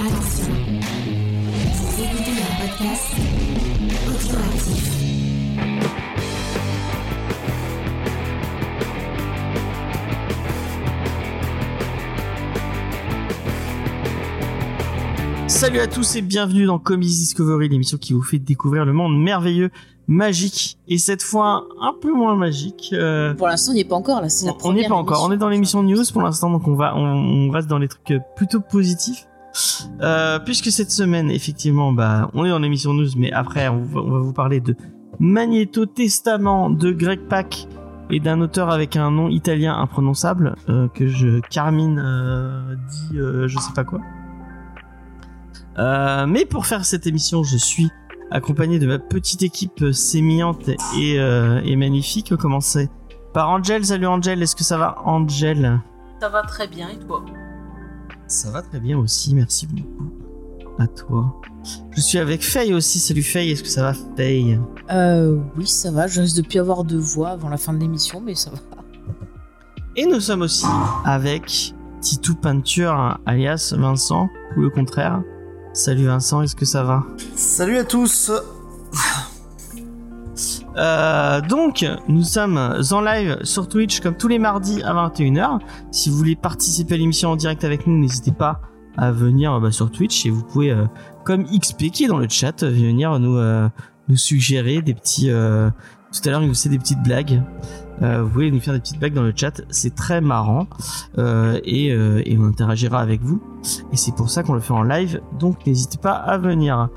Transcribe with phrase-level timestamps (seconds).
[0.00, 0.54] Attention,
[1.74, 3.14] vous écoutez un podcast
[4.06, 4.98] audioactif.
[15.48, 19.18] Salut à tous et bienvenue dans Comics Discovery, l'émission qui vous fait découvrir le monde
[19.20, 19.70] merveilleux,
[20.06, 22.90] magique et cette fois un peu moins magique.
[22.92, 24.28] euh, Pour l'instant, on n'y est pas encore là.
[24.28, 26.50] C'est la on n'y première est pas encore, on est dans l'émission news pour l'instant,
[26.50, 29.26] donc on va, on, on reste dans les trucs euh, plutôt positifs.
[30.00, 34.00] Euh, puisque cette semaine, effectivement, bah, on est dans l'émission news, mais après, on va,
[34.00, 34.76] vous parler de
[35.18, 37.66] Magneto Testament de Greg Pak
[38.10, 43.58] et d'un auteur avec un nom italien imprononçable euh, que je Carmine euh, dit, je
[43.58, 44.00] sais pas quoi.
[46.26, 47.90] Mais pour faire cette émission, je suis
[48.30, 52.34] accompagné de ma petite équipe sémillante et, et magnifique.
[52.34, 52.90] Commencer
[53.32, 53.84] par Angel.
[53.84, 55.80] Salut Angel, est-ce que ça va Angel?
[56.20, 57.24] Ça va très bien et toi?
[58.28, 60.12] Ça va très bien aussi, merci beaucoup.
[60.78, 61.40] À toi.
[61.96, 62.98] Je suis avec Faye aussi.
[62.98, 64.60] Salut Faye, est-ce que ça va Faye?
[64.92, 66.06] Euh, oui, ça va.
[66.06, 68.58] Je risque de plus avoir de voix avant la fin de l'émission, mais ça va.
[69.96, 70.66] Et nous sommes aussi
[71.04, 75.22] avec Titou Peinture, alias Vincent, ou le contraire.
[75.72, 77.04] Salut Vincent, est-ce que ça va?
[77.34, 78.30] Salut à tous
[80.78, 85.58] Euh, donc, nous sommes en live sur Twitch comme tous les mardis à 21h.
[85.90, 88.60] Si vous voulez participer à l'émission en direct avec nous, n'hésitez pas
[88.96, 90.84] à venir bah, sur Twitch et vous pouvez, euh,
[91.24, 93.68] comme XP qui est dans le chat, venir nous, euh,
[94.08, 95.30] nous suggérer des petits...
[95.30, 95.70] euh,
[96.12, 97.42] tout à l'heure, il nous faisait des petites blagues.
[98.02, 100.68] Euh, vous pouvez nous faire des petites blagues dans le chat, c'est très marrant
[101.18, 103.42] euh, euh, et on interagira avec vous.
[103.92, 106.88] Et c'est pour ça qu'on le fait en live, donc n'hésitez pas à venir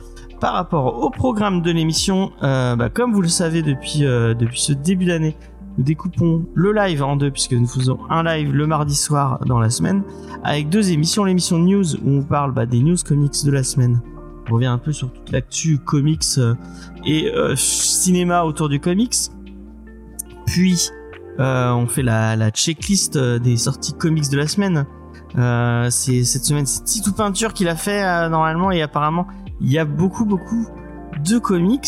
[0.41, 4.59] par rapport au programme de l'émission, euh, bah, comme vous le savez depuis, euh, depuis
[4.59, 5.37] ce début d'année,
[5.77, 9.59] nous découpons le live en deux, puisque nous faisons un live le mardi soir dans
[9.59, 10.01] la semaine,
[10.43, 11.23] avec deux émissions.
[11.25, 14.01] L'émission news, où on parle bah, des news comics de la semaine.
[14.49, 16.55] On revient un peu sur toute l'actu comics euh,
[17.05, 19.15] et cinéma autour du comics.
[20.47, 20.89] Puis,
[21.37, 24.85] on fait la, checklist des sorties comics de la semaine.
[25.89, 29.27] Cette semaine, c'est Titou Peinture qui l'a fait normalement, et apparemment,
[29.61, 30.67] il y a beaucoup beaucoup
[31.23, 31.87] de comics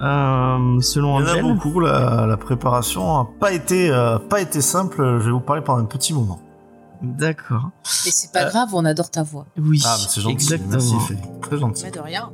[0.00, 4.40] euh, selon Il y en a beaucoup, la, la préparation a pas été, euh, pas
[4.40, 6.40] été simple, je vais vous parler pendant un petit moment.
[7.02, 7.70] D'accord.
[8.04, 9.46] Mais c'est pas Euh, grave, on adore ta voix.
[9.56, 10.70] Oui, Ah, c'est gentil, exactement.
[10.72, 11.14] merci.
[11.42, 11.84] Très gentil.
[11.84, 12.30] Mais de rien.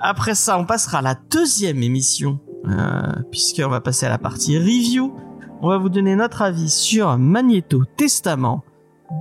[0.00, 2.38] Après ça, on passera à la deuxième émission,
[2.68, 5.14] euh, puisqu'on va passer à la partie review.
[5.62, 8.62] On va vous donner notre avis sur Magneto Testament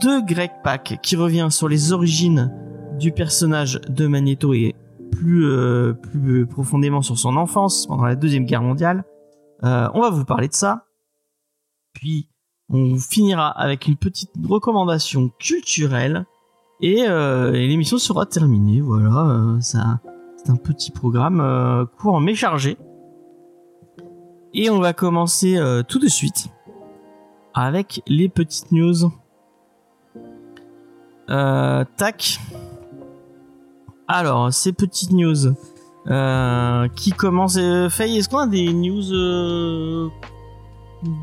[0.02, 2.52] de Greg Pak, qui revient sur les origines
[3.00, 4.76] du personnage de Magneto et
[5.10, 9.04] plus, euh, plus profondément sur son enfance pendant la Deuxième Guerre mondiale.
[9.64, 10.86] Euh, on va vous parler de ça.
[11.94, 12.30] Puis,
[12.70, 16.26] on finira avec une petite recommandation culturelle.
[16.82, 18.82] Et, euh, l'émission sera terminée.
[18.82, 22.78] Voilà, c'est un petit programme court mais chargé.
[24.54, 26.50] Et on va commencer tout de suite
[27.54, 29.12] avec les petites news.
[31.28, 32.40] Tac.
[34.08, 35.54] Alors, ces petites news
[36.10, 37.58] euh, qui commencent.
[37.58, 40.08] Euh, Faye, est-ce qu'on a des news euh,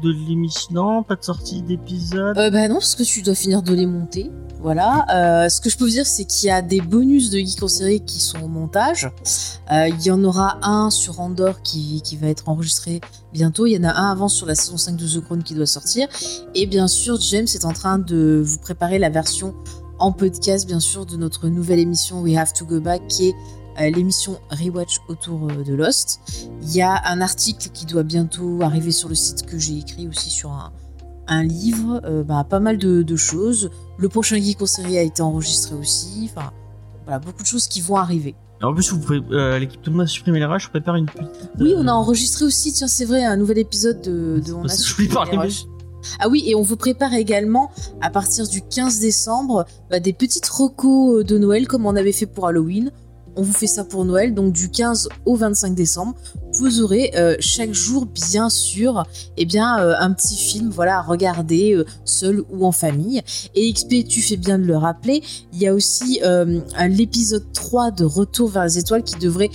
[0.03, 0.75] de l'émission?
[0.75, 2.37] Non, pas de sortie d'épisode.
[2.37, 4.31] Euh, bah non, parce que tu dois finir de les monter.
[4.61, 5.05] Voilà.
[5.51, 7.69] Ce que je peux vous dire, c'est qu'il y a des bonus de Geek en
[7.69, 9.11] série qui sont au montage.
[9.71, 13.03] Il y en aura un sur Andor qui, qui va être enregistré
[13.35, 13.67] bientôt.
[13.67, 15.67] Il y en a un avant sur la saison 5 de The Crown qui doit
[15.67, 16.09] sortir.
[16.55, 19.55] Et bien sûr, James est en train de vous préparer la version
[19.99, 23.35] en podcast, bien sûr, de notre nouvelle émission We Have to Go Back, qui est
[23.81, 26.21] euh, l'émission Rewatch autour euh, de Lost.
[26.63, 30.09] Il y a un article qui doit bientôt arriver sur le site que j'ai écrit
[30.09, 30.73] aussi sur un,
[31.27, 33.71] un livre, euh, bah, pas mal de, de choses.
[33.99, 36.31] Le prochain Geek en série a été enregistré aussi.
[36.31, 36.53] Enfin,
[37.05, 38.35] voilà, beaucoup de choses qui vont arriver.
[38.63, 39.21] En plus, vous pouvez,
[39.59, 41.29] l'équipe de a supprimé les rushs, je prépare une petite.
[41.61, 44.69] Oui, on a enregistré aussi, tiens, c'est vrai, un nouvel épisode de, de On a
[44.69, 45.67] supprimé les rushs.
[46.19, 47.71] Ah oui, et on vous prépare également,
[48.01, 52.27] à partir du 15 décembre, bah, des petites recos de Noël, comme on avait fait
[52.27, 52.91] pour Halloween.
[53.37, 56.15] On vous fait ça pour Noël, donc du 15 au 25 décembre.
[56.53, 59.05] Vous aurez euh, chaque jour, bien sûr,
[59.37, 63.23] eh bien, euh, un petit film voilà, à regarder, euh, seul ou en famille.
[63.57, 65.23] Et XP, tu fais bien de le rappeler,
[65.53, 66.21] il y a aussi
[66.89, 69.51] l'épisode 3 de Retour vers les étoiles qui devrait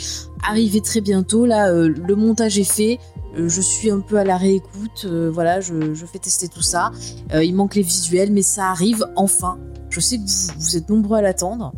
[0.47, 1.45] arriver très bientôt.
[1.45, 2.99] Là, le montage est fait.
[3.35, 6.91] Je suis un peu à la réécoute, voilà, je, fais tester tout ça.
[7.33, 9.57] Il manque les visuels, mais ça arrive enfin.
[9.89, 11.73] Je sais que vous êtes nombreux à l'attendre.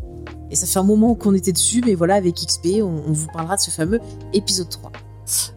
[0.52, 3.56] Et ça fait un moment qu'on était dessus, mais voilà, avec XP, on, vous parlera
[3.56, 4.02] de ce fameux
[4.34, 4.92] épisode 3.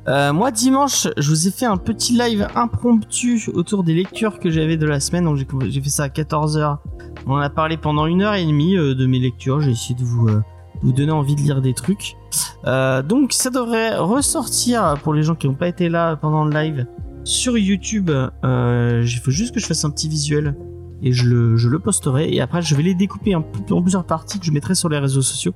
[0.06, 4.50] Euh, moi, dimanche, je vous ai fait un petit live impromptu autour des lectures que
[4.50, 5.24] j'avais de la semaine.
[5.24, 6.78] Donc, j'ai- fait ça à 14h
[7.26, 9.60] On a parlé pendant une heure et demie euh, de mes lectures.
[9.60, 10.42] J'ai essayé de vous, euh,
[10.82, 12.16] vous donner envie de lire des trucs.
[12.64, 16.86] Donc ça devrait ressortir pour les gens qui n'ont pas été là pendant le live
[17.24, 18.10] sur YouTube.
[18.42, 20.54] Il faut juste que je fasse un petit visuel
[21.02, 22.32] et je le, posterai.
[22.32, 25.22] Et après, je vais les découper en, plusieurs parties que je mettrai sur les réseaux
[25.22, 25.52] sociaux.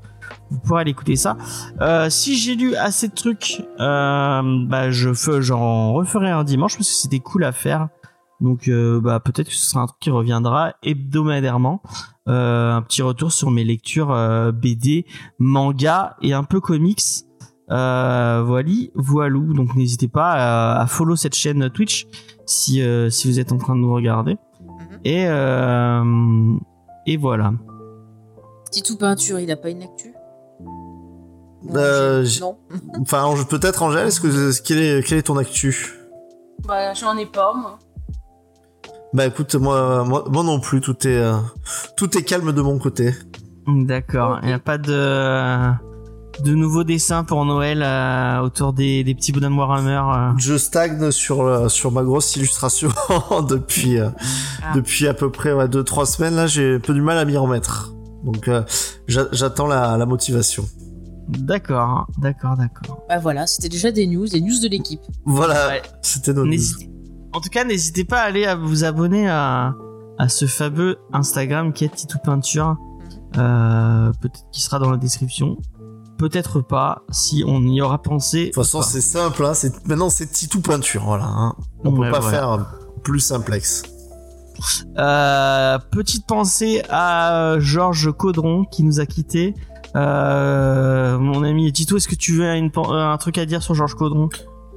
[0.51, 1.37] Vous pourrez aller écouter ça.
[1.81, 6.89] Euh, si j'ai lu assez de trucs, euh, bah je j'en referai un dimanche parce
[6.89, 7.89] que c'était cool à faire.
[8.41, 11.83] Donc euh, bah peut-être que ce sera un truc qui reviendra hebdomadairement.
[12.27, 14.15] Un petit retour sur mes lectures
[14.53, 15.07] BD,
[15.39, 17.01] manga et un peu comics.
[17.71, 19.55] Euh, voilà, voilou.
[19.55, 22.07] Donc n'hésitez pas à, follow cette chaîne Twitch
[22.47, 24.37] si vous êtes en train de nous regarder.
[25.09, 26.05] Et euh,
[27.07, 27.55] et voilà.
[28.71, 30.13] Titou Peinture, il a pas une actu?
[31.75, 32.59] Euh, Non.
[33.01, 35.95] Enfin, peut-être Angèle, est-ce que quel est quel est ton actu?
[36.67, 37.79] Bah, j'en ai pas, moi.
[39.15, 41.39] Bah écoute, moi, moi, moi non plus, tout est euh,
[41.97, 43.15] tout est calme de mon côté.
[43.67, 44.41] D'accord.
[44.43, 45.73] Il n'y a pas de
[46.45, 50.03] de nouveaux dessins pour Noël euh, autour des, des petits bonhommes Warhammer.
[50.15, 50.33] euh.
[50.39, 52.91] Je stagne sur euh, sur ma grosse illustration
[53.49, 54.11] depuis euh,
[54.63, 54.73] Ah.
[54.75, 57.25] depuis à peu près ouais, deux trois semaines là, j'ai un peu du mal à
[57.25, 57.93] m'y remettre.
[58.25, 58.63] Donc euh,
[59.07, 60.65] j'a- j'attends la, la motivation.
[61.29, 63.05] D'accord, d'accord, d'accord.
[63.09, 65.01] Bah voilà, c'était déjà des news, des news de l'équipe.
[65.27, 65.83] Voilà, Ouais.
[66.03, 66.49] c'était notre.
[66.49, 66.91] N'hésitez-
[67.35, 69.75] En tout cas, n'hésitez pas à aller à vous abonner à,
[70.19, 72.77] à ce fameux Instagram qui est Titou Peinture.
[73.37, 75.59] Euh, peut-être qu'il sera dans la description.
[76.19, 78.41] Peut-être pas, si on y aura pensé.
[78.41, 79.45] De toute façon, c'est simple.
[79.47, 81.25] Hein, c'est maintenant c'est Titou peinture, voilà.
[81.27, 81.55] Hein.
[81.85, 82.67] On Ouais, peut pas faire
[83.05, 83.83] plus simplex.
[84.99, 89.55] Euh, petite pensée à Georges Caudron qui nous a quitté.
[89.97, 93.95] Euh, mon ami Tito, est-ce que tu veux une, un truc à dire sur Georges
[93.95, 94.29] Caudron?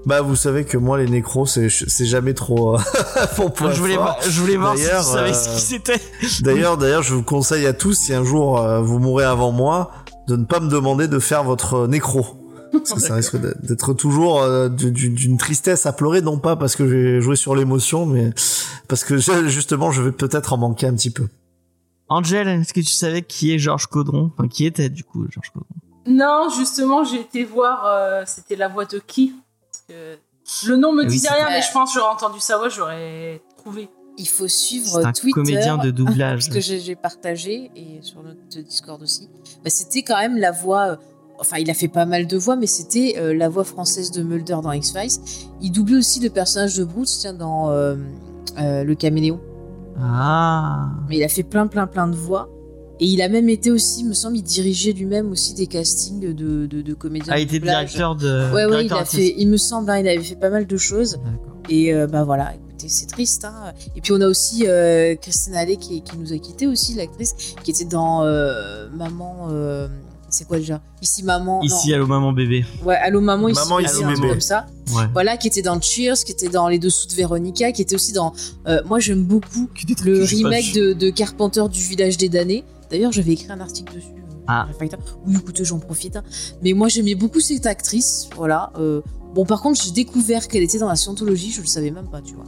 [0.06, 1.70] Bah, vous savez que moi, les nécros, c'est
[2.06, 2.80] jamais trop euh,
[3.72, 6.02] Je voulais, voir- je voulais voir si tu D'ailleurs, savais euh, ce qui c'était.
[6.42, 9.92] D'ailleurs, d'ailleurs, je vous conseille à tous, si un jour euh, vous mourrez avant moi,
[10.32, 12.26] de ne pas me demander de faire votre nécro.
[12.72, 16.56] Parce que ça risque d'être- toujours euh, du- du- d'une tristesse à pleurer, non pas
[16.56, 18.30] parce que j'ai joué sur l'émotion, mais
[18.88, 19.18] parce que
[19.48, 21.28] justement, je vais peut-être en manquer un petit peu.
[22.08, 24.32] Angel, est-ce que tu savais qui est Georges Caudron?
[24.38, 25.68] Enfin, qui était du coup Georges Caudron?
[26.08, 29.34] Non, justement, j'ai été voir, euh, c'était la voix de qui?
[29.70, 32.40] Parce que le nom me Ah oui, disait rien, mais je pense que j'aurais entendu
[32.40, 33.90] sa voix, j'aurais trouvé.
[34.22, 35.32] Il faut suivre un Twitter.
[35.34, 36.46] comédien de doublage.
[36.50, 39.28] Parce que j'ai partagé, et sur notre Discord aussi.
[39.64, 40.92] Bah, c'était quand même la voix.
[40.92, 40.96] euh,
[41.40, 44.22] Enfin, il a fait pas mal de voix, mais c'était euh, la voix française de
[44.22, 45.20] Mulder dans X-Files.
[45.60, 47.96] Il doublait aussi le personnage de Bruce, tiens, dans euh,
[48.60, 49.40] euh, Le Caméléon.
[50.00, 52.50] Ah Mais il a fait plein, plein, plein de voix.
[53.00, 56.32] Et il a même été aussi, me semble, il dirigeait lui-même aussi des castings de,
[56.68, 57.34] de, de comédiens.
[57.34, 58.54] a de été directeur de.
[58.54, 60.78] Ouais, ouais, il a fait, il me semble, hein, il avait fait pas mal de
[60.78, 61.18] choses.
[61.70, 62.54] Et euh, bah voilà,
[62.90, 63.46] c'est triste.
[63.46, 63.74] Hein.
[63.96, 67.34] Et puis on a aussi euh, Christine Allais qui, qui nous a quitté aussi, l'actrice,
[67.64, 69.48] qui était dans euh, Maman.
[69.52, 69.88] euh,
[70.30, 70.82] c'est quoi déjà?
[71.02, 71.62] Ici Maman.
[71.62, 72.64] Ici, allô maman bébé.
[72.80, 72.88] non.
[72.88, 74.30] Ouais, Allô Maman, ici, Maman, Bébé, ici, bébé.
[74.30, 74.66] comme ça.
[74.96, 75.04] Ouais.
[75.12, 78.14] Voilà, qui était dans Cheers, qui était dans Les Dessous de Véronica, qui était aussi
[78.14, 78.32] dans.
[78.68, 79.68] euh, moi, j'aime beaucoup
[80.06, 82.64] le remake de, de Carpenter du Village des damnés.
[82.90, 84.08] D'ailleurs, j'avais écrit un article dessus.
[84.48, 84.68] Ah.
[85.26, 86.16] Oui, écoutez, j'en profite.
[86.16, 86.24] hein.
[86.64, 88.30] Mais moi, j'aimais beaucoup cette actrice.
[88.38, 88.72] Voilà.
[88.80, 89.02] euh,
[89.36, 91.52] bon, par contre, j'ai découvert qu'elle était dans la scientologie.
[91.52, 92.46] Je le savais même pas, tu vois.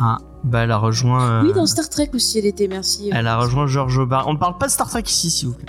[0.00, 1.22] Ah, bah elle a rejoint.
[1.30, 2.66] euh, Oui, dans Star Trek aussi, elle était.
[2.68, 3.10] Merci.
[3.12, 4.26] Elle a rejoint George Bar.
[4.28, 5.66] On ne parle pas de Star Trek ici, s'il vous plaît.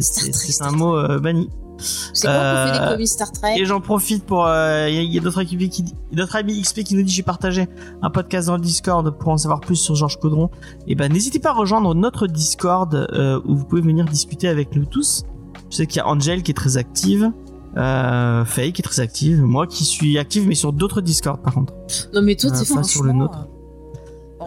[0.00, 1.50] C'est- un mot euh, banni.
[1.80, 4.40] C'est qu'on fait Euh, des comics Star Trek Et j'en profite pour.
[4.46, 7.22] Il y a, y a d'autres équipes qui, d'autres amis XP qui nous dit j'ai
[7.22, 7.68] partagé
[8.02, 10.50] un podcast dans le Discord pour en savoir plus sur Georges Caudron.
[10.88, 14.74] Et ben n'hésitez pas à rejoindre notre Discord euh, où vous pouvez venir discuter avec
[14.76, 15.24] nous tous.
[15.70, 17.30] Je sais qu'il y a Angel qui est très active.
[17.76, 21.54] Euh, Faye qui est très active, moi qui suis active mais sur d'autres Discord par
[21.54, 21.74] contre.
[22.12, 22.82] Non, mais toi, euh, t'es pas franchement.
[22.82, 23.46] sur le nôtre.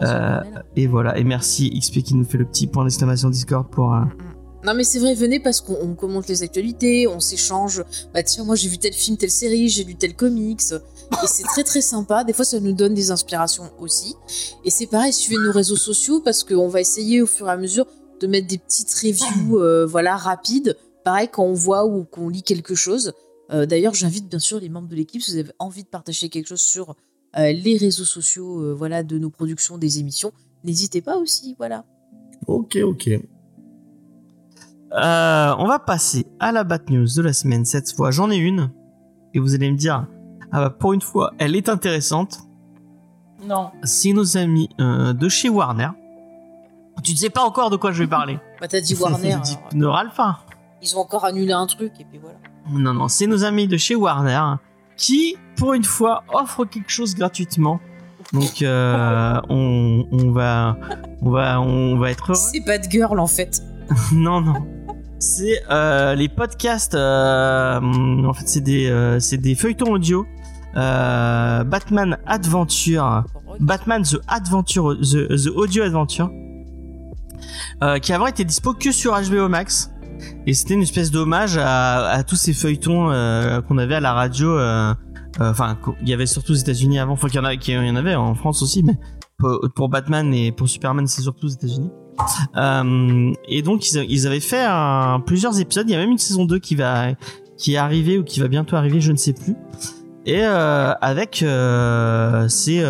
[0.01, 0.39] Euh.
[0.75, 3.93] Et voilà, et merci XP qui nous fait le petit point d'exclamation Discord pour.
[3.93, 4.01] euh,
[4.65, 7.83] Non, mais c'est vrai, venez parce qu'on on commente les actualités, on s'échange.
[8.13, 10.62] Bah, tiens, moi, j'ai vu tel film, telle série, j'ai lu tel comics.
[11.24, 12.24] Et c'est très, très sympa.
[12.24, 14.15] Des fois, ça nous donne des inspirations aussi.
[14.63, 17.57] Et c'est pareil, suivez nos réseaux sociaux parce qu'on va essayer au fur et à
[17.57, 17.86] mesure
[18.19, 20.77] de mettre des petites reviews, euh, voilà, rapides.
[21.03, 23.13] Pareil, quand on voit ou qu'on lit quelque chose.
[23.50, 26.48] D'ailleurs, j'invite bien sûr les membres de l'équipe, si vous avez envie de partager quelque
[26.48, 26.95] chose sur
[27.35, 30.31] les réseaux sociaux, euh, voilà, de nos productions, des émissions,
[30.63, 31.85] n'hésitez pas aussi, voilà.
[32.47, 33.09] Ok, ok.
[34.93, 37.63] Euh, on va passer à la bad news de la semaine.
[37.63, 38.71] Cette fois, j'en ai une.
[39.33, 40.07] Et vous allez me dire,
[40.51, 42.39] ah bah, pour une fois, elle est intéressante.
[43.45, 43.71] Non.
[43.83, 45.89] C'est nos amis euh, de chez Warner.
[47.03, 48.38] Tu ne sais pas encore de quoi je vais parler.
[48.59, 49.31] Bah, t'as dit Warner.
[49.33, 50.41] Alors, Ne râle pas.
[50.83, 52.38] ils ont encore annulé un truc, et puis voilà.
[52.69, 54.57] Non, non, c'est nos amis de chez Warner
[55.01, 57.79] qui, pour une fois, offrent quelque chose gratuitement.
[58.34, 60.77] Donc euh, on, on va
[61.22, 62.34] on va on va être.
[62.36, 63.62] C'est Bad Girl en fait.
[64.13, 64.53] non non.
[65.20, 66.96] C'est euh, les podcasts.
[66.96, 70.25] euh, en fait, c'est des c'est des feuilletons audio.
[70.74, 73.25] Batman Adventure,
[73.60, 76.31] Batman The Adventure, The, The Audio Adventure,
[78.01, 79.90] qui avant était dispo que sur HBO Max.
[80.47, 84.57] Et c'était une espèce d'hommage à, tous ces feuilletons euh, qu'on avait à la radio.
[84.57, 84.93] euh,
[85.39, 87.13] euh, Enfin, il y avait surtout aux États-Unis avant.
[87.13, 88.97] Enfin, qu'il y en avait en France aussi, mais
[89.75, 91.89] pour, Batman et pour Superman, c'est surtout aux États-Unis.
[93.47, 94.65] Et donc ils, avaient fait
[95.25, 95.89] plusieurs épisodes.
[95.89, 97.13] Il y a même une saison 2 qui va
[97.57, 99.55] qui est arrivée ou qui va bientôt arriver, je ne sais plus.
[100.25, 101.43] Et avec
[102.47, 102.83] ces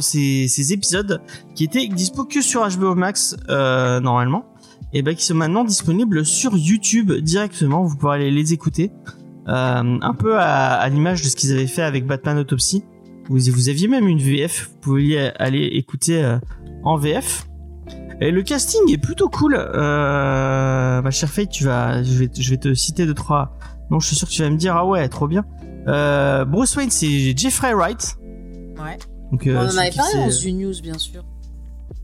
[0.00, 1.20] ces épisodes
[1.54, 4.44] qui étaient dispo que sur HBO Max normalement,
[4.92, 7.84] et ben qui sont maintenant disponibles sur YouTube directement.
[7.84, 8.90] Vous pourrez aller les écouter.
[9.48, 12.84] Euh, un peu à, à l'image de ce qu'ils avaient fait avec Batman Autopsy.
[13.28, 16.38] Vous, vous aviez même une VF, vous pouviez aller écouter euh,
[16.82, 17.46] en VF.
[18.20, 19.54] Et le casting est plutôt cool.
[19.56, 23.56] Euh, ma chère Faye, tu vas, je vais, je vais te citer deux trois.
[23.90, 25.44] Non, je suis sûr que tu vas me dire ah ouais, trop bien.
[25.86, 28.16] Euh, Bruce Wayne, c'est Jeffrey Wright.
[28.78, 28.98] Ouais.
[29.30, 31.22] Donc, on en avait parlé dans une news, bien sûr.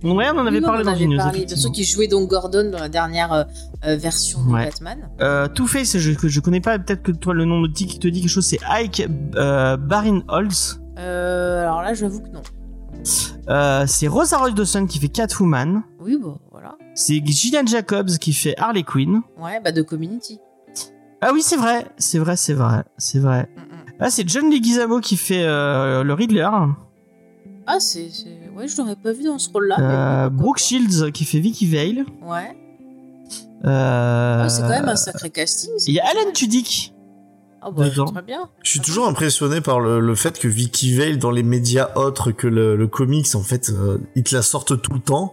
[0.05, 1.39] Ouais, on en avait Oui, parlé on dans avait une parlé.
[1.39, 1.63] Effectivement.
[1.63, 3.45] sûr, qui jouait donc Gordon dans la dernière euh,
[3.87, 4.53] euh, version de.
[4.53, 5.09] Batman.
[5.23, 6.79] Euh, Two Face, je, que je connais pas.
[6.79, 10.79] Peut-être que toi, le nom de qui te dit quelque chose, c'est Ike euh, Barinholtz.
[10.99, 12.43] Euh, alors là, j'avoue que non.
[13.87, 15.83] C'est Rosa Roy Dawson qui fait Catwoman.
[16.01, 16.77] Oui, bon, voilà.
[16.95, 19.23] C'est Gillian Jacobs qui fait Harley Quinn.
[19.41, 20.39] Ouais, bah de Community.
[21.23, 23.49] Ah oui, c'est vrai, c'est vrai, c'est vrai, c'est vrai.
[23.57, 23.95] Mm, mm.
[24.01, 26.49] Ah, c'est John Leguizamo qui fait le Riddler.
[27.67, 28.09] Ah, c'est.
[28.11, 29.77] c'est- Ouais, je l'aurais pas vu dans ce rôle-là.
[29.79, 30.63] mais Euh, pourquoi Brooke pas.
[30.65, 32.05] Shields qui fait Vicky Vale.
[32.23, 32.57] Ouais.
[33.65, 35.71] Euh, Ah, c'est quand même un sacré casting.
[35.87, 36.31] Il y a Alan.
[36.33, 36.93] Tudyk.
[37.63, 38.05] Ah, bah, dedans.
[38.05, 38.51] très bien.
[38.63, 42.31] Je suis toujours impressionné par le, le fait que Vicky Vale, dans les médias autres
[42.31, 45.33] que le, le comics, en fait, euh, ils te la sortent tout le temps.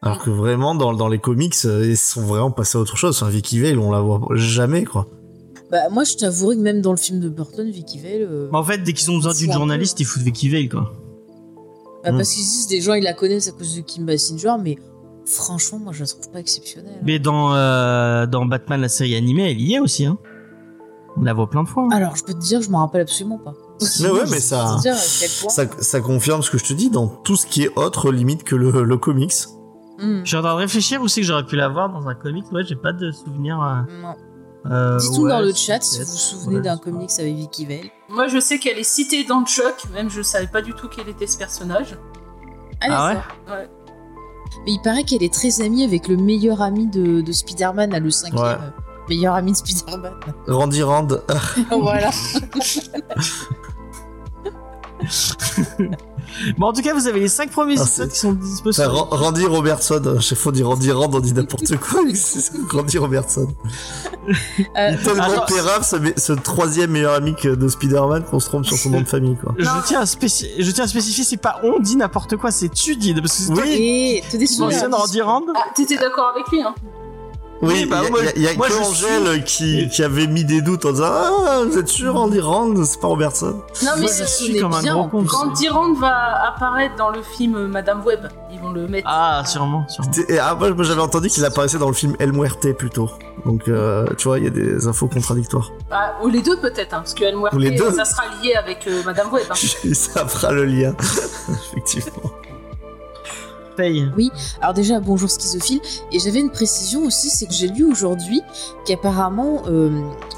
[0.00, 3.16] Alors que vraiment, dans, dans les comics, euh, ils sont vraiment passés à autre chose.
[3.20, 5.08] Enfin, Vicky Vale, on la voit jamais, quoi.
[5.72, 8.12] Bah, moi, je t'avouerai que même dans le film de Burton, Vicky Vale.
[8.30, 10.92] euh, En fait, dès qu'ils ont besoin d'une journaliste, ils foutent Vicky Vale, quoi.
[12.04, 12.16] Bah, Mm.
[12.18, 14.76] Parce qu'ils disent des gens, ils la connaissent à cause de Kim Basinger, mais
[15.26, 17.00] franchement, moi, je la trouve pas exceptionnelle.
[17.02, 20.18] Mais dans, euh, dans Batman, la série animée, elle y est aussi, hein.
[21.16, 21.84] On la voit plein de fois.
[21.84, 21.96] hein.
[21.96, 23.54] Alors, je peux te dire, je m'en rappelle absolument pas.
[24.00, 24.78] Mais ouais, mais ça-.
[25.48, 28.42] Ça, ça confirme ce que je te dis dans tout ce qui est autre limite
[28.42, 29.32] que le, le comics.
[30.00, 30.22] Hmm.
[30.24, 32.14] Je suis en train de réfléchir où c'est que j'aurais pu la voir dans un
[32.16, 32.50] comic.
[32.50, 33.62] Ouais, j'ai pas de souvenir.
[33.62, 34.14] euh, Non.
[34.70, 37.66] Euh, Dites-nous ouais, dans le chat si vous vous souvenez Ouais, d'un comics avec Vicky
[37.66, 37.90] Vale.
[38.08, 41.08] Moi, je sais qu'elle est citée dans Chuck, même je savais pas du tout quel
[41.08, 41.98] était ce personnage.
[42.80, 43.14] Allez, Ah
[43.48, 43.68] ouais.
[44.66, 47.98] Mais il paraît qu'elle est très amie avec le meilleur ami de, de Spider-Man, là,
[47.98, 48.40] le cinquième.
[48.42, 48.48] Ouais.
[48.52, 48.70] euh,
[49.08, 50.14] Meilleur ami de Spider-Man.
[50.48, 51.08] Randy Rand.
[51.70, 52.10] voilà.
[56.58, 58.36] Bon, en tout cas, vous avez les 5 premiers Ah, épisodes qui sont
[58.78, 60.02] Ra- Randy Robertson.
[60.16, 62.02] À chaque fois, on dit Randy Rand, on dit n'importe quoi.
[62.04, 63.48] mais c'est Randy Robertson.
[64.28, 64.64] Euh, Il
[64.94, 68.64] est tellement alors- pérave, ce, ce troisième meilleur ami que de Spider-Man qu'on se trompe
[68.66, 69.54] sur son nom de famille, quoi.
[69.58, 72.96] Je tiens, à je tiens à spécifier, c'est pas on dit n'importe quoi, c'est tu
[72.96, 73.14] dis.
[73.14, 74.20] Parce que Oui.
[74.22, 74.60] T'es qui déçu.
[74.60, 75.42] mentionne Randy Rand.
[75.54, 76.74] Ah, t'étais d'accord avec lui, hein
[77.62, 80.02] Oui, bah, y a, moi- y a- y a moi, que je Angèle qui, qui
[80.02, 83.62] avait mis des doutes en disant Ah, vous êtes sûr, Randy Rand, c'est pas Robertson
[83.82, 85.18] Non, mais je suis comme un bien, gros en con.
[85.20, 85.28] plus.
[85.28, 89.08] quand Durand va apparaître dans le film Madame Web, ils vont le mettre.
[89.10, 90.10] Ah, sûrement, sûrement.
[90.28, 93.08] Et, ah, moi, moi, j'avais entendu qu'il apparaissait dans le film El Muerte plutôt.
[93.46, 95.70] Donc, euh, tu vois, il y a des infos contradictoires.
[95.90, 97.92] Ah, ou les deux peut-être, hein, parce que El Muerte, Ou les deux.
[97.92, 99.44] ça sera lié avec euh, Madame Web.
[99.50, 99.54] hein.
[99.94, 100.94] Ça fera le lien,
[101.72, 102.30] effectivement.
[103.76, 104.08] Paye.
[104.60, 105.80] Alors déjà, bonjour schizophile.
[106.12, 108.42] Et j'avais une précision aussi, c'est que j'ai lu aujourd'hui
[108.86, 109.90] qu'apparemment, euh,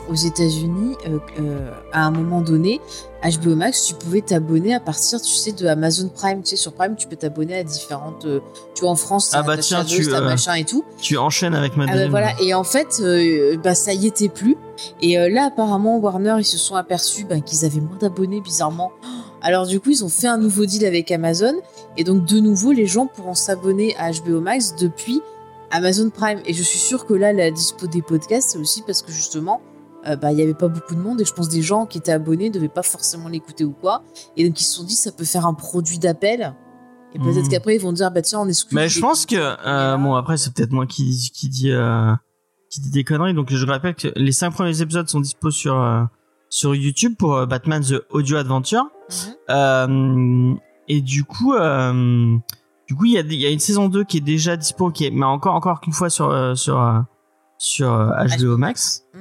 [0.08, 2.80] aux États-Unis, euh, euh, à un moment donné,
[3.24, 6.42] HBO Max, tu pouvais t'abonner à partir, tu sais, de Amazon Prime.
[6.42, 8.24] Tu sais, sur Prime, tu peux t'abonner à différentes.
[8.24, 8.40] euh,
[8.74, 10.84] tu vois, en France, Ah bah tiens, tu, euh, machin et tout.
[11.00, 14.28] Tu enchaînes avec ma Ah bah voilà, et en fait, euh, bah ça y était
[14.28, 14.56] plus.
[15.00, 18.92] Et là, apparemment, Warner, ils se sont aperçus bah, qu'ils avaient moins d'abonnés, bizarrement.
[19.46, 21.54] Alors du coup, ils ont fait un nouveau deal avec Amazon.
[21.96, 25.20] Et donc, de nouveau, les gens pourront s'abonner à HBO Max depuis
[25.70, 26.40] Amazon Prime.
[26.46, 29.60] Et je suis sûre que là, la dispo des podcasts, c'est aussi parce que justement,
[30.08, 31.20] euh, bah, il n'y avait pas beaucoup de monde.
[31.20, 34.02] Et je pense des gens qui étaient abonnés ne devaient pas forcément l'écouter ou quoi.
[34.36, 36.52] Et donc, ils se sont dit, ça peut faire un produit d'appel.
[37.14, 37.48] Et peut-être Mhm.
[37.48, 38.74] qu'après, ils vont dire, bah tiens, on exclut.
[38.74, 42.12] Mais je pense que euh, bon après c'est peut-être moi qui qui dit euh,
[42.68, 45.80] qui dit des conneries donc je rappelle que les cinq premiers épisodes sont dispo sur
[45.80, 46.02] euh,
[46.48, 49.34] sur YouTube pour euh, Batman The Audio Adventure Mhm.
[49.50, 50.54] Euh,
[50.88, 52.36] et du coup euh,
[52.88, 55.06] du coup il y a y a une saison 2 qui est déjà dispo qui
[55.06, 57.04] est mais encore encore qu'une fois sur sur
[57.58, 57.88] sur
[58.40, 59.20] HBO Max Mhm.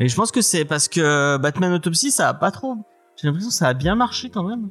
[0.00, 2.76] et je pense que c'est parce que Batman Autopsy ça a pas trop
[3.16, 4.68] j'ai l'impression que ça a bien marché quand même.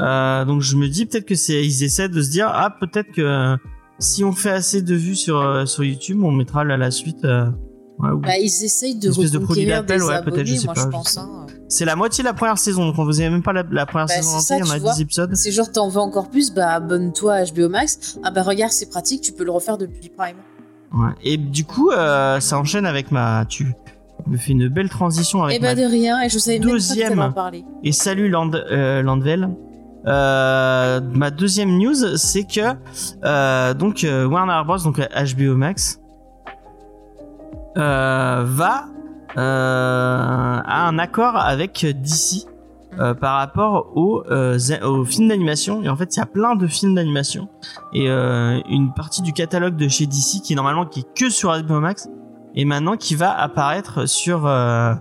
[0.00, 3.12] Euh, donc je me dis peut-être que c'est ils essaient de se dire ah peut-être
[3.12, 3.56] que
[3.98, 7.24] si on fait assez de vues sur sur YouTube, on mettra la, la suite.
[7.24, 7.48] euh,
[8.02, 10.74] ouais, Bah, ils essayent de de reconquérir d'appel, des ouais, abonnés, peut-être, je sais moi
[10.74, 11.16] pas, je pense.
[11.18, 11.46] hein.
[11.68, 14.06] C'est la moitié de la première saison, donc on faisait même pas la, la première
[14.06, 14.92] Bah, saison entière, en a vois.
[14.94, 15.34] 10 épisodes.
[15.34, 18.18] C'est genre t'en veux encore plus, bah abonne-toi à HBO Max.
[18.24, 20.36] Ah bah regarde, c'est pratique, tu peux le refaire depuis Prime.
[20.92, 21.10] Ouais.
[21.22, 23.44] Et du coup, euh, ça enchaîne avec ma.
[23.48, 23.72] Tu
[24.26, 26.62] me fais une belle transition avec Et bah ma de rien, et je savais même
[26.66, 27.18] pas que deuxième.
[27.20, 27.64] en.
[27.84, 29.48] Et salut Land, euh, Landvel.
[30.06, 35.99] Euh, ma deuxième news, c'est que donc Warner Bros, donc HBO Max,
[37.76, 38.84] va
[39.36, 42.46] euh, a un accord avec DC
[42.98, 44.58] euh, par rapport aux, euh,
[45.04, 45.82] films d'animation.
[45.82, 47.48] Et en fait, il y a plein de films d'animation.
[47.92, 51.30] Et euh, une partie du catalogue de chez DC qui est normalement qui est que
[51.30, 52.08] sur HBO Max
[52.56, 54.94] et maintenant qui va apparaître sur euh,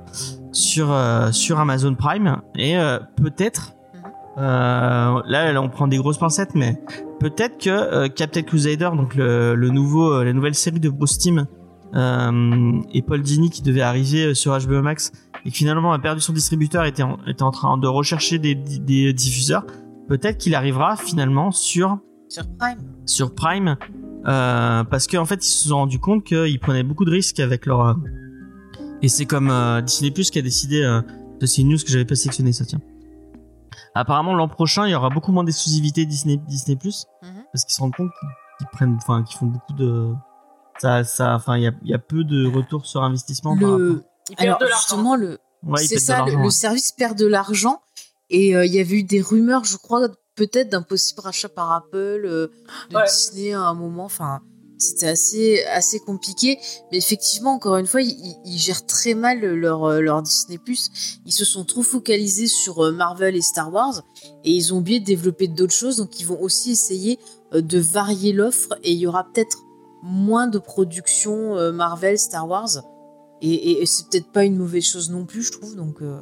[0.51, 2.41] sur euh, sur Amazon Prime.
[2.55, 3.73] Et euh, peut-être
[4.37, 6.79] euh, là, là, on prend des grosses pincettes mais
[7.19, 11.17] peut-être que euh, Captain Crusader donc le, le nouveau euh, la nouvelle série de Bruce
[11.17, 11.58] Timm euh,
[11.93, 15.11] et Paul Dini qui devait arriver euh, sur HBO Max
[15.45, 18.53] et qui finalement a perdu son distributeur était en, était en train de rechercher des,
[18.55, 19.65] des diffuseurs
[20.07, 22.77] peut-être qu'il arrivera finalement sur Sur Prime.
[23.05, 23.75] sur Prime
[24.27, 27.65] euh, parce qu'en fait ils se sont rendus compte qu'ils prenaient beaucoup de risques avec
[27.65, 27.93] leur euh,
[29.01, 31.01] et c'est comme euh, Disney Plus qui a décidé euh,
[31.39, 32.81] de ces news que j'avais pas sélectionné ça tiens
[33.95, 37.43] apparemment l'an prochain il y aura beaucoup moins d'exclusivité Disney Disney Plus Mhm.
[37.51, 38.11] parce qu'ils se rendent compte
[38.59, 40.11] qu'ils prennent enfin qu'ils font beaucoup de
[40.81, 43.71] ça ça enfin il y a, il y a peu de retour sur investissement par
[43.71, 44.03] rapport- Le...
[44.37, 44.79] Perdent Alors de l'argent.
[44.79, 45.39] justement, le...
[45.63, 47.81] Ouais, c'est ça, le, service perd de l'argent.
[48.29, 51.71] Et euh, il y avait eu des rumeurs, je crois, peut-être d'un possible rachat par
[51.71, 51.95] Apple,
[52.25, 52.47] euh,
[52.91, 53.03] de Ouais.
[53.05, 54.05] Disney à un moment.
[54.05, 54.39] Enfin,
[54.77, 56.59] c'était assez, assez compliqué.
[56.91, 60.59] Mais effectivement, encore une fois, ils, gèrent très mal leur, euh, leur Disney+.
[61.25, 64.03] Ils se sont trop focalisés sur Marvel et Star Wars.
[64.45, 65.97] Et ils ont oublié de développer d'autres choses.
[65.97, 67.19] Donc, ils vont aussi essayer
[67.51, 68.77] de varier l'offre.
[68.83, 69.57] Et il y aura peut-être
[70.03, 72.69] moins de production euh, Marvel, Star Wars.
[73.41, 75.75] Et, et- et c'est peut-être pas une mauvaise chose non plus, je trouve.
[75.75, 76.19] Donc, euh,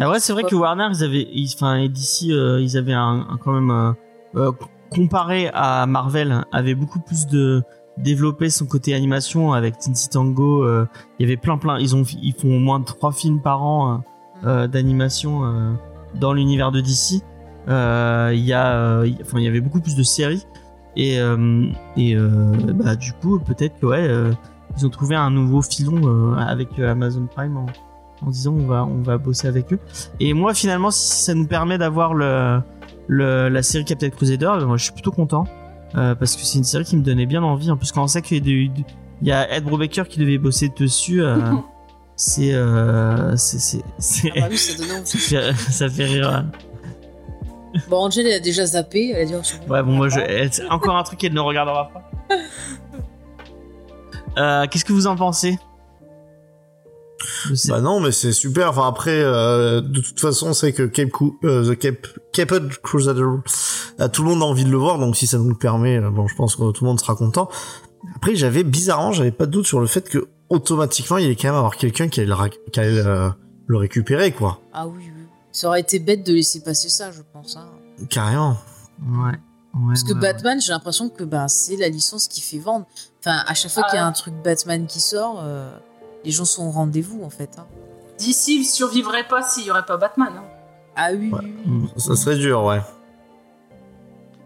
[0.00, 3.26] Ah ouais, c'est vrai que Warner, ils avaient, enfin, et DC, euh, ils avaient un,
[3.30, 3.92] un- quand même, euh,
[4.36, 4.52] euh,
[4.90, 7.62] comparé à Marvel, avait beaucoup plus de
[7.98, 10.66] développé son côté animation avec Tinty Tango.
[10.66, 10.86] il
[11.20, 11.78] y avait plein, plein.
[11.78, 14.02] Ils ont, ils font au moins trois films par an
[14.44, 15.76] euh, d'animation
[16.14, 17.22] dans l'univers de DC.
[17.68, 20.46] Il y a, enfin, il y avait beaucoup plus de séries
[20.96, 24.32] et euh, et euh, bah du coup peut-être que ouais, euh,
[24.76, 27.66] ils ont trouvé un nouveau filon avec Amazon Prime en,
[28.26, 29.78] en disant on va on va bosser avec eux.
[30.20, 32.60] Et moi finalement si ça nous permet d'avoir le,
[33.06, 35.44] le la série Captain Crusader, moi je suis plutôt content
[35.94, 37.70] parce que c'est une série qui me donnait bien envie.
[37.70, 38.70] En plus quand on sait qu'il y a, des-
[39.20, 41.36] il y a Ed Brubaker qui devait bosser dessus, euh,
[42.16, 46.44] c'est euh, c'est c'est c'est- ah bah oui, ça fait rire.
[47.88, 49.10] Bon, Angel, elle a déjà zappé.
[49.14, 49.70] Elle a dit, oh.
[49.72, 52.36] Ouais, bon, moi, je, encore un truc qu'elle ne regardera pas.
[54.38, 55.58] Euh, Qu'est-ce que vous en pensez?
[57.68, 58.70] Bah non, mais c'est super.
[58.70, 63.22] Enfin après, euh, de toute façon, c'est que Cape Cru- euh, The Cape Caped Crusader,
[64.00, 64.98] euh, tout le monde a envie de le voir.
[64.98, 67.14] Donc si ça nous le permet, euh, bon, je pense que tout le monde sera
[67.14, 67.48] content.
[68.16, 71.48] Après, j'avais bizarrement, j'avais pas de doute sur le fait que automatiquement, il allait quand
[71.48, 73.30] même avoir quelqu'un qui allait, le, ra- qui allait le,
[73.66, 74.60] le récupérer, quoi.
[74.72, 75.11] Ah oui, oui.
[75.52, 77.56] Ça aurait été bête de laisser passer ça, je pense.
[77.56, 77.68] hein.
[78.08, 78.56] Carrément.
[79.06, 79.30] Ouais.
[79.32, 79.38] ouais
[79.88, 82.86] Parce que ouais, Batman, j'ai l'impression que bah, c'est la licence qui fait vendre.
[83.20, 84.08] Enfin, à chaque fois Ah qu'il y a ouais.
[84.08, 85.70] un truc Batman qui sort, euh,
[86.24, 87.50] les gens sont au rendez-vous, en fait.
[87.58, 87.66] hein.
[88.18, 90.32] D'ici, il survivrait pas s'il y aurait pas Batman.
[90.36, 90.44] hein.
[90.96, 91.40] Ah oui, Ouais.
[91.42, 91.54] oui.
[91.66, 91.88] Mm.
[91.98, 92.80] Ça serait dur, ouais.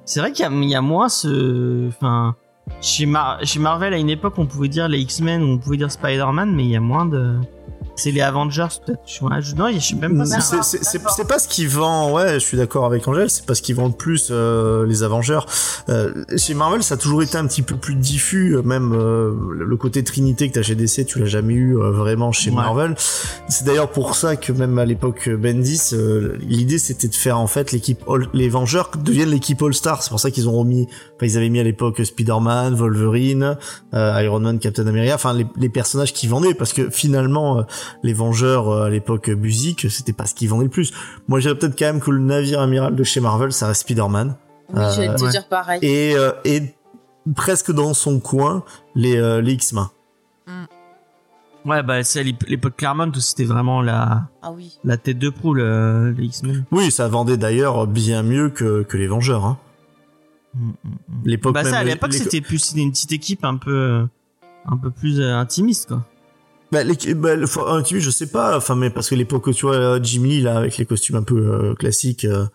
[0.05, 1.89] C'est vrai qu'il y, a- il y a moins ce.
[1.89, 2.37] Enfin,
[2.81, 5.77] chez, Mar- chez Marvel, à une époque, on pouvait dire les X-Men ou on pouvait
[5.77, 7.39] dire Spider-Man, mais il y a moins de.
[7.97, 9.01] C'est les Avengers, peut-être.
[9.07, 10.27] Je- ouais, je- Non, je sais même pas.
[10.27, 13.73] C'est- pas ce qui vend, ouais, je suis d'accord avec Angèle, c'est pas ce qui
[13.73, 15.41] vend le plus euh, les Avengers.
[15.89, 19.33] Euh, chez Marvel, ça a toujours été un petit peu plus diffus, euh, même euh,
[19.53, 22.57] le côté Trinité que t'as chez DC, tu l'as jamais eu euh, vraiment chez Ouais.
[22.57, 22.95] Marvel.
[23.49, 27.39] C'est d'ailleurs pour ça que même à l'époque euh, Bendis, euh, l'idée c'était de faire
[27.39, 28.05] en fait l'équipe
[28.35, 30.03] les Vengeurs deviennent l'équipe All Star.
[30.03, 33.57] C'est pour ça qu'ils ont remis, enfin ils avaient mis à l'époque Spider-Man, Wolverine,
[33.95, 37.63] euh, Iron Man, Captain America, enfin les, les personnages qui vendaient, parce que finalement euh,
[38.03, 40.93] les Vengeurs euh, à l'époque euh, musique, c'était pas ce qui vendait le plus.
[41.29, 43.83] Moi, je dirais peut-être quand même que le navire amiral de chez Marvel, ça reste
[43.83, 44.37] Spider-Man.
[44.75, 45.31] Oui, j'allais te ouais.
[45.31, 45.79] dire pareil.
[45.83, 46.75] Et, euh, et
[47.35, 49.87] presque dans son coin, les, euh, les X-Men.
[51.65, 54.79] Ouais, bah, c'est l'époque Claremont où c'était vraiment la, Ah oui.
[54.85, 56.65] la tête de proue, le, les X-Men.
[56.71, 59.45] Oui, ça vendait d'ailleurs bien mieux que, que les Vengeurs.
[59.45, 59.59] Hein.
[60.55, 60.95] Mm, mm, mm.
[61.25, 64.07] L'époque Bah, ça, à même, l'époque, c'était plus une petite équipe un peu,
[64.65, 66.05] un peu plus intimiste, quoi.
[66.73, 69.67] Bah, les, bah, le, un TV, je sais pas, enfin, mais parce que l'époque, tu
[69.67, 72.47] vois, Jim Lee, là, avec les costumes un peu euh, classiques, euh,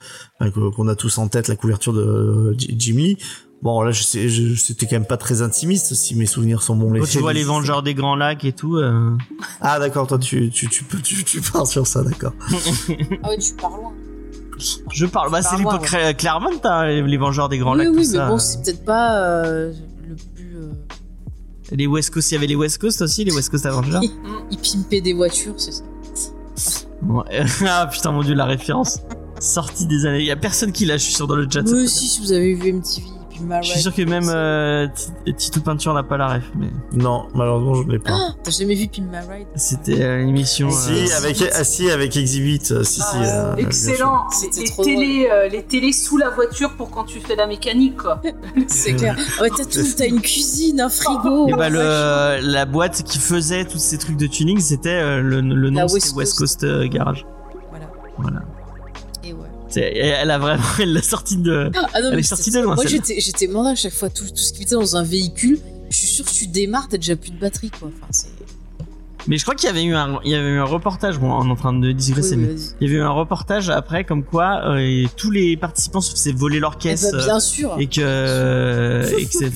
[0.76, 3.18] qu'on a tous en tête, la couverture de euh, Jim Lee.
[3.62, 6.76] Bon, là, je sais, je, c'était quand même pas très intimiste, si mes souvenirs sont
[6.76, 6.92] bons.
[7.00, 8.78] Quand tu vois les Vengeurs des Grands Lacs et tout.
[8.78, 9.12] euh,
[9.62, 12.34] Ah, d'accord, toi, tu, tu, tu, peux- tu, tu pars sur ça, d'accord.
[13.24, 13.94] Ah ouais, tu pars loin.
[14.92, 17.80] Je parle, bah c'est l'époque moi, Cla- Claremont, hein, les les Vengeurs des Grands oui,
[17.80, 18.28] Lacs, oui, tout mais ça.
[18.28, 19.66] bon, c'est peut-être pas
[21.72, 24.00] Les West Coast, il y avait les West Coast aussi, les West Coast Avengers.
[24.52, 25.84] Ils pimpaient des voitures, c'est ça.
[27.08, 27.24] Ouais.
[27.68, 29.00] ah putain, mon dieu, la référence.
[29.40, 30.20] Sortie des années.
[30.20, 31.64] Il y a personne qui l'a, je suis sûr, dans le chat.
[31.64, 33.08] Moi aussi, si vous avez vu MTV.
[33.62, 34.88] Je suis sûr que même euh,
[35.26, 38.36] Ti- Tito Peinture n'a pas la ref, mais Non, malheureusement, je l'ai pas.
[38.44, 39.48] T'as jamais vu Pimp My Ride?
[39.56, 40.70] c'était euh, une émission.
[40.72, 43.02] si, euh, avec, ah, si, avec Exhibit, si, si.
[43.16, 43.56] Ah.
[43.58, 44.24] Excellent.
[44.58, 48.22] Les, trop télés, les télés sous la voiture pour quand tu fais la mécanique, quoi.
[48.68, 49.16] C'est clair.
[49.42, 51.48] Ouais, t'as tout, t'as une cuisine, un frigo.
[51.50, 52.48] Et bah le, machin.
[52.48, 56.38] la boîte qui faisait tous ces trucs de tuning, c'était le, le nom c'était West
[56.38, 56.66] Coast.
[56.90, 57.26] Garage.
[57.72, 57.90] Voilà.
[58.18, 58.40] Voilà.
[59.80, 61.72] Elle a vraiment, elle l'a sorti de.
[61.94, 64.10] Ah non, Elle est sortie de loin, Moi, j'étais, j'étais mort à chaque fois.
[64.10, 66.98] Tout, tout ce qui était dans un véhicule, je suis sûr que tu démarres, t'as
[66.98, 67.90] déjà plus de batterie, quoi.
[67.96, 68.28] Enfin, c'est.
[69.28, 71.20] Mais je crois qu'il y avait eu un, il y avait eu un reportage.
[71.20, 73.70] Bon, on est en train de digresser, Oui, mais il y avait eu un reportage
[73.70, 77.20] après comme quoi euh, et tous les participants se faisaient voler leur Eh caisse bah,
[77.20, 77.76] euh, bien sûr.
[77.78, 79.52] et que et que c'est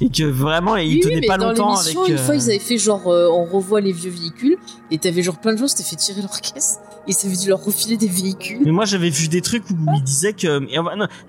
[0.00, 1.94] et que vraiment ils Oui, oui, tenaient mais pas dans longtemps avec.
[1.94, 4.56] l'émission, une euh, fois, ils avaient fait genre, euh, on revoit les vieux véhicules,
[4.90, 7.36] et t'avais genre plein de gens qui s'étaient fait tirer leur caisse, et ça avait
[7.36, 8.60] dû leur refiler des véhicules.
[8.64, 10.78] Mais moi j'avais vu des trucs où ils disaient que et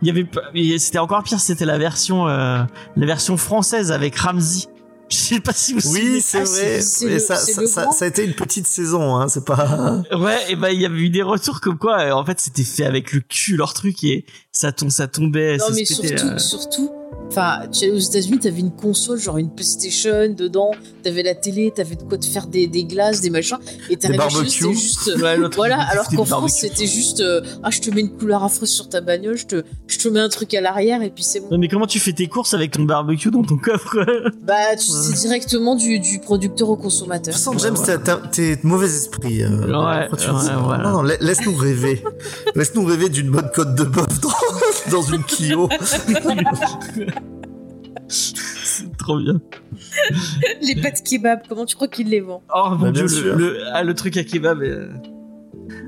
[0.02, 2.60] il y avait pas- et c'était encore pire, c'était la version euh,
[2.96, 4.68] la version française avec Ramsey.
[5.12, 6.82] Je sais pas si vous vous Oui, c'est Ah, vrai.
[6.82, 9.28] c'est- Et le- ça, ça, ça, ça a été une petite saison, hein.
[9.28, 10.04] C'est pas.
[10.16, 12.64] Ouais, et ben il y avait eu des retours comme quoi euh, en fait c'était
[12.64, 14.26] fait avec le cul leur truc et
[14.60, 15.94] ça tom- ça tombait, Non, ça mais pétait.
[16.18, 16.38] surtout, euh.
[16.38, 16.92] surtout,
[17.30, 20.72] enfin, tu sais, aux États-Unis, t'avais une console, genre une PlayStation dedans,
[21.04, 23.58] t'avais la télé, t'avais de quoi te faire des, des glaces, des machins,
[23.90, 25.08] et t'arrivais juste.
[25.08, 26.56] euh, Ouais, l'autre, Voilà, il alors qu'en France, barbecue.
[26.60, 29.64] c'était juste euh, Ah, je te mets une couleur affreuse sur ta bagnole, je te,
[29.88, 31.48] je te mets un truc à l'arrière, et puis c'est bon.
[31.52, 33.96] Non, mais comment tu fais tes courses avec ton barbecue dans ton coffre
[34.44, 37.34] Bah, tu c'est directement du, du producteur au consommateur.
[37.34, 39.44] façon, James, t'as- t'as- t'es de mauvais esprit.
[39.44, 40.84] euh, Ouais, ouais, voilà.
[40.84, 42.04] Non, non, la- laisse-nous rêver.
[42.56, 44.30] laisse-nous rêver d'une bonne côte de bœuf dans,
[44.92, 45.70] dans une Clio.
[48.08, 49.40] C'est trop bien.
[50.62, 53.60] les pâtes kebab, comment tu crois qu'ils les vendent Oh mon Bah, dieu, le, le-
[53.74, 54.62] ah, le truc à kebab.
[54.62, 54.90] euh,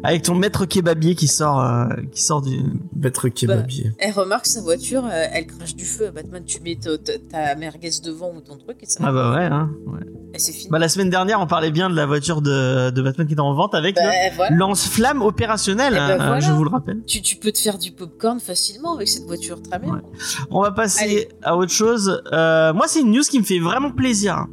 [0.04, 2.60] Avec ton maître kebabier qui sort, euh, qui sort du.
[2.96, 3.92] Maître kebabier.
[4.00, 6.12] Elle remarque sa voiture, euh, elle crache du feu.
[6.14, 9.32] Batman, tu mets ta, ta- ta merguez devant ou ton truc, et ça Ah bah
[9.36, 9.70] ouais, hein.
[9.88, 10.00] ouais.
[10.34, 10.70] et c'est fini.
[10.70, 13.42] Bah la semaine dernière, on parlait bien de la voiture de, de Batman qui était
[13.42, 14.02] en vente avec Bah,
[14.36, 14.56] voilà.
[14.56, 15.94] lance-flamme opérationnel.
[15.94, 16.40] Eh ben, hein, voilà.
[16.40, 17.02] Je vous le rappelle.
[17.06, 19.94] Tu, tu peux te faire du popcorn facilement avec cette voiture, très bien.
[19.94, 20.02] Ouais.
[20.50, 21.30] On va passer Allez.
[21.44, 22.22] à autre chose.
[22.34, 24.46] Euh, moi, c'est une news qui me fait vraiment plaisir.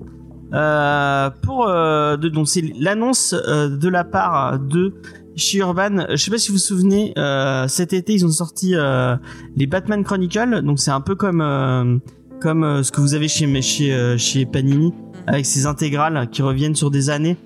[0.54, 4.94] Euh, pour euh, de, donc c'est l'annonce euh, de la part de
[5.38, 6.06] chez Urban.
[6.10, 9.16] Je sais pas si vous vous souvenez, euh, cet été ils ont sorti euh,
[9.56, 10.62] les Batman Chronicles.
[10.62, 11.96] Donc c'est un peu comme euh,
[12.40, 14.92] comme euh, ce que vous avez chez chez euh, chez Panini
[15.26, 17.36] avec ces intégrales qui reviennent sur des années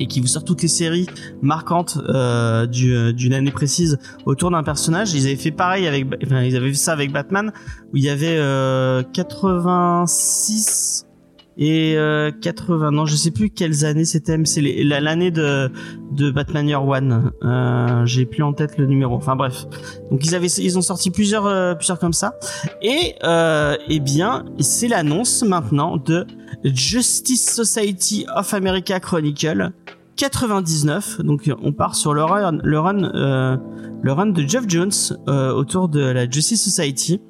[0.00, 1.06] et qui vous sortent toutes les séries
[1.40, 5.14] marquantes euh, du- euh, d'une année précise autour d'un personnage.
[5.14, 7.52] Ils avaient fait pareil avec, enfin, ils avaient fait ça avec Batman,
[7.92, 11.06] où il y avait euh, 86
[11.56, 12.90] et euh, 80.
[12.90, 15.70] Non, je sais plus quelles années c'était, mais c'est l'année de
[16.12, 17.32] de Batman Year One.
[17.42, 19.14] Euh, J'ai plus en tête le numéro.
[19.14, 19.66] Enfin bref.
[20.10, 22.34] Donc ils avaient, ils ont sorti plusieurs, euh, plusieurs comme ça.
[22.82, 26.26] Et euh, eh bien, c'est l'annonce maintenant de
[26.64, 29.72] Justice Society of America Chronicle
[30.16, 31.20] 99.
[31.22, 33.56] Donc on part sur le run, le run, euh,
[34.02, 34.92] le run de Jeff Jones
[35.28, 37.20] euh, autour de la Justice Society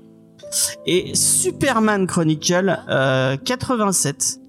[0.87, 4.41] et Superman Chronicle euh, 87.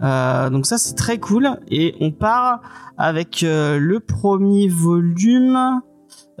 [0.00, 2.60] Euh, donc ça c'est très cool et on part
[2.96, 5.80] avec euh, le premier volume.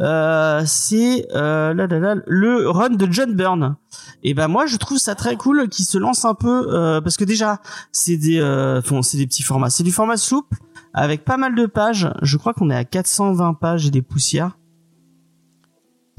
[0.00, 3.76] Euh, c'est euh, là, là, là, le run de John Byrne.
[4.22, 7.16] Et ben moi je trouve ça très cool qu'il se lance un peu euh, parce
[7.16, 10.56] que déjà c'est des euh, bon, c'est des petits formats, c'est du format souple
[10.94, 12.10] avec pas mal de pages.
[12.22, 14.58] Je crois qu'on est à 420 pages et des poussières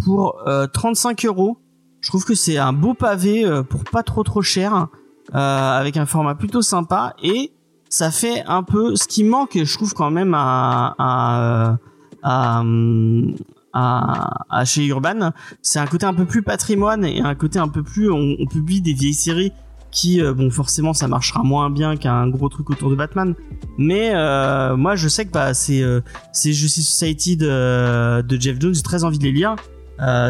[0.04, 1.58] pour euh, 35 euros.
[2.02, 4.88] Je trouve que c'est un beau pavé euh, pour pas trop trop cher,
[5.36, 7.52] euh, avec un format plutôt sympa et
[7.90, 11.76] ça fait un peu ce qui manque, je trouve quand même à à,
[12.24, 12.64] à,
[13.74, 15.32] à, à chez Urban,
[15.62, 18.82] c'est un côté un peu plus patrimoine et un côté un peu plus on, publie
[18.82, 19.52] des vieilles séries
[19.92, 23.34] qui euh, bon forcément ça marchera moins bien qu'un gros truc autour de Batman.
[23.78, 28.60] Mais euh, moi je sais que bah c'est euh, c'est Justice Society de, de Jeff
[28.60, 29.56] Jones j'ai très envie de les lire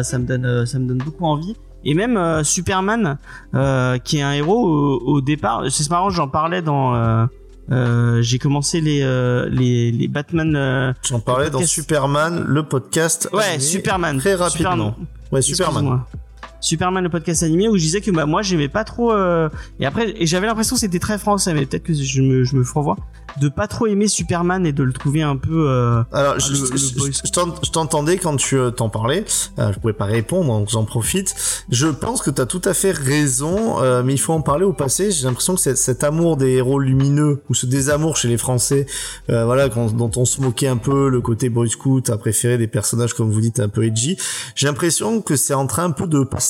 [0.02, 1.54] ça me donne euh, ça me donne beaucoup envie
[1.84, 3.16] et même euh, Superman
[3.54, 7.26] euh, qui est un héros au, au départ c'est marrant j'en parlais dans euh,
[7.72, 10.56] Euh, j'ai commencé les euh, les les Batman.
[10.56, 13.28] euh, J'en parlais dans Superman, le podcast.
[13.32, 14.18] Ouais, Superman.
[14.18, 14.72] Très rapidement.
[14.72, 15.06] Superman.
[15.30, 16.00] Ouais, Superman.
[16.60, 19.86] Superman le podcast animé où je disais que bah moi j'aimais pas trop euh, et
[19.86, 22.64] après et j'avais l'impression que c'était très français mais peut-être que je me je me
[22.64, 22.96] fourvoie
[23.40, 26.58] de pas trop aimer Superman et de le trouver un peu euh, Alors, je, le-
[26.58, 29.24] le t'entendais quand tu euh, t'en parlais.
[29.60, 31.34] Euh, je pouvais pas répondre, donc j'en profite.
[31.70, 34.64] Je pense que tu as tout à fait raison, euh, mais il faut en parler
[34.64, 35.12] au passé.
[35.12, 38.86] J'ai l'impression que cet amour des héros lumineux ou ce désamour chez les Français,
[39.30, 42.58] euh, voilà, quand- dont on se moquait un peu, le côté boy scout, à préférer
[42.58, 44.16] des personnages comme vous dites un peu edgy.
[44.56, 46.49] J'ai l'impression que c'est en train un peu de passer.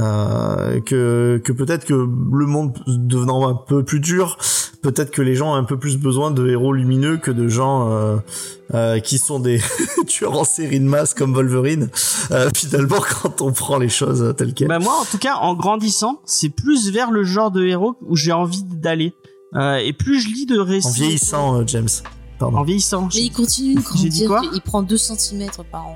[0.00, 4.38] Euh, que que peut-être que le monde devenant un peu plus dur,
[4.80, 7.90] peut-être que les gens ont un peu plus besoin de héros lumineux que de gens
[7.90, 8.16] euh,
[8.74, 9.60] euh, qui sont des
[10.06, 11.88] tueurs en série de masse comme Wolverine.
[12.54, 14.68] Finalement, quand on prend les choses telles quelles.
[14.68, 18.14] bah moi en tout cas en grandissant c'est plus vers le genre de héros où
[18.14, 19.14] j'ai envie d'aller
[19.56, 21.88] et plus je lis de récits en vieillissant, James.
[22.38, 22.58] Pardon.
[22.58, 25.88] en vieillissant Mais il continue de J'ai dit grandir, quoi il prend 2 cm par
[25.88, 25.94] an.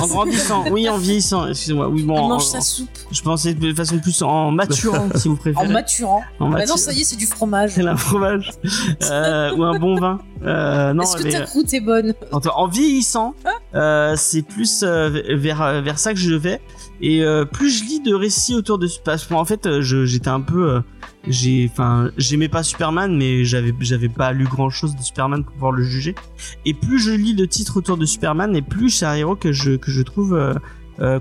[0.00, 3.22] en grandissant oui en vieillissant excusez-moi oui bon il en- mange en- sa soupe je
[3.22, 6.22] pensais de façon plus en maturant si vous en préférez maturant.
[6.38, 6.76] En Maintenant, maturant.
[6.76, 7.72] ça y est, c'est du fromage.
[7.74, 8.50] c'est un fromage
[9.10, 12.38] euh, ou un bon vin euh, non Est-ce que mais, ta croûte est bonne En,
[12.54, 13.34] en vieillissant,
[13.74, 16.60] euh, c'est plus euh, vers vers ça que je vais.
[17.00, 20.40] Et euh, plus je lis de récits autour de parce qu'en fait, euh, j'étais un
[20.40, 20.80] peu, euh,
[21.26, 25.52] j'ai, enfin, j'aimais pas Superman, mais j'avais j'avais pas lu grand chose de Superman pour
[25.54, 26.14] pouvoir le juger.
[26.64, 29.52] Et plus je lis de titres autour de Superman, et plus c'est un héros que
[29.52, 30.54] je que je trouve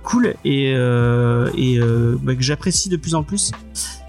[0.04, 1.80] cool et et
[2.22, 3.52] bah, que j'apprécie de plus en plus.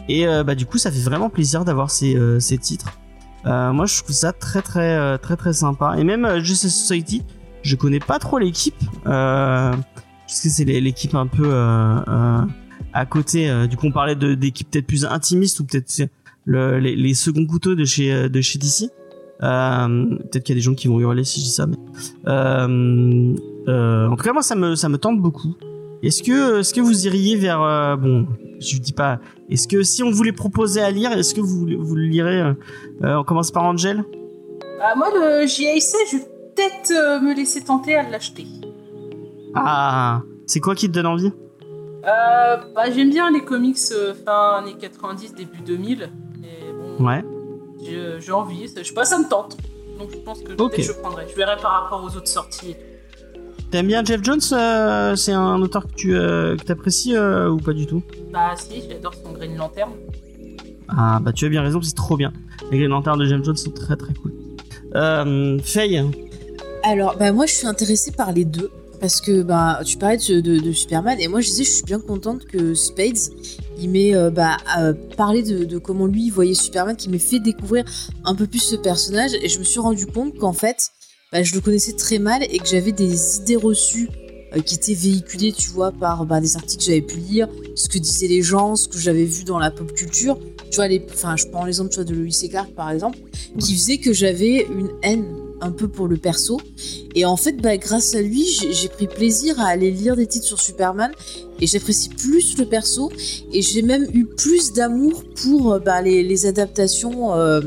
[0.09, 2.93] Et bah du coup, ça fait vraiment plaisir d'avoir ces ces titres.
[3.45, 5.95] Moi, je trouve ça très très très très sympa.
[5.97, 7.23] Et même Justice Society,
[7.63, 8.77] je connais pas trop l'équipe,
[10.27, 12.41] parce que c'est l'é- l'équipe un peu euh, euh,
[12.93, 13.49] à côté.
[13.51, 16.03] euh, du coup, on parlait d'équipes peut-être plus intimistes ou peut-être
[16.47, 18.91] le, les, les seconds couteaux de chez de DC.
[19.41, 21.77] Peut-être qu'il y a des gens qui vont hurler si je dis ça, mais
[22.27, 25.55] en tout cas, moi, ça me ça me tente beaucoup.
[26.03, 27.59] Est-ce que est-ce que vous iriez vers
[27.99, 28.27] bon,
[28.61, 29.21] je dis pas.
[29.51, 32.53] Est-ce que si on vous les proposait à lire, est-ce que vous vous le lirez
[33.03, 34.05] On commence par Angel?
[34.83, 35.83] Ah, moi, le JAC,
[36.13, 36.23] je vais
[36.57, 38.47] peut-être me laisser tenter à l'acheter.
[39.55, 41.33] Ah, c'est quoi qui te donne envie?
[42.05, 46.11] Euh, bah, j'aime bien les comics euh, fin années 90, début 2000.
[46.41, 46.49] Mais
[46.99, 47.25] bon, Ouais.
[47.83, 49.57] j'ai j'ai envie, je sais pas, ça me tente.
[49.99, 50.51] Donc je pense que
[50.83, 51.27] je prendrai.
[51.31, 52.71] Je verrai par rapport aux autres sorties.
[52.71, 53.41] et tout.
[53.71, 57.73] T'aimes bien Jeff Jones euh, C'est un auteur que tu euh, que euh, ou pas
[57.73, 58.03] du tout?
[58.33, 59.91] Bah si, j'adore son Green Lantern.
[60.89, 62.33] Ah bah tu as bien raison, c'est trop bien.
[62.71, 64.33] Les Green Lantern de Jeff Jones sont très très cool.
[64.95, 66.05] Euh, Faye,
[66.85, 68.71] Alors, bah, moi, je suis intéressée par les deux.
[69.05, 71.83] Parce que bah, tu parlais de, de- de Superman, et moi je disais, je suis
[71.83, 73.19] bien contente que Spades,
[73.79, 77.39] il m'ait euh, bah, euh, parlé de, de comment lui voyait Superman, qui m'ait fait
[77.39, 77.85] découvrir
[78.25, 80.79] un peu plus ce personnage, et je me suis rendu compte qu'en fait,
[81.33, 84.09] bah, je le connaissais très mal et que j'avais des idées reçues
[84.57, 87.89] euh, qui étaient véhiculées, tu vois, par bah, des articles que j'avais pu lire, ce
[87.91, 90.39] que disaient les gens, ce que j'avais vu dans la pop culture.
[90.71, 92.49] Tu vois, les, enfin, je prends l'exemple tu vois, de Louis C.
[92.49, 93.19] Clark par exemple,
[93.59, 95.27] qui faisait que j'avais une haine
[95.65, 96.61] un peu pour le perso.
[97.15, 100.47] Et en fait, bah, grâce à lui, j'ai pris plaisir à aller lire des titres
[100.47, 101.11] sur Superman
[101.61, 103.11] et j'apprécie plus le perso
[103.53, 107.61] et j'ai même eu plus d'amour pour euh, bah, les, les adaptations euh,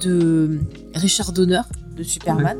[0.00, 0.58] de
[0.94, 1.62] Richard Donner
[1.96, 2.58] de Superman.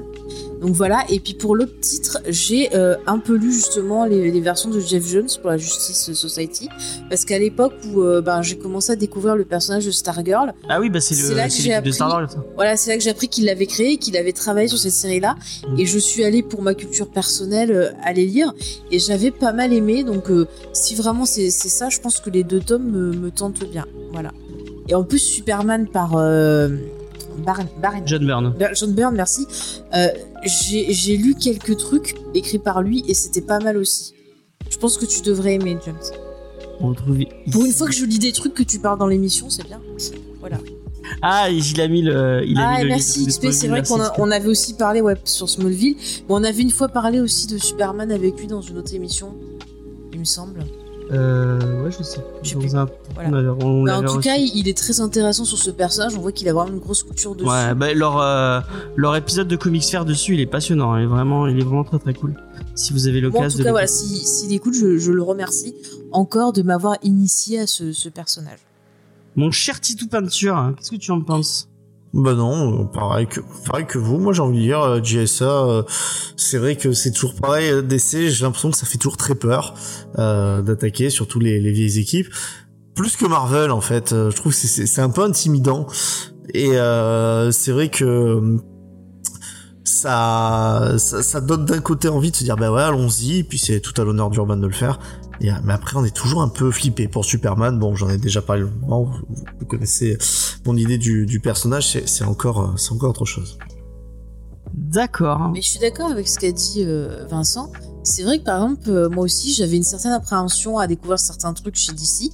[0.66, 4.40] Donc voilà, et puis pour l'autre titre, j'ai euh, un peu lu justement les, les
[4.40, 6.68] versions de Jeff Jones pour la Justice Society,
[7.08, 10.80] parce qu'à l'époque où euh, ben, j'ai commencé à découvrir le personnage de Stargirl, ah
[10.80, 11.92] oui bah c'est là que j'ai appris-
[12.56, 15.36] voilà, c'est là que j'ai appris qu'il l'avait créé, qu'il avait travaillé sur cette série-là.
[15.68, 15.78] Mm.
[15.78, 18.52] Et je suis allée pour ma culture personnelle euh, aller lire.
[18.90, 20.02] Et j'avais pas mal aimé.
[20.02, 23.30] Donc, euh, si vraiment c'est c'est ça, je pense que les deux tomes me, me
[23.30, 23.86] tentent bien.
[24.10, 24.32] Voilà.
[24.88, 26.16] Et en plus, Superman par
[27.44, 28.54] Barn- John Byrne.
[28.58, 29.46] Ber- John Byrne, merci.
[29.94, 30.08] Euh,
[30.44, 34.14] J'ai lu quelques trucs écrits par lui et c'était pas mal aussi.
[34.70, 35.96] Je pense que tu devrais aimer, James.
[36.80, 37.18] On retrouve.
[37.52, 39.80] Pour une fois que je lis des trucs que tu parles dans l'émission, c'est bien.
[40.40, 40.58] Voilà.
[41.22, 42.42] Ah il a mis le.
[42.46, 43.50] Il a Ah, mis merci XP.
[43.52, 45.94] C'est vrai qu'on on avait aussi parlé ouais, sur Smallville.
[45.96, 49.34] Mais on avait une fois parlé aussi de Superman avec lui dans une autre émission,
[50.12, 50.64] il me semble.
[51.12, 52.20] Euh, ouais je sais.
[52.42, 52.74] Je sais Dans plus.
[52.74, 53.54] un- Voilà.
[53.60, 54.20] on Mais en tout reçu.
[54.28, 56.16] cas, il est très intéressant sur ce personnage.
[56.16, 57.48] On voit qu'il a vraiment une grosse couture dessus.
[57.48, 58.60] Ouais, bah, leur, euh,
[58.96, 60.96] leur épisode de Comics Fair dessus, il est passionnant.
[60.96, 62.34] Il est vraiment, il est vraiment très très cool.
[62.74, 65.12] Si vous avez Moi, en l'occasion tout de cas, voilà, s'il si, écoute, je, je
[65.12, 65.74] le remercie
[66.12, 68.58] encore de m'avoir initié à ce, ce personnage.
[69.36, 71.68] Mon cher Titou Peinture, hein, qu'est-ce que tu en penses?
[72.14, 74.18] Bah non, euh, pareil que pareil que vous.
[74.18, 75.44] Moi j'ai envie de dire euh, JSA.
[75.44, 75.82] euh,
[76.36, 77.82] c'est vrai que c'est toujours pareil.
[77.82, 79.74] DC, j'ai l'impression que ça fait toujours très peur
[80.18, 82.28] euh, d'attaquer, surtout les, les vieilles équipes.
[82.94, 84.10] Plus que Marvel en fait.
[84.12, 85.86] Je trouve que c'est- un peu intimidant.
[86.54, 88.56] Et euh, c'est vrai que
[89.84, 93.58] ça, ça, ça donne d'un côté envie de se dire bah ouais allons-y, et puis
[93.58, 94.98] c'est tout à l'honneur d'Urban de le faire.
[95.40, 97.78] Et, euh, mais après on est toujours un peu flippé pour Superman.
[97.78, 100.18] Bon j'en ai déjà parlé longuement, vous, vous connaissez
[100.64, 103.58] mon idée du, du personnage, c'est encore euh, c'est encore autre chose.
[104.76, 105.50] D'accord.
[105.52, 107.72] Mais je suis d'accord avec ce qu'a dit euh, Vincent.
[108.02, 111.52] C'est vrai que par exemple, euh, moi aussi, j'avais une certaine appréhension à découvrir certains
[111.54, 112.30] trucs chez DC,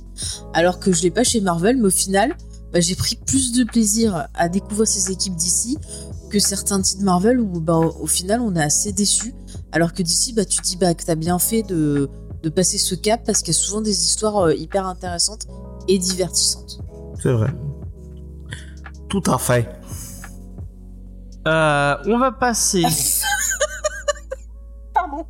[0.53, 2.37] alors que je l'ai pas chez Marvel, mais au final,
[2.73, 5.79] bah, j'ai pris plus de plaisir à découvrir ces équipes d'ici
[6.31, 9.35] que certains titres Marvel où bah, au final on est assez déçu.
[9.71, 12.11] Alors que d'ici, bah, tu dis bah, que t'as bien fait de,
[12.43, 15.47] de passer ce cap parce qu'il y a souvent des histoires euh, hyper intéressantes
[15.89, 16.81] et divertissantes.
[17.23, 17.51] C'est vrai.
[19.09, 19.69] Tout à fait.
[21.47, 22.83] Euh, on va passer.
[24.95, 25.27] Pardon.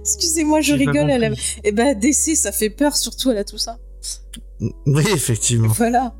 [0.00, 1.10] Excusez-moi, je rigole.
[1.10, 1.30] À la...
[1.64, 3.78] Et bah DC, ça fait peur surtout à la tout ça.
[4.86, 5.72] Oui effectivement.
[5.72, 6.14] Voilà.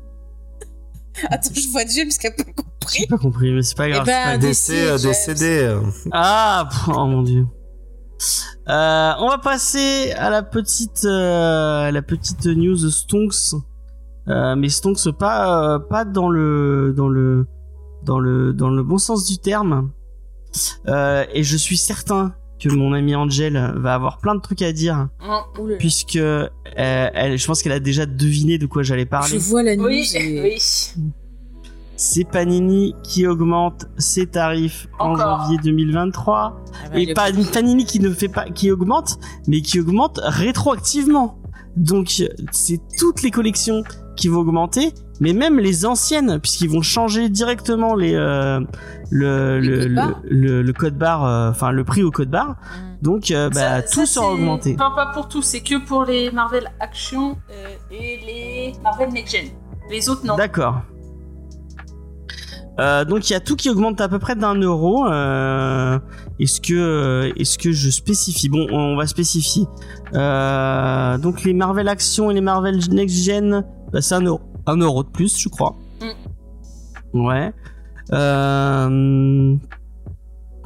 [1.29, 2.99] Attends, je vois James qui a pas compris.
[2.99, 4.05] J'ai pas compris, mais c'est pas Eh grave.
[4.05, 4.97] ben, c'est pas grave.
[4.99, 5.57] DC, décédé.
[5.59, 7.45] euh, Ah, oh mon dieu.
[8.69, 13.55] Euh, on va passer à la petite, euh, la petite news Stonks.
[14.27, 17.47] Euh, mais Stonks pas, euh, pas dans le, dans le,
[18.03, 19.91] dans le, dans le bon sens du terme.
[20.87, 24.71] Euh, et je suis certain que mon amie Angel va avoir plein de trucs à
[24.71, 25.07] dire.
[25.59, 25.77] Oula.
[25.77, 29.37] puisque euh, elle, je pense qu'elle a déjà deviné de quoi j'allais Je parler.
[29.39, 30.93] vois la news Oui, et- oui.
[32.01, 36.57] C'est Panini qui augmente ses tarifs en janvier 2023.
[36.57, 41.37] Ah bah, Et pas Panini qui ne fait pas, qui augmente, mais qui augmente rétroactivement.
[41.77, 43.83] Donc c'est toutes les collections
[44.15, 48.61] qui vont augmenter, mais même les anciennes, puisqu'ils vont changer directement les euh,
[49.11, 52.49] le, le, le, code barre, euh, enfin le prix au code barre.
[52.49, 53.03] Mm.
[53.03, 54.73] Donc euh, bah, Ça- tout ça, sera augmenté.
[54.73, 57.37] Enfin, pas pour tout, c'est que pour les Marvel Action
[57.91, 59.45] et les Marvel Next Gen.
[59.91, 60.35] Les autres, non.
[60.35, 60.81] D'accord.
[62.81, 65.05] Euh, donc il y a tout qui augmente à peu près d'un euro.
[65.07, 65.99] Euh,
[66.39, 68.49] est-ce que euh, est-ce que je spécifie?
[68.49, 69.67] Bon, on va spécifier.
[70.15, 73.63] Euh, donc les Marvel Action et les Marvel Next Gen,
[73.93, 75.75] bah, c'est un euro, un euro de plus, je crois.
[77.13, 77.53] Ouais.
[78.13, 79.55] Euh,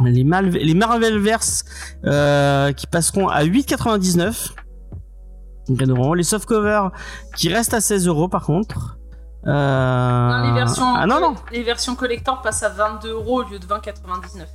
[0.03, 1.65] les, Mal les Marvelverse
[2.05, 4.51] euh, qui passeront à 8,99.
[5.67, 6.15] Donc un euro.
[6.15, 6.91] Les softcovers
[7.35, 8.97] qui restent à 16 euros par contre.
[9.47, 10.29] Euh...
[10.29, 11.35] Non, les, versions, Ah non, non.
[11.51, 14.45] les versions collector passent à 22 euros au lieu de 20,99.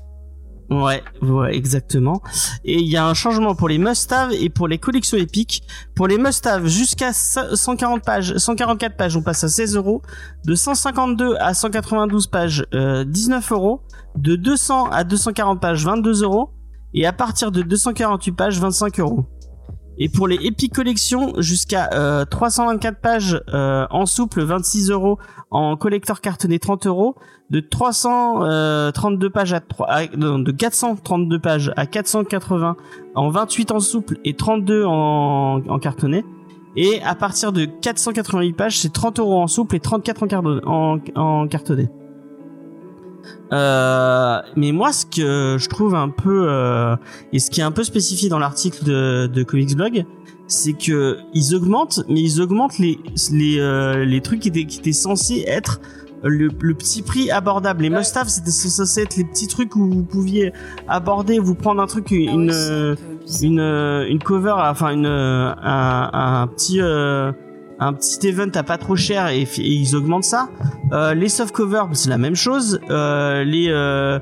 [0.71, 2.23] Ouais, ouais, exactement.
[2.65, 5.65] Et il y a un changement pour les must-have et pour les collections épiques.
[5.97, 10.01] Pour les must-have, jusqu'à 140 pages, 144 pages, on passe à 16 euros.
[10.45, 13.83] De 152 à 192 pages, euh, 19 euros.
[14.17, 16.51] De 200 à 240 pages, 22 euros.
[16.95, 19.27] Et à partir de 248 pages, 25 euros.
[20.03, 25.19] Et pour les Epic Collections, jusqu'à euh, 324 pages euh, en souple, 26 euros.
[25.51, 27.17] En collector cartonné, 30 euros.
[27.51, 32.77] De 332 pages à, 3, à- non, de 432 pages à 480
[33.15, 36.25] en 28 en souple et 32 en, cartonné.
[36.77, 40.61] Et à partir de 488 pages, c'est 30 euros en souple et 34 en, carton-
[40.65, 41.89] en, en cartonné.
[43.53, 46.97] Euh, mais moi, ce que je trouve un peu euh,
[47.33, 50.05] et ce qui est un peu spécifié dans l'article de, de Comics Blog,
[50.47, 52.99] c'est que ils augmentent, mais ils augmentent les
[53.33, 55.81] les euh, les trucs qui étaient qui étaient censés être
[56.23, 57.83] le, le petit prix abordable.
[57.83, 57.99] Les Ouais.
[57.99, 60.53] must-have, c'était censé être les petits trucs où vous pouviez
[60.87, 65.53] aborder, vous prendre un truc, une Ah oui, une euh, une cover, enfin une euh,
[65.63, 67.33] un, un petit euh,
[67.81, 70.49] un petit event à pas trop cher et, ils augmentent ça.
[70.93, 72.81] Euh, les soft covers, c'est la même chose.
[72.91, 74.19] Euh, les euh,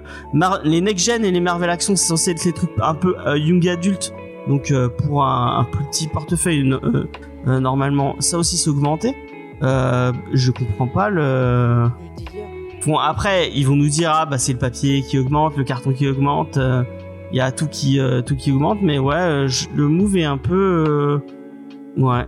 [0.64, 3.37] les next gen et les Marvel Action, c'est censé être les trucs un peu euh,
[3.37, 4.12] young adult.
[4.49, 6.73] Donc euh, pour un, plus petit portefeuille,
[7.44, 9.14] normalement, ça aussi c'est augmenté.
[9.61, 11.88] Je comprends pas le.
[12.87, 15.92] Bon après ils vont nous dire ah bah c'est le papier qui augmente, le carton
[15.92, 16.59] qui augmente,
[17.33, 20.25] il y a tout qui euh, tout qui augmente mais ouais je- le move est
[20.25, 21.18] un peu euh,
[22.03, 22.27] ouais.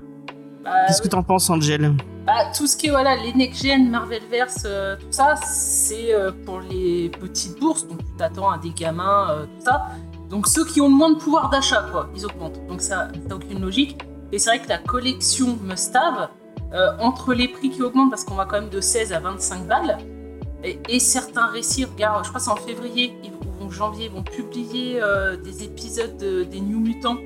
[0.65, 1.95] Bah, Qu'est-ce que t'en penses Angel
[2.27, 6.31] bah, tout ce qui est voilà, les Next Gen, Marvelverse, euh, tout ça, c'est euh,
[6.45, 7.87] pour les petites bourses.
[7.89, 9.87] Donc tu t'attends à des gamins, euh, tout ça.
[10.29, 12.61] Donc ceux qui ont le moins de pouvoir d'achat, quoi, ils augmentent.
[12.69, 13.99] Donc ça n'a aucune logique.
[14.33, 16.29] Et c'est vrai que la collection Must-Have,
[16.75, 19.67] euh, entre les prix qui augmentent, parce qu'on va quand même de 16 à 25
[19.67, 19.99] balles,
[20.63, 23.15] et, et certains récits, regarde, je crois que c'est en février
[23.61, 25.01] ou en janvier, ils vont publier
[25.43, 27.17] des épisodes de- des New Mutants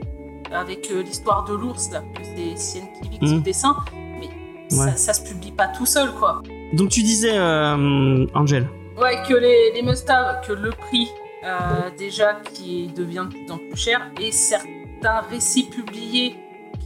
[0.54, 1.90] avec euh, l'histoire de l'ours,
[2.22, 3.36] c'est Sienne Kivik Mhm.
[3.38, 3.76] au dessin.
[4.20, 4.28] Mais
[4.76, 4.90] Ouais.
[4.92, 6.42] ça, ça se publie pas tout seul, quoi.
[6.72, 8.66] Donc tu disais euh, Angel.
[9.00, 11.08] Ouais, que les, les must-have, que le prix,
[11.44, 16.36] euh, déjà, qui devient de plus en plus cher, et certains récits publiés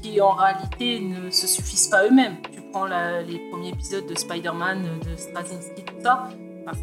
[0.03, 2.37] qui, en réalité, ne se suffisent pas eux-mêmes.
[2.53, 6.29] Tu prends la- les premiers épisodes de Spider-Man, de Straczynski, tout ça,
[6.67, 6.79] enfin,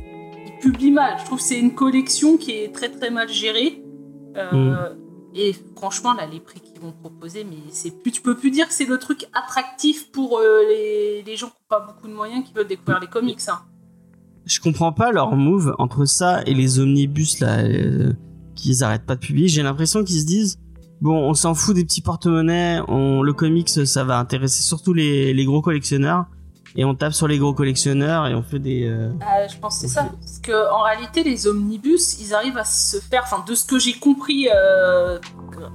[0.45, 1.15] ils publient mal.
[1.19, 3.81] Je trouve que c'est une collection qui est très très mal gérée.
[4.37, 4.89] Euh,
[5.37, 8.67] Et franchement, là, les prix qu'ils vont proposer, mais c'est plus, tu peux plus dire
[8.67, 10.61] que c'est le truc attractif pour euh,
[11.25, 13.41] les, gens qui n'ont pas beaucoup de moyens qui veulent découvrir les comics.
[13.49, 13.59] hein.
[14.45, 18.13] Je comprends pas leur move entre ça et les omnibus là euh,
[18.55, 19.49] qu'ils arrêtent pas de publier.
[19.49, 20.57] J'ai l'impression qu'ils se disent
[21.01, 25.45] bon, on s'en fout des petits porte-monnaies, on le comics ça va intéresser surtout les
[25.45, 26.27] gros collectionneurs
[26.75, 29.75] et on tape sur les gros collectionneurs et on fait des euh, Ah, je pense
[29.75, 30.09] que c'est ça.
[30.19, 33.79] Parce que en réalité, les omnibus, ils arrivent à se faire, enfin, de ce que
[33.79, 35.19] j'ai compris euh,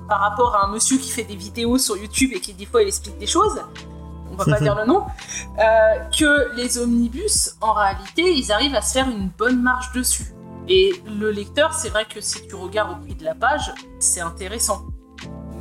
[0.08, 2.82] par rapport à un monsieur qui fait des vidéos sur YouTube et qui des fois
[2.82, 3.60] il explique des choses,
[4.30, 5.04] on va pas dire le nom,
[5.58, 5.62] euh,
[6.16, 10.34] que les omnibus, en réalité, ils arrivent à se faire une bonne marge dessus.
[10.68, 14.20] Et le lecteur, c'est vrai que si tu regardes au prix de la page, c'est
[14.20, 14.82] intéressant.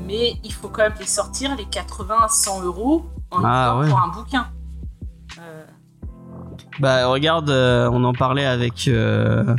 [0.06, 3.90] Mais il faut quand même les sortir, les 80 à 100 euros en Ah, ouais.
[3.90, 4.48] pour un bouquin.
[6.80, 9.56] Euh, Bah regarde, euh, on en parlait avec euh,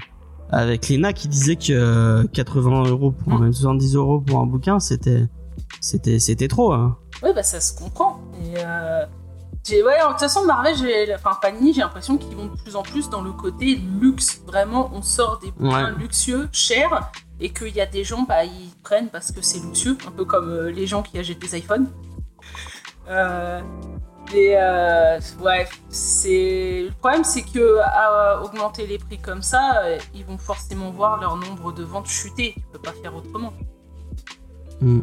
[0.50, 4.80] avec Lena qui disait que euh, 80 euros pour même 70 euros pour un bouquin,
[4.80, 5.26] c'était
[5.80, 6.72] c'était c'était trop.
[6.72, 6.96] Hein.
[7.22, 8.18] Ouais, bah ça se comprend.
[8.42, 9.04] Et euh,
[9.66, 12.74] j'ai- ouais, de toute façon, Marvel, j'ai, enfin Panini, j'ai l'impression qu'ils vont de plus
[12.76, 14.40] en plus dans le côté luxe.
[14.46, 15.98] Vraiment, on sort des bouquins Ouais.
[15.98, 17.10] luxueux, chers,
[17.40, 20.24] et qu'il y a des gens, bah, ils prennent parce que c'est luxueux, un peu
[20.24, 21.86] comme euh, les gens qui achètent des iPhones.
[23.08, 23.60] Euh,
[24.34, 29.98] et euh, ouais, c'est le problème, c'est que à augmenter les prix comme ça, euh,
[30.14, 32.54] ils vont forcément voir leur nombre de ventes chuter.
[32.56, 33.52] Tu peux pas faire autrement.
[34.80, 35.00] Mm.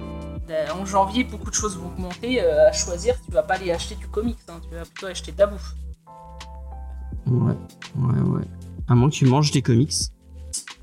[0.49, 2.41] Euh, En janvier, beaucoup de choses vont augmenter.
[2.41, 5.32] euh, à choisir, tu vas pas aller acheter du comics, hein, tu vas plutôt acheter
[5.34, 5.74] de la bouffe.
[7.28, 7.53] Ouais,
[7.97, 8.43] ouais, ouais.
[8.88, 9.93] À moins que tu manges des comics.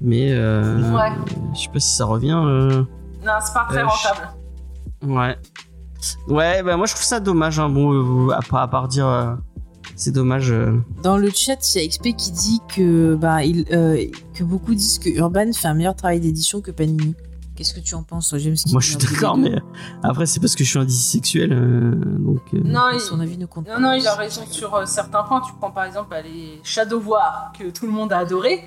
[0.00, 1.10] Mais euh, Ouais.
[1.54, 2.38] je sais pas si ça revient.
[2.44, 2.84] euh,
[3.24, 4.28] Non, c'est pas très Euh, je- rentable.
[5.02, 5.38] Ouais.
[6.28, 7.58] Ouais, bah moi je trouve ça dommage.
[7.58, 7.68] Hein.
[7.68, 7.92] Bon,
[8.28, 9.34] euh, à, part, à part dire, euh,
[9.96, 10.50] c'est dommage.
[10.50, 10.78] euh.
[11.02, 14.74] Dans le chat, il y a XP qui dit que, bah, il, euh, que beaucoup
[14.74, 17.14] disent que Urban fait un meilleur travail d'édition que Panini.
[17.56, 19.54] Qu'est-ce que tu en penses, James Moi je suis d'accord, mais
[20.02, 22.40] après c'est parce que je suis un sexuel, euh, donc.
[22.52, 22.98] euh, Non, il...
[22.98, 23.80] Son avis ne compte non, pas.
[23.80, 25.40] non, il a raison sur euh, certains points.
[25.40, 28.64] Tu prends par exemple bah, les Shadow War, que tout le monde a adoré.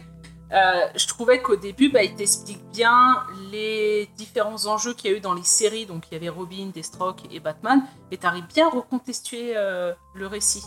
[0.54, 0.56] Euh,
[0.96, 3.18] je trouvais qu'au début, bah, il t'explique bien
[3.52, 5.86] les différents enjeux qu'il y a eu dans les séries.
[5.86, 7.82] Donc, il y avait Robin, Deathstroke et Batman.
[8.12, 10.64] Et t'arrives bien à recontextuer euh, le récit.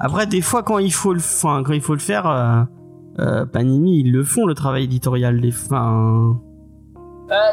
[0.00, 2.26] Après, des fois, quand il faut le, enfin, quand il faut le faire,
[3.18, 5.40] euh, Panini, ils le font le travail éditorial.
[5.40, 6.40] Des, enfin,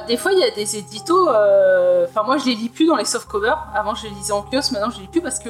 [0.07, 1.28] des fois, il y a des éditos.
[1.28, 3.68] Enfin, moi, je les lis plus dans les softcovers.
[3.76, 4.72] Avant, je les lisais en kiosque.
[4.72, 5.49] Maintenant, je les lis plus parce que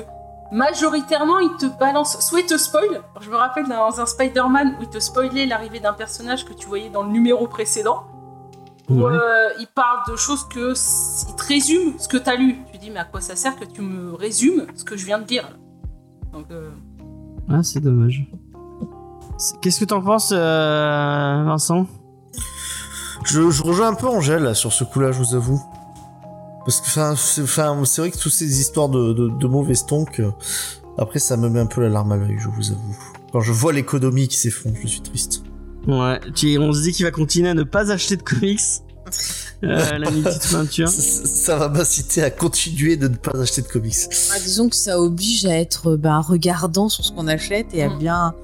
[0.52, 2.20] majoritairement, ils te balancent.
[2.22, 3.02] Soit ils te spoilent.
[3.22, 6.68] Je me rappelle dans un Spider-Man où ils te spoilaient l'arrivée d'un personnage que tu
[6.68, 8.04] voyais dans le numéro précédent.
[8.90, 9.12] Où ouais.
[9.14, 10.72] euh, ils parlent de choses que.
[10.72, 12.58] s- Ils te résument ce que t'as lu.
[12.72, 15.20] Tu dis, mais à quoi ça sert que tu me résumes ce que je viens
[15.20, 15.48] de dire
[16.34, 16.72] Donc, euh,
[17.50, 18.28] Ah, c'est dommage.
[19.62, 21.86] Qu'est-ce que t'en penses, euh, Vincent?
[23.26, 25.62] Je, je rejoins un peu Angèle là, sur ce coup-là, je vous avoue.
[26.70, 30.30] Parce que enfin, c'est vrai que toutes ces histoires de, de, de mauvais stonk, euh,
[30.98, 32.96] après ça me met un peu la larme à l'œil, je vous avoue.
[33.32, 35.44] Quand je vois l'économie qui s'effondre, je suis triste.
[35.88, 36.20] Ouais,
[36.60, 38.60] on se dit qu'il va continuer à ne pas acheter de comics.
[39.62, 40.88] Euh, la petite peinture.
[40.88, 43.94] Ça, ça- va m'inciter à continuer de ne pas acheter de comics.
[44.34, 47.90] Ah, disons que ça oblige à être bah, regardant sur ce qu'on achète et à
[47.90, 47.98] Mm.
[48.00, 48.36] bien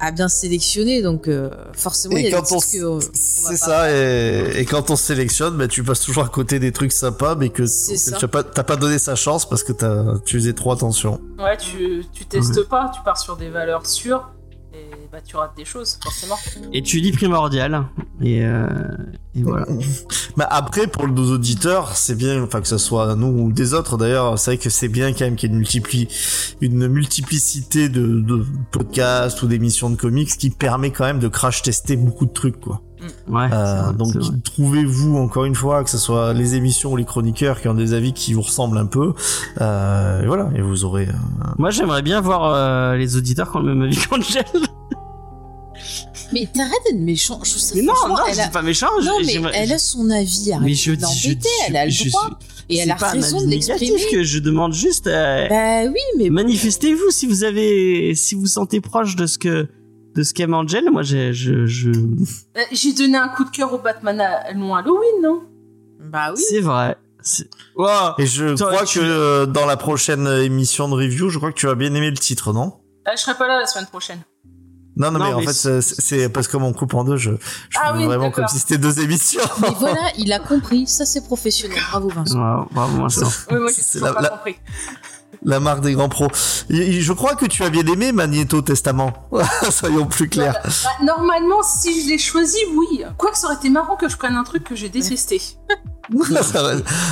[0.00, 1.02] à bien sélectionner.
[1.02, 3.92] Donc euh, forcément, il y Et a des quand on, que, euh, c'est pas ça,
[3.92, 7.50] et, et quand on sélectionne, bah, tu passes toujours à côté des trucs sympas, mais
[7.50, 8.16] que C'est ça.
[8.16, 11.20] tu n'as pas, t'as pas donné sa chance parce que t'as, tu faisais trop attention.
[11.38, 12.90] ouais, tu, tu testes pas.
[12.94, 14.30] Tu pars sur des valeurs sûres.
[15.12, 16.36] Bah, tu rates des choses, forcément.
[16.72, 17.84] Et tu dis primordial.
[18.20, 18.68] Et, euh,
[19.34, 19.66] et voilà.
[20.36, 23.96] Mais après, pour nos auditeurs, c'est bien, enfin que ce soit nous ou des autres
[23.96, 27.88] d'ailleurs, c'est vrai que c'est bien quand même qu'il y ait une, multipli- une multiplicité
[27.88, 32.26] de, de podcasts ou d'émissions de comics qui permet quand même de crash tester beaucoup
[32.26, 32.80] de trucs, quoi.
[33.28, 33.48] Ouais.
[33.48, 37.06] c'est Euh, vrai, donc trouvez-vous encore une fois que ce soit les émissions ou les
[37.06, 39.14] chroniqueurs qui ont des avis qui vous ressemblent un peu,
[39.60, 41.08] euh, et voilà, et vous aurez.
[41.58, 44.44] Moi, j'aimerais bien voir euh, les auditeurs qui ont le même avis qu'Angel.
[46.32, 47.40] Mais t'arrêtes d'être méchant.
[47.42, 48.48] Je trouve ça, Mais non, non, elle je a...
[48.48, 48.86] pas méchant.
[49.02, 50.52] Non, je- mais elle a son avis.
[50.52, 51.30] Arrête Mais je dis, je
[51.68, 52.30] Elle a le droit.
[52.30, 54.10] suis- Et elle a pas un raison avis de négatif l'exprimer.
[54.12, 55.06] que je demande juste.
[55.08, 59.66] euh, Bah oui, mais Manifestez-vous si vous avez, si vous sentez proche de ce que,
[60.14, 60.88] de ce qu'aime Angel.
[60.92, 64.74] Moi, j'ai, je, je, Euh, J'ai donné un coup de cœur au Batman à, non
[64.76, 65.42] Halloween, non?
[66.00, 66.42] Bah oui.
[66.48, 66.96] c'est vrai.
[67.76, 67.88] Wow.
[68.18, 71.52] Et je Toi, crois tu- que euh, dans la prochaine émission de review, je crois
[71.52, 72.72] que tu as bien aimé le titre, non?
[73.08, 74.20] Euh, Je serai pas là la semaine prochaine.
[75.00, 77.30] Non, non, Non, mais, en fait, c'est- parce que comme on coupe en deux, je,
[77.70, 79.40] je Ah oui, vraiment comme si c'était deux émissions.
[79.62, 80.86] Mais voilà, il a compris.
[80.86, 81.78] Ça, c'est professionnel.
[81.90, 82.66] Bravo, Vincent.
[82.70, 83.26] Bravo Vincent.
[83.50, 84.56] Oui, moi j'ai pas la- compris.
[85.42, 86.28] La marque des grands pros.
[86.68, 89.14] Je crois que tu as bien aimé Magneto Testament.
[89.70, 90.60] Soyons plus clairs.
[90.62, 93.02] Bah, normalement, si je l'ai choisi, oui.
[93.16, 95.40] Quoique ça aurait été marrant que je prenne un truc que j'ai détesté.
[96.42, 96.42] ça,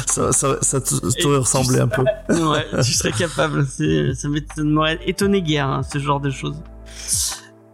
[0.06, 2.02] ça, ça, ça te- ça t'aurait ressemblé un peu.
[2.28, 3.66] ouais, tu serais capable.
[3.66, 6.56] Ça m'ét- ça ne m'aurait étonné guère, hein, ce genre de choses.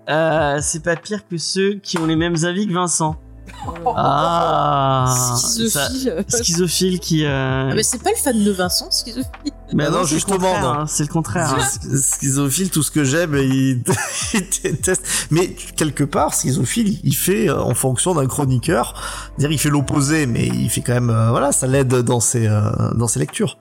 [0.08, 3.16] Euh, c'est pas pire que ceux qui ont les mêmes avis que Vincent.
[3.96, 5.36] Ah, ça-
[5.88, 6.24] Schizophile.
[6.28, 7.24] schizophile qui.
[7.24, 7.68] Euh...
[7.70, 9.52] Ah, mais c'est pas le fan de Vincent, schizophile.
[9.72, 11.54] bah Ah non, c'est le justement, hein, c'est le contraire.
[11.54, 11.58] hein.
[11.58, 13.82] Sch- Schizophile, tout ce que j'aime, il,
[14.34, 15.26] il déteste.
[15.30, 18.94] Mais quelque part, schizophile, il fait euh, en fonction d'un chroniqueur.
[19.38, 22.46] Dire, il fait l'opposé, mais il fait quand même, euh, voilà, ça l'aide dans ses
[22.46, 23.58] euh, dans ses lectures.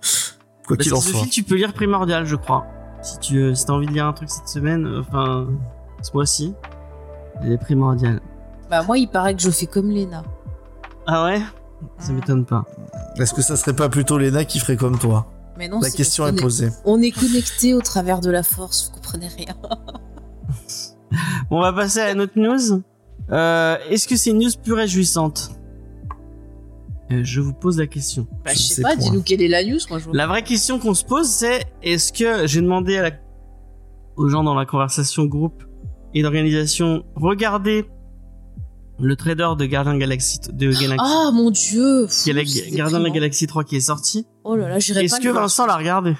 [0.68, 1.12] Quoi Bah, qu'il en soit.
[1.12, 2.66] schizophile, tu peux lire Primordial, je crois.
[3.02, 5.48] Si tu euh, si t'as envie de lire un truc cette semaine, euh, enfin,
[6.04, 6.54] ce mois-ci,
[7.44, 8.22] il est Primordial.
[8.70, 10.24] Bah, moi, il paraît que je fais comme Lena.
[11.08, 11.42] Ah ouais?
[11.98, 12.66] Ça m'étonne pas.
[13.18, 15.28] Est-ce que ça serait pas plutôt Léna qui ferait comme toi?
[15.58, 16.70] Mais non, La c'est question est posée.
[16.86, 19.54] On est connecté au travers de la force, vous comprenez rien.
[21.50, 22.82] Bon, on va passer à notre news.
[23.32, 25.52] Euh, Est-ce que c'est une news plus réjouissante?
[27.12, 28.28] Euh, Je vous pose la question.
[28.44, 30.10] Bah, Je sais sais pas, dis-nous quelle est la news, moi je.
[30.12, 33.12] La vraie question qu'on se pose, c'est est-ce que j'ai demandé à la...
[34.16, 35.64] aux gens dans la conversation groupe
[36.14, 37.86] et d'organisation, regardez
[39.00, 42.44] le trader de Gardien Galaxy de Galaxy, Ah mon dieu Gala-
[42.76, 43.10] Gardien de la.
[43.10, 44.28] Galaxie 3 qui est sorti.
[44.44, 45.34] Oh là là, j'irai Est-ce pas que le.
[45.34, 46.16] Vincent l'a regardé?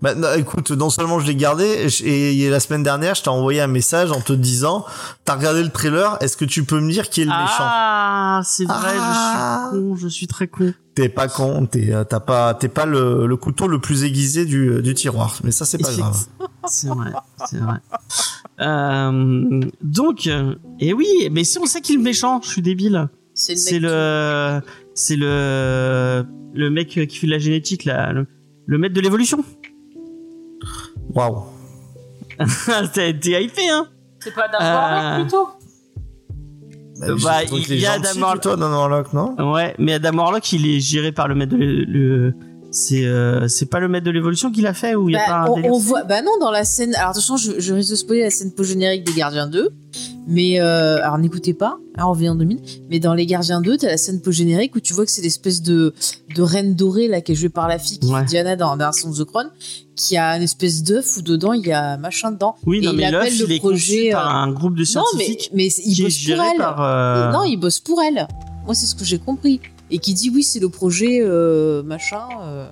[0.00, 3.30] Bah, non, écoute, non seulement je l'ai gardé, et, et la semaine dernière, je t'ai
[3.30, 4.84] envoyé un message en te disant,
[5.24, 7.42] t'as regardé le trailer, est-ce que tu peux me dire qui est le méchant?
[7.60, 9.70] Ah, c'est vrai, Ah.
[9.72, 10.72] je suis con, je suis très con.
[10.94, 14.44] T'es pas con, t'es euh, t'as pas t'es pas le, le couteau le plus aiguisé
[14.44, 16.16] du, du tiroir, mais ça c'est pas grave.
[16.66, 17.12] C'est vrai,
[17.50, 17.76] c'est vrai.
[18.64, 20.28] Euh, donc,
[20.80, 23.08] et oui, mais si on sait qui est le méchant, je suis débile.
[23.34, 28.26] C'est le mec C'est le, le, le mec qui fait de la génétique, là, le,
[28.66, 29.44] le maître de l'évolution.
[31.14, 31.42] Waouh.
[32.94, 33.86] T'es hypé, hein
[34.20, 35.48] C'est pas d'un Euh, Warlock plutôt?
[37.00, 39.12] Bah, bah, il qu'il est y a Adam Warlock.
[39.12, 42.34] non, non, Ouais, mais Adam Warlock, il est géré par le maître de le,
[42.74, 45.20] c'est, euh, c'est pas le maître de l'évolution qui l'a fait ou il y a
[45.20, 46.94] Bah, pas un on, on voit, bah non, dans la scène.
[46.96, 49.70] Alors attention, je, je risque de spoiler la scène post-générique des Gardiens 2.
[50.26, 52.58] Mais, euh, alors n'écoutez pas, hein, on revient en 2000.
[52.90, 55.60] Mais dans Les Gardiens 2, t'as la scène post-générique où tu vois que c'est l'espèce
[55.62, 55.94] de,
[56.34, 58.20] de reine dorée, là, qui est jouée par la fille qui Ouais.
[58.20, 59.50] fait Diana dans, dans Sons of the Crown,
[59.94, 62.56] qui a une espèce d'œuf où dedans il y a machin dedans.
[62.66, 64.74] Oui, non, il mais l'œuf, appelle le il est projet, conçu par euh, un groupe
[64.74, 66.56] de Non, mais, scientifiques mais qui il est bosse pour elle.
[66.58, 68.26] par, euh, Non, il bosse pour elle.
[68.64, 69.60] Moi, c'est ce que j'ai compris.
[69.90, 72.26] Et qui dit oui, c'est le projet euh, machin.
[72.42, 72.68] euh.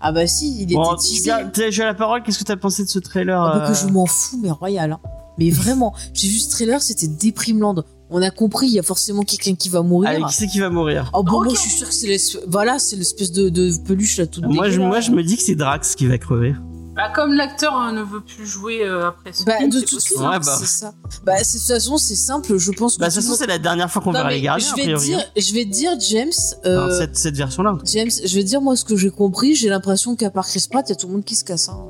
[0.00, 1.14] Ah bah si, il était Bon, teasé.
[1.22, 3.68] tu t'as déjà la parole, qu'est-ce que t'as pensé de ce trailer Ah bah euh,
[3.72, 4.92] que je m'en fous, mais royal.
[4.92, 5.00] hein.
[5.38, 7.76] Mais vraiment, j'ai vu ce trailer, c'était déprimeland.
[8.08, 10.10] On a compris, il y a forcément quelqu'un qui va mourir.
[10.10, 12.42] Allez, qui c'est qui va mourir Oh bon, moi je suis sûr que c'est l'espèce,
[12.46, 15.42] voilà, c'est l'espèce de, de peluche là toute moi je, moi, je me dis que
[15.42, 16.54] c'est Drax qui va crever.
[16.96, 19.84] Bah, comme l'acteur euh, ne veut plus jouer euh, après ce Bah film, de c'est
[19.84, 20.56] toute façon, Ouais, bah.
[20.58, 20.94] c'est ça.
[21.24, 23.46] Bah de toute façon, c'est simple, je pense que Bah, de tout toute façon, c'est
[23.46, 25.04] la dernière fois qu'on verra les gardiens, je a vais priori.
[25.06, 25.30] dire, hein.
[25.36, 26.30] je vais te dire James,
[26.64, 27.76] euh, cette, cette version-là.
[27.84, 30.66] James, je vais te dire moi ce que j'ai compris, j'ai l'impression qu'à part Chris
[30.70, 31.68] Pratt, il y a tout le monde qui se casse.
[31.68, 31.84] hein.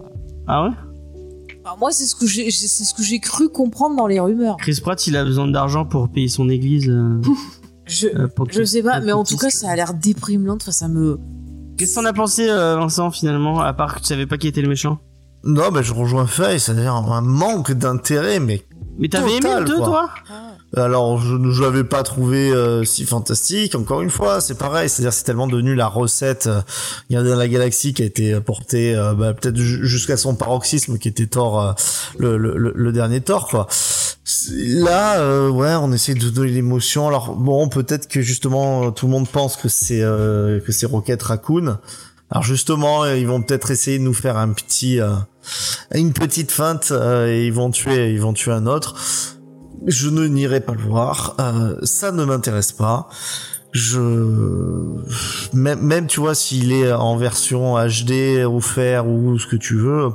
[0.49, 0.71] Ah ouais?
[1.65, 4.57] Enfin, moi c'est ce que j'ai, c'est ce que j'ai cru comprendre dans les rumeurs.
[4.59, 6.89] Chris Pratt, il a besoin d'argent pour payer son église.
[6.89, 7.21] euh,
[7.87, 10.57] Je, euh, je sais pas, mais en tout cas ça a l'air déprimelant.
[10.57, 11.19] Enfin ça me,
[11.77, 14.63] Qu'est-ce qu'on a pensé, euh, Vincent, finalement, à part que tu savais pas qui était
[14.63, 14.99] le méchant?
[15.45, 18.66] Non, bah je rejoins Faye, c'est-à-dire un manque d'intérêt, mais
[18.99, 19.87] Mais t'avais aimé le 2, quoi.
[19.87, 20.11] toi
[20.85, 23.75] Alors, je ne l'avais pas trouvé euh, si fantastique.
[23.75, 24.89] Encore une fois, c'est pareil.
[24.89, 26.61] C'est-à-dire, c'est tellement devenu la recette euh,
[27.11, 30.99] Gardien de la Galaxie qui a été portée euh, bah, peut-être ju- jusqu'à son paroxysme,
[30.99, 31.73] qui était Thor, euh,
[32.19, 33.67] le, le, le- dernier Thor, quoi.
[34.51, 37.07] Là, euh, ouais, on essaie de donner l'émotion.
[37.09, 40.87] Alors bon, peut-être que justement, euh, tout le monde pense que c'est euh, que c'est
[40.87, 41.79] Rocket Raccoon.
[42.31, 45.11] Alors justement, euh, ils vont peut-être essayer de nous faire un petit, euh,
[45.95, 48.97] une petite feinte euh, et ils vont tuer, ils vont tuer un autre.
[49.87, 51.37] Je ne n'irai pas le voir.
[51.39, 53.09] Euh, ça ne m'intéresse pas.
[53.73, 54.01] Je
[55.53, 60.09] même, même tu vois s'il est en version HD offert ou ce que tu veux.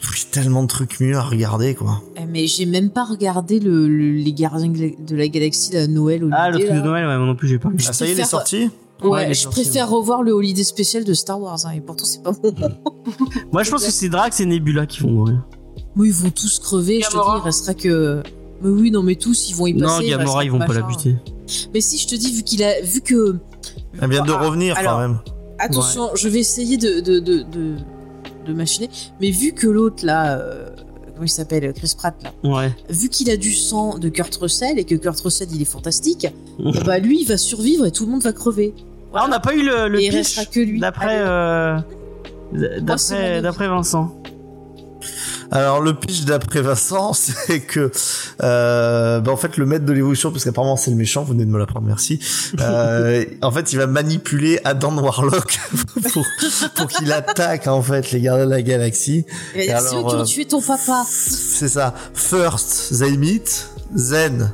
[0.00, 2.00] Il y a tellement de trucs mieux à regarder quoi.
[2.16, 6.22] Eh, mais j'ai même pas regardé le, le- les Gardiens de la Galaxie la Noël
[6.24, 7.76] au Ah, le truc de Noël, ouais, moi non plus, j'ai pas vu.
[7.86, 8.70] Ah ça y est, il est sorti?
[9.02, 12.32] Ouais, je préfère revoir le holiday spécial de Star Wars, hein, et pourtant c'est pas
[12.32, 12.52] bon.
[13.52, 15.46] Moi, je pense que c'est Drax et Nebula qui vont mourir.
[15.94, 18.22] Moi, ils vont tous crever, je te dis, il restera que.
[18.62, 19.84] Mais oui, non, mais tous, ils vont y passer.
[19.94, 21.16] Non, il Gamora, ils vont pas la buter.
[21.72, 22.80] Mais si, je te dis, vu qu'il a.
[22.82, 23.36] Vu que.
[24.00, 25.18] Elle vient de Ah, revenir alors, quand même.
[25.60, 27.76] Attention, je vais essayer de, de, de, de,
[28.46, 28.90] de machiner.
[29.20, 30.38] Mais vu que l'autre, là.
[30.38, 30.68] euh,
[31.14, 32.32] comment il s'appelle Chris Pratt, là.
[32.48, 32.72] Ouais.
[32.90, 36.26] Vu qu'il a du sang de Kurt Russell et que Kurt Russell, il est fantastique,
[36.60, 38.72] eh bah lui, il va survivre et tout le monde va crever.
[39.14, 40.80] Ah, on n'a pas eu le, le et pitch restera que lui.
[40.80, 41.24] d'après Allez.
[41.26, 41.78] euh,
[43.42, 44.14] D'après Vincent.
[45.50, 47.90] Alors le pitch d'après Vincent, c'est que
[48.42, 51.46] euh, bah, en fait le maître de l'évolution, parce qu'apparemment c'est le méchant, vous venez
[51.46, 52.20] de me l'apprendre, merci.
[52.60, 55.58] Euh, en fait, il va manipuler Adam Warlock
[56.12, 56.24] pour,
[56.74, 59.24] pour qu'il attaque en fait les gardiens de la galaxie.
[59.54, 61.04] Il va dire, c'est eux alors, qui ont tué ton papa.
[61.08, 61.94] C'est ça.
[62.14, 63.68] First they meet,
[64.10, 64.52] then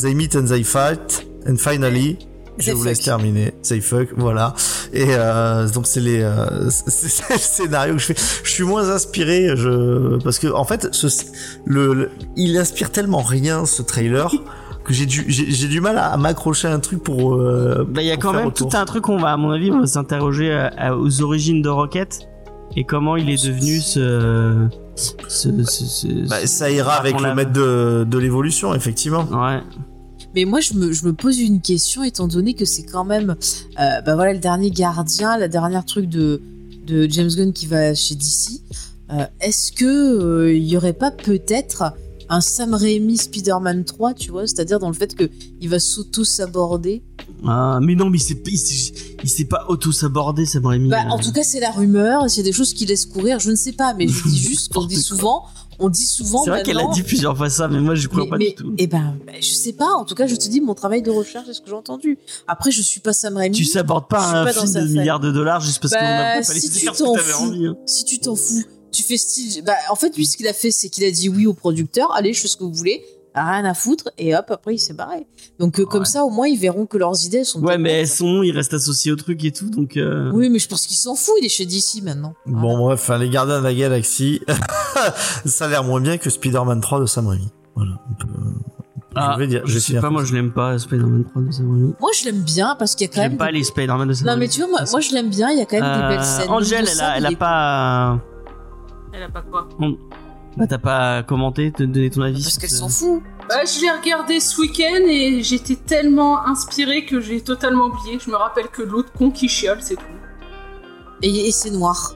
[0.00, 2.18] they meet and they fight, and finally.
[2.58, 3.52] Je vous laisse terminer.
[3.62, 4.54] They fuck, voilà.
[4.92, 8.16] Et euh, donc c'est les, euh, c'est le scénario que je fais.
[8.44, 11.06] Je suis moins inspiré, je parce que en fait, ce,
[11.64, 14.30] le, le- il inspire tellement rien ce trailer
[14.84, 17.34] que j'ai du, j'ai du mal à, à m'accrocher à un truc pour.
[17.34, 19.70] euh, Bah, il y a quand même tout un truc, on va, à mon avis,
[19.70, 22.28] on va s'interroger à- aux origines de Rocket
[22.76, 24.66] et comment il est devenu ce.
[24.96, 29.24] ce, ce, ce- Bah, ça ira avec le maître de, de l'évolution, effectivement.
[29.30, 29.60] Ouais.
[30.34, 33.36] Mais moi, je me, je me pose une question, étant donné que c'est quand même,
[33.78, 36.40] euh, bah voilà, le dernier gardien, la dernière truc de,
[36.86, 38.60] de James Gunn qui va chez DC.
[39.12, 41.92] Euh, Est-ce que euh, il y aurait pas peut-être
[42.28, 45.28] un Sam Raimi Spider-Man 3, tu vois, c'est-à-dire dans le fait que
[45.60, 47.02] il va s'auto-saborder?
[47.46, 48.58] Ah, mais non, mais il
[49.28, 50.88] s'est pas auto-sabordé, ça m'aurait mis.
[50.88, 52.22] Bah, euh, en tout cas, c'est la rumeur.
[52.24, 54.86] A des choses qui laissent courir, je ne sais pas, mais je dis juste qu'on
[54.86, 55.44] dit souvent,
[55.82, 56.42] on dit souvent.
[56.44, 58.48] C'est vrai qu'elle a dit plusieurs fois ça, mais moi je crois mais, pas mais-
[58.50, 58.74] du tout.
[58.78, 59.90] eh ben, bah, je sais pas.
[59.92, 62.18] En tout cas, je te dis, mon travail de recherche, c'est ce que j'ai entendu.
[62.48, 63.56] Après, je suis pas Sam Raimi.
[63.56, 66.34] Tu sabordes pas un pas film de milliards de dollars juste parce Bah, qu'on n'a
[66.36, 67.06] pas si les tu t'en
[67.46, 67.66] envie.
[67.66, 67.76] hein.
[67.86, 68.62] si tu t'en fous,
[68.92, 69.62] tu fais style.
[69.64, 72.12] Bah, en fait, lui, ce qu'il a fait, c'est qu'il a dit oui au producteur.
[72.14, 73.02] Allez, je fais ce que vous voulez.
[73.34, 74.10] Rien à foutre.
[74.18, 75.26] Et hop, après, il s'est barré.
[75.58, 76.04] Donc, euh, comme Ouais.
[76.06, 77.62] ça, au moins, ils verront que leurs idées sont.
[77.62, 79.96] Ouais, mais son, il reste associé au truc et tout, donc.
[79.96, 81.34] euh, Oui, mais je pense qu'il s'en fout.
[81.40, 82.34] Il est chez DC maintenant.
[82.46, 84.40] Bon, bref, enfin, les gardiens de la galaxie,
[85.46, 87.48] ça a l'air moins bien que Spider-Man 3 de Sam Raimi.
[87.74, 87.92] Voilà.
[88.10, 88.28] on peut-
[89.14, 91.42] Ah, je vais dire, je vais sais pas, comme moi je l'aime pas, Spider-Man 3
[91.42, 91.94] de Sam Raimi.
[92.00, 93.38] Moi, je l'aime bien parce qu'il y a quand J'aime même.
[93.38, 94.44] pas des- les Spider-Man de Sam Non, Raimi.
[94.46, 95.50] mais tu vois, moi, moi, je l'aime bien.
[95.50, 96.50] Il y a quand même des belles Euh, scènes.
[96.50, 98.18] Angel, Donc, elle ça, a, elle a pas.
[99.14, 99.68] Elle a pas quoi
[100.56, 103.22] Bah, t'as pas commenté, te donner ton avis Parce sur qu'elle s'en fout.
[103.48, 108.18] Bah, je l'ai regardé ce week-end et j'étais tellement inspirée que j'ai totalement oublié.
[108.18, 110.02] Je me rappelle que l'autre con qui chiale, c'est tout.
[111.22, 112.14] Et, et c'est noir.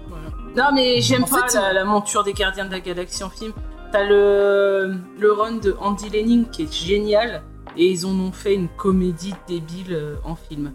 [0.57, 3.53] Non, mais j'aime pas fait, la, la monture des gardiens de la galaxie en film.
[3.93, 7.43] T'as le, le run de Andy Lenning qui est génial
[7.77, 10.73] et ils en ont fait une comédie débile euh, en film.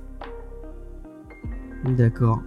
[1.85, 2.41] D'accord.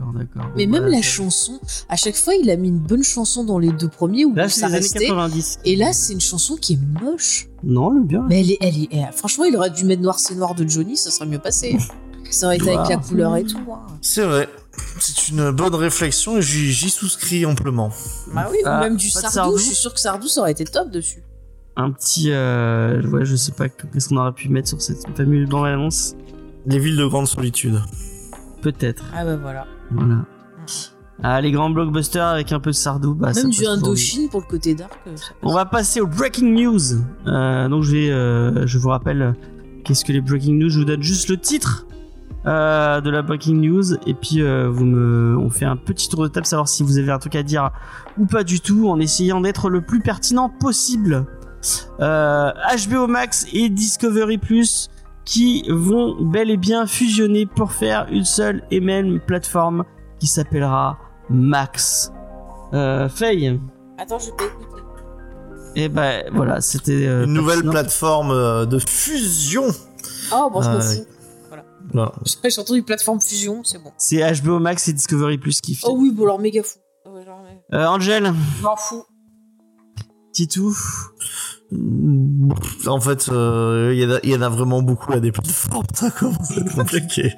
[0.00, 0.50] D'accord, d'accord.
[0.56, 3.58] Mais même voilà, la chanson, à chaque fois, il a mis une bonne chanson dans
[3.58, 5.06] les deux premiers où Là, ça c'est les années restait.
[5.06, 5.58] 90.
[5.64, 7.48] Et là, c'est une chanson qui est moche.
[7.62, 8.24] Non, le bien.
[8.28, 10.66] Mais elle est, elle est, elle- franchement, il aurait dû mettre Noir c'est Noir de
[10.66, 11.76] Johnny, ça serait mieux passé.
[12.30, 13.58] Ça aurait été avec la couleur et tout.
[13.72, 13.80] hein.
[14.02, 14.48] C'est vrai.
[15.00, 17.90] C'est une bonne réflexion et j'y souscris amplement.
[18.32, 20.52] Bah oui, Ah, ou même du Sardou, Sardou je suis sûr que Sardou, ça aurait
[20.52, 21.24] été top dessus.
[21.74, 22.30] Un petit.
[22.30, 23.02] Euh...
[23.10, 26.14] Ouais, je sais pas qu'est-ce qu'on aurait pu mettre sur cette fameuse bande-annonce.
[26.66, 27.80] Les villes de grande solitude.
[28.62, 29.02] Peut-être.
[29.12, 29.66] Ah bah voilà.
[29.90, 30.24] Voilà.
[31.22, 33.14] Ah, les grands blockbusters avec un peu de Sardou.
[33.14, 33.66] Bah, même du.
[33.66, 34.98] Indochine pour le côté dark.
[35.06, 35.14] euh.
[35.42, 36.80] On va passer aux breaking news.
[37.26, 39.34] Euh, donc je vais, euh, je vous rappelle,
[39.84, 41.86] qu'est-ce que les breaking news Je vous donne juste le titre
[42.46, 46.22] euh, de la breaking news et puis euh, vous me, on fait un petit tour
[46.22, 47.70] de table savoir si vous avez un truc à dire
[48.16, 51.26] ou pas du tout, en essayant d'être le plus pertinent possible.
[52.00, 52.50] Euh,
[52.88, 54.88] HBO Max et Discovery Plus
[55.30, 59.84] qui vont bel et bien fusionner pour faire une seule et même plateforme
[60.18, 62.10] qui s'appellera Max.
[62.74, 63.60] Euh, Faye.
[63.96, 64.82] Attends, je vais pas écouter.
[65.76, 67.70] Et ben voilà, c'était euh, Une nouvelle pertinent.
[67.72, 69.66] plateforme euh, de fusion.
[70.34, 71.06] Oh, bon, je m'en fous.
[71.92, 72.12] Voilà.
[72.48, 73.92] J'ai entendu plateforme fusion, c'est bon.
[73.98, 75.86] C'est HBO Max et Discovery Plus qui fait.
[75.88, 76.78] Oh oui, bon, alors méga fou.
[77.08, 79.04] Ouais, genre, mais- Euh, Angel, Je m'en fous.
[80.32, 80.76] Titou,
[82.86, 85.30] En fait, euh, il y, en a- il y en a vraiment beaucoup à des
[85.32, 85.84] plateformes.
[85.94, 87.32] Ça commence à être compliqué.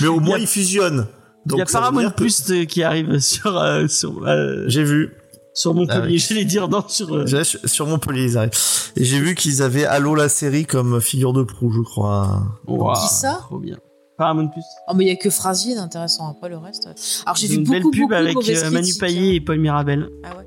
[0.00, 1.06] Mais au moins, a- ils fusionnent.
[1.46, 4.84] il Donc, y a Paramount que- Plus euh, qui arrive sur euh, sur euh, J'ai
[4.84, 5.12] vu.
[5.54, 6.00] sur Montpellier.
[6.02, 6.18] Ah oui.
[6.18, 7.14] J'allais dire non sur.
[7.14, 7.26] euh,
[7.64, 8.50] Sur Montpellier, ils arrivent.
[8.96, 12.42] Et j'ai vu qu'ils avaient Halo la série comme figure de proue, je crois.
[12.66, 13.76] Ouah, Qui ça Trop bien.
[14.16, 14.62] Paramount Plus.
[14.88, 16.88] Oh, mais il y a que Frasier d'intéressant, après le reste.
[17.24, 18.34] Alors j'ai vu Une beaucoup, belle pub avec
[18.72, 19.06] Manu hein.
[19.34, 20.08] et Paul Mirabel.
[20.24, 20.44] Ah ouais.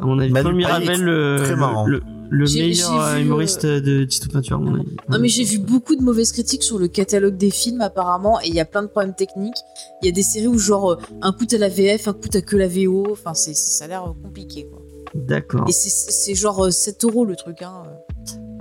[0.00, 1.84] À mon avis, Manu Paul Mirabel, le, très marrant.
[1.86, 2.02] le, le
[2.46, 4.96] J'ai- meilleur euh, vu, humoriste de Tito Peinture, à mon avis.
[5.08, 8.48] Non mais j'ai vu beaucoup de mauvaises critiques sur le catalogue des films apparemment et
[8.48, 9.56] il y a plein de problèmes techniques.
[10.02, 12.28] Il y a des séries où genre euh, un coup t'as la VF, un coup
[12.30, 13.06] t'as que la VO.
[13.12, 14.80] Enfin c'est ça a l'air euh, compliqué quoi.
[15.14, 15.64] D'accord.
[15.68, 17.82] Et c'est- genre euh, 7 euros le truc hein.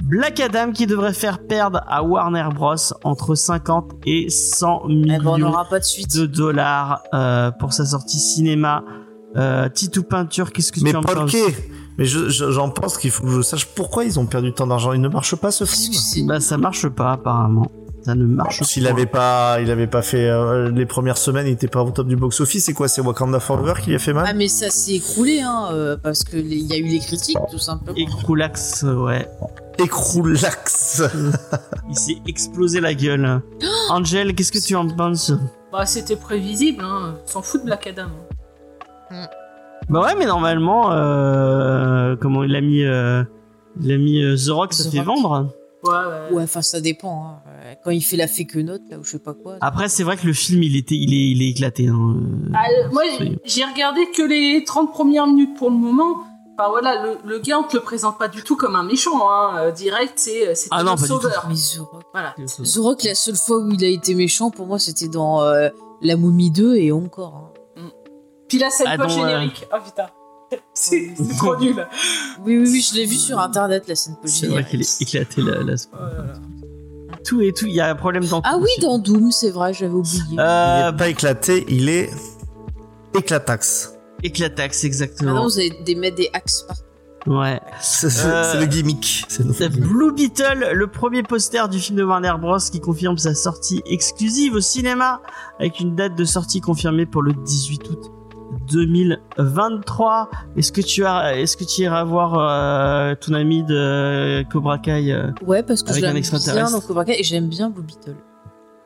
[0.04, 5.18] Black Adam qui devrait faire perdre à Warner Bros entre 50 et 100 Eh millions.
[5.24, 6.18] ben on n'aura pas de suite.
[6.18, 8.84] de dollars euh, pour sa sortie cinéma.
[9.38, 11.36] Euh, Titou Peinture, qu'est-ce que Mais tu en penses?
[12.00, 14.66] Mais je- je- j'en pense qu'il faut que je sache pourquoi ils ont perdu tant
[14.66, 14.94] d'argent.
[14.94, 15.92] Il ne marche pas ce Parce film.
[15.94, 17.70] que c'est- Bah ça marche pas apparemment.
[18.06, 18.90] Ça ne marche S'il pas.
[18.92, 22.08] avait pas, il avait pas fait euh, les premières semaines, il était pas au top
[22.08, 22.64] du box office.
[22.64, 24.26] C'est quoi C'est Wakanda Forever qui lui a fait mal?
[24.28, 27.38] Ah mais ça s'est écroulé hein, euh, parce que il y a eu les critiques
[27.52, 27.98] tout simplement.
[27.98, 29.28] Et Krulax, ouais.
[29.78, 31.04] Écroulax.
[31.90, 33.42] Il s'est explosé la gueule.
[33.90, 35.34] Angel, qu'est-ce que tu en penses?
[35.74, 37.16] Bah, c'était prévisible, hein.
[37.26, 38.08] S'en fout de Black Adam.
[39.90, 43.24] Bah ouais, mais normalement, euh, comment il a mis, euh,
[43.82, 45.08] il a mis euh, The Rock, ça The fait Rock.
[45.08, 45.50] vendre.
[45.84, 46.36] Ouais, ouais.
[46.36, 47.24] Ouais, enfin ça dépend.
[47.26, 47.40] hein.
[47.48, 49.56] Euh, Quand il fait la fake note là ou je sais pas quoi.
[49.62, 51.88] Après, c'est vrai que le film, il était, il est, il est éclaté.
[51.88, 52.18] Hein.
[52.54, 53.04] Ah, euh, moi,
[53.46, 56.18] j'ai regardé que les 30 premières minutes pour le moment.
[56.60, 59.28] Enfin voilà, le, le gars, on te le présente pas du tout comme un méchant.
[59.32, 59.52] Hein.
[59.58, 61.46] Euh, Direct, c'est c'est Ah non, un pas du sauveur.
[61.48, 62.04] Mais The Rock.
[62.14, 62.36] Voilà.
[62.38, 65.70] The Rock, la seule fois où il a été méchant pour moi c'était dans euh,
[66.02, 67.36] La Momie 2 et encore.
[67.36, 67.49] hein.
[68.50, 69.66] Puis la scène Ah, pas donc, générique.
[69.74, 70.08] Oh putain.
[70.74, 71.88] C'est trop nul.
[72.44, 75.02] Oui, oui, oui, je l'ai vu sur internet la scène C'est vrai post qu'il est
[75.02, 76.34] éclaté la, la- Oh là là.
[77.24, 77.68] tout et tout.
[77.68, 78.82] Il y a un problème dans Ah oui, aussi.
[78.82, 80.22] dans Doom, c'est vrai, j'avais oublié.
[80.32, 82.10] Il Euh, est pas éclaté, il est
[83.16, 83.94] éclatax.
[84.24, 85.44] éclatax, Maintenant, exactement.
[85.44, 86.84] vous allez des mettre des axes partout.
[87.28, 87.60] Ouais.
[87.82, 89.26] C'est Euh, c'est le gimmick.
[89.28, 89.70] C'est.
[89.70, 94.56] Blue Beetle, le premier poster du film de Warner Bros qui confirme sa sortie exclusive
[94.56, 95.22] au cinéma
[95.60, 98.12] avec une date de sortie confirmée pour le 18 août
[98.72, 100.30] 2023.
[100.58, 105.12] Est-ce que tu as, est-ce que tu iras voir euh, ton ami de Cobra Kai
[105.12, 108.16] euh, Ouais, parce que l'aime bien dans Cobra Kai et j'aime bien Blue Beetle.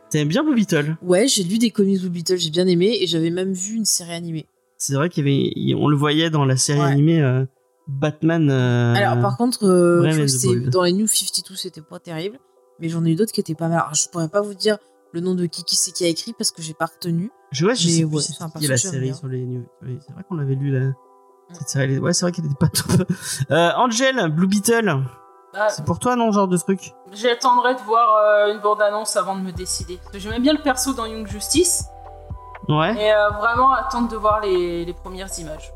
[0.10, 0.98] T'aimes bien Blue Beetle?
[1.02, 3.86] Ouais, j'ai lu des comics Blue Beetle, j'ai bien aimé et j'avais même vu une
[3.86, 4.46] série animée.
[4.78, 6.86] C'est vrai qu'il y avait, on le voyait dans la série Ouais.
[6.86, 7.46] animée euh,
[7.88, 8.50] Batman.
[8.50, 12.40] Alors par contre, je dans les New 52, c'était pas terrible,
[12.80, 13.80] mais j'en ai eu d'autres qui étaient pas mal.
[13.80, 14.78] Alors je pourrais pas vous dire
[15.14, 17.32] le nom de qui qui c'est qui a écrit parce que j'ai pas retenu.
[17.52, 19.14] Je, ouais, je Mais sais ouais, c'est un la série bien.
[19.14, 19.66] sur les news.
[19.84, 20.92] Oui, c'est vrai qu'on avait lu la.
[21.52, 23.08] Cette série, ouais, c'est vrai qu'elle était pas top.
[23.52, 25.04] Euh, Angel, Blue Beetle,
[25.54, 26.94] Ah, c'est pour toi non, genre de truc?
[27.12, 29.98] J'attendrai de voir euh, une bande-annonce avant de me décider.
[29.98, 31.86] Parce que j'aimais bien le perso dans Young Justice.
[32.70, 32.96] Ouais.
[33.00, 35.72] Et euh, vraiment attendre de voir les, les premières images.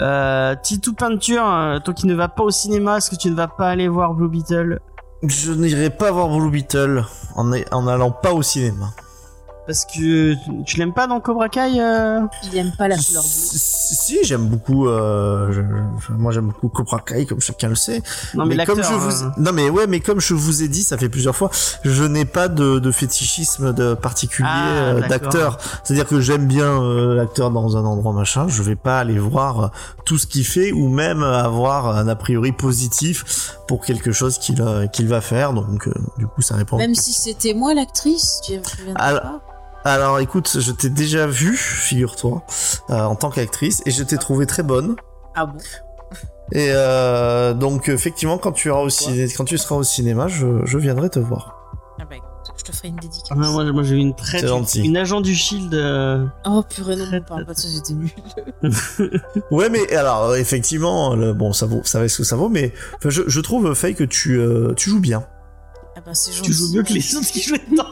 [0.00, 3.34] Euh, Titou Peinture, euh, toi qui ne vas pas au cinéma, est-ce que tu ne
[3.36, 4.80] vas pas aller voir Blue Beetle?
[5.22, 7.04] Je n'irai pas voir Blue Beetle
[7.34, 8.92] en, en allant pas au cinéma.
[9.66, 13.28] Parce que tu, l'aimes pas dans Cobra Kai euh Il aime pas la couleur bleue.
[13.30, 14.86] Si, si, j'aime beaucoup.
[14.88, 15.60] Euh, je-
[16.06, 18.02] je- moi, j'aime beaucoup Cobra Kai, comme chacun le sait.
[18.34, 18.92] Non, mais, comme l'acteur.
[18.92, 21.34] je vous, euh, non mais ouais, mais comme je vous ai dit, ça fait plusieurs
[21.34, 21.50] fois,
[21.84, 25.58] je n'ai pas de, de fétichisme de particulier Ah, euh, d'acteur.
[25.82, 29.72] C'est-à-dire que j'aime bien euh, l'acteur dans un endroit machin, je vais pas aller voir
[30.04, 34.62] tout ce qu'il fait ou même avoir un a priori positif pour quelque chose qu'il
[34.92, 35.52] qu'il va faire.
[35.52, 36.76] Donc euh, du coup, ça répond.
[36.76, 39.40] Même si c'était moi l'actrice, tu te souviens Alors- pas
[39.86, 42.42] Alors écoute, je t'ai déjà vu, figure-toi,
[42.90, 44.96] euh, en tant qu'actrice, et je t'ai trouvé très bonne.
[45.36, 45.58] Ah bon?
[46.50, 50.64] Et euh, donc effectivement, quand tu, iras au ciné- quand tu seras au cinéma, je,
[50.64, 51.54] je viendrai te voir.
[52.00, 52.28] Ah bah écoute,
[52.58, 53.28] je te ferai une dédicace.
[53.30, 54.40] ah, moi, moi, j'ai eu une très.
[54.40, 54.82] C'est gentil.
[54.82, 55.72] Une agent du Shield.
[55.74, 58.10] euh, Oh purée, non, on parle pas de ça, c'était nul.
[59.52, 62.72] Ouais, mais alors effectivement, le, bon, ça vaut, ça va ce que ça vaut, mais
[62.96, 65.24] enfin, je, je trouve Faye que tu, euh, tu joues bien.
[65.96, 66.50] Ah bah c'est gentil.
[66.50, 67.88] Tu joues mieux que les autres qui jouaient dedans.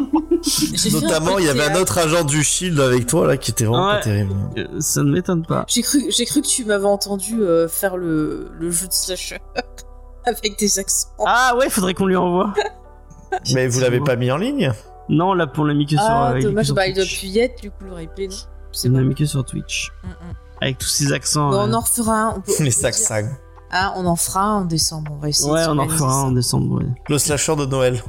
[0.93, 3.87] Notamment, il y avait un autre agent du Shield avec toi là qui était vraiment
[3.89, 3.95] Ouais.
[3.97, 4.35] pas terrible.
[4.59, 5.65] Euh, Ça ne m'étonne pas.
[5.69, 9.39] J'ai cru, j'ai cru que tu m'avais entendu euh, faire le, le jeu de slasher
[10.27, 11.09] avec des accents.
[11.27, 12.53] Ah ouais, faudrait qu'on lui envoie.
[13.55, 14.73] Mais vous l'avez pas mis en ligne
[15.09, 16.01] Non, là pour l'a mis que sur.
[16.03, 18.37] Ah, dommage, sur bah il doit plus y être, du coup le replay, non
[18.71, 18.99] C'est Il bon.
[18.99, 19.91] l'a mis que sur Twitch.
[20.05, 20.13] Mm, mm.
[20.61, 21.51] Avec tous ces accents.
[21.51, 22.35] Bon, euh, on en refera un.
[22.37, 22.95] On peut, on Les dire.
[22.95, 23.25] sacs
[23.73, 26.13] Ah, on en fera un en décembre, on va essayer Ouais, de on en fera
[26.15, 26.77] un en décembre.
[26.79, 26.87] Ouais.
[27.09, 28.03] Le slasher de Noël.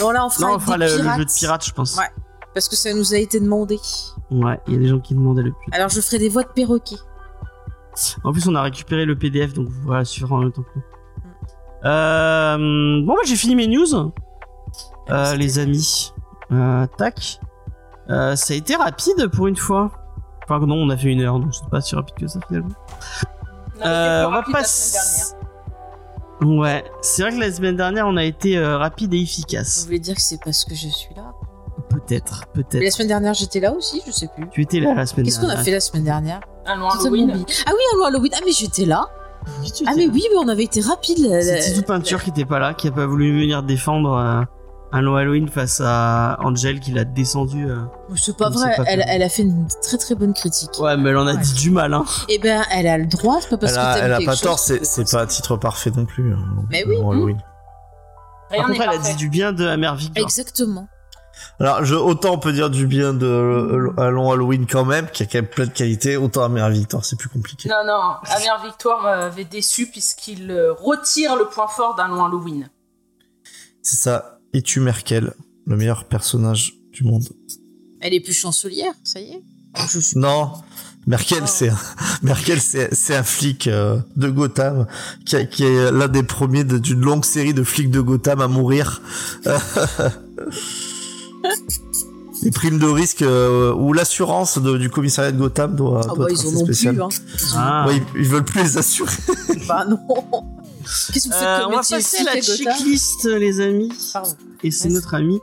[0.00, 1.96] Non, là on fera, Non, on avec fera des le, jeu de pirate, je pense.
[1.96, 2.10] Ouais.
[2.54, 3.78] Parce que ça nous a été demandé.
[4.30, 5.68] Ouais, il y a des gens qui demandaient le plus.
[5.72, 6.96] Alors je ferai des voix de perroquet.
[8.24, 10.82] En plus, on a récupéré le PDF, donc voilà, suivre en même temps que nous.
[11.84, 14.12] Euh, bon, bah, j'ai fini mes news,
[15.10, 16.12] euh, les amis.
[16.52, 17.40] Euh, tac.
[18.10, 19.92] Euh, ça a été rapide pour une fois.
[20.44, 22.74] Enfin, non, on a fait une heure, donc c'est pas si rapide que ça finalement.
[23.84, 25.34] Euh, on va passer.
[26.40, 26.58] Dernière.
[26.60, 29.84] Ouais, c'est vrai que la semaine dernière, on a été euh, rapide et Vous efficace.
[29.86, 31.32] voulez dire que c'est parce que je suis là?
[31.88, 32.92] Peut-être, Mais la peut-être.
[32.92, 34.48] semaine dernière j'étais là aussi, je sais plus.
[34.50, 35.60] Tu étais là la semaine Qu'est-ce qu'on dernière.
[35.60, 36.40] a fait la semaine dernière?
[36.66, 37.44] Allons Halloween.
[37.66, 38.30] Ah oui, allô Halloween.
[38.36, 39.06] Ah mais j'étais là.
[39.62, 40.12] Oui, tu Ah mais là.
[40.14, 41.18] oui, mais on avait été rapide.
[41.42, 44.42] C'est Titou Peinture qui était pas là, qui a pas voulu venir défendre euh,
[44.92, 47.70] un long Halloween face à Angel qui l'a descendu.
[47.70, 47.78] euh.
[48.16, 50.70] C'est pas vrai, pas elle, a fait une très très bonne critique.
[50.80, 51.40] Ouais, mais elle en a Ouais.
[51.40, 52.04] dit du mal, hein.
[52.28, 54.32] Eh ben, elle a le droit, c'est pas parce Elle que a, elle a pas
[54.32, 56.32] chose tort, c'est pas un titre parfait non plus.
[56.32, 56.38] hein,
[56.70, 57.40] Mais oui, pour Halloween.
[58.50, 60.24] Rien Par contre, n'est elle a dit du bien de Amère Victor.
[60.24, 60.88] Exactement.
[61.60, 65.22] Alors, je, autant on peut dire du bien de euh, Allons Halloween quand même, qui
[65.22, 67.68] a quand même plein de qualités, autant Amère Victor, c'est plus compliqué.
[67.68, 72.68] Non, non, Amère Victoire m'avait déçu puisqu'il euh, retire le point fort d'un long Halloween.
[73.82, 74.39] C'est ça.
[74.52, 75.32] Es-tu Merkel,
[75.66, 77.24] le meilleur personnage du monde?
[78.00, 79.42] Elle est plus chancelière, ça y est.
[79.92, 80.18] Je suis.
[80.18, 80.50] Non,
[81.06, 81.46] Merkel, Oh.
[81.46, 81.78] c'est un,
[82.22, 84.86] Merkel, c'est c'est un flic euh, de Gotham
[85.24, 88.40] qui, a- qui est l'un des premiers de- d'une longue série de flics de Gotham
[88.40, 89.00] à mourir.
[92.42, 96.32] Les primes de risque euh, ou l'assurance du commissariat de Gotham doit, Ah doit bah
[96.32, 96.94] être ils en ont spéciale.
[96.94, 97.08] plus, hein.
[97.56, 97.84] Ah.
[97.86, 99.12] Ouais, ils, ils veulent plus les assurer.
[99.68, 99.98] Bah non.
[101.12, 103.92] Qu'est-ce que vous faites Euh, comme on va métier passer flic la checklist, les amis.
[104.12, 104.30] Pardon.
[104.62, 105.40] Et c'est notre ami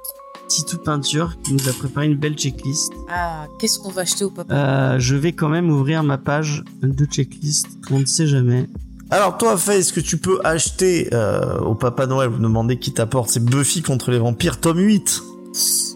[0.47, 2.91] Titou Peinture qui nous a préparé une belle checklist.
[3.09, 6.63] Ah, qu'est-ce qu'on va acheter au papa Euh, je vais quand même ouvrir ma page
[6.81, 7.67] de checklist.
[7.91, 8.69] On ne sait jamais.
[9.09, 12.91] Alors toi, Faye, est-ce que tu peux acheter euh, au Papa Noël, vous demandez qui
[12.93, 15.53] t'apporte, c'est Buffy contre les vampires, tome 8 Non.
[15.53, 15.86] Ch- ch-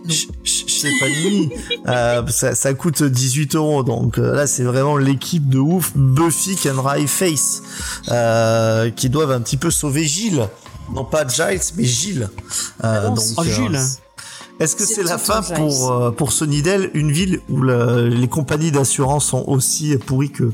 [0.43, 1.49] Chez Panini,
[1.87, 6.55] euh, ça, ça coûte 18 euros, donc euh, là c'est vraiment l'équipe de ouf, Buffy,
[6.55, 7.61] Kendra et Face,
[8.09, 10.47] euh, qui doivent un petit peu sauver Gilles.
[10.93, 12.23] Non pas Giles, mais Gilles.
[12.23, 12.27] Euh,
[12.83, 13.79] Ah non, donc, Oh, Jules.
[14.59, 18.71] Est-ce que C'est la fin pour euh, pour Sunnydale, une ville où le- les compagnies
[18.71, 20.51] d'assurance sont aussi pourries que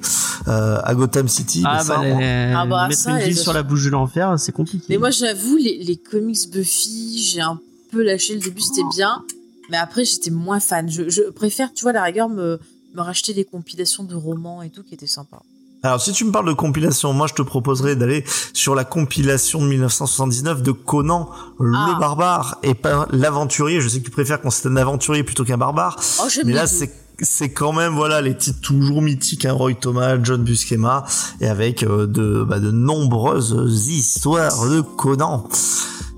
[0.48, 1.64] euh, à Gotham City?
[1.66, 3.90] Ah mais ça, bah, on- Ah bah, mettre ça, une ville sur la bouche de
[3.90, 4.86] l'enfer, c'est compliqué.
[4.90, 7.60] Mais moi, j'avoue, les, les comics Buffy, j'ai un
[7.92, 9.24] peu lâché le début, c'était bien.
[9.70, 10.90] Mais après, j'étais moins fan.
[10.90, 12.60] Je, je préfère, tu vois, à la rigueur, me,
[12.96, 15.42] me racheter des compilations de romans et tout qui étaient sympas.
[15.84, 18.24] Alors, si tu me parles de compilation, moi, je te proposerais d'aller
[18.54, 21.30] sur la compilation de 1979 de Conan,
[21.60, 21.98] le Ah.
[22.00, 23.80] barbare, et pas l'aventurier.
[23.82, 26.00] Je sais que tu préfères quand c'est un aventurier plutôt qu'un barbare.
[26.22, 30.18] Oh, Mais là, c'est c'est quand même voilà les titres toujours mythiques hein, Roy Thomas,
[30.22, 31.04] John Buscema
[31.42, 35.48] et avec euh, de bah, de nombreuses histoires de Conan.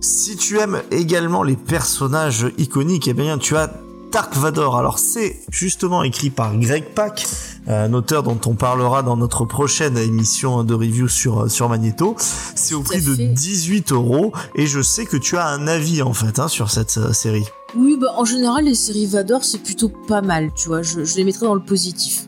[0.01, 3.69] Si tu aimes également les personnages iconiques, eh bien tu as
[4.11, 4.77] Dark Vador.
[4.77, 7.27] Alors c'est justement écrit par Greg Pak,
[7.67, 12.15] un auteur dont on parlera dans notre prochaine émission de review sur euh, sur Magneto.
[12.55, 13.27] C'est au prix de fait.
[13.27, 16.97] 18 euros et je sais que tu as un avis en fait hein, sur cette
[16.97, 17.45] euh, série.
[17.75, 20.81] Oui, bah, en général, les séries Vador, c'est plutôt pas mal, tu vois.
[20.81, 22.27] Je, je les mettrais dans le positif.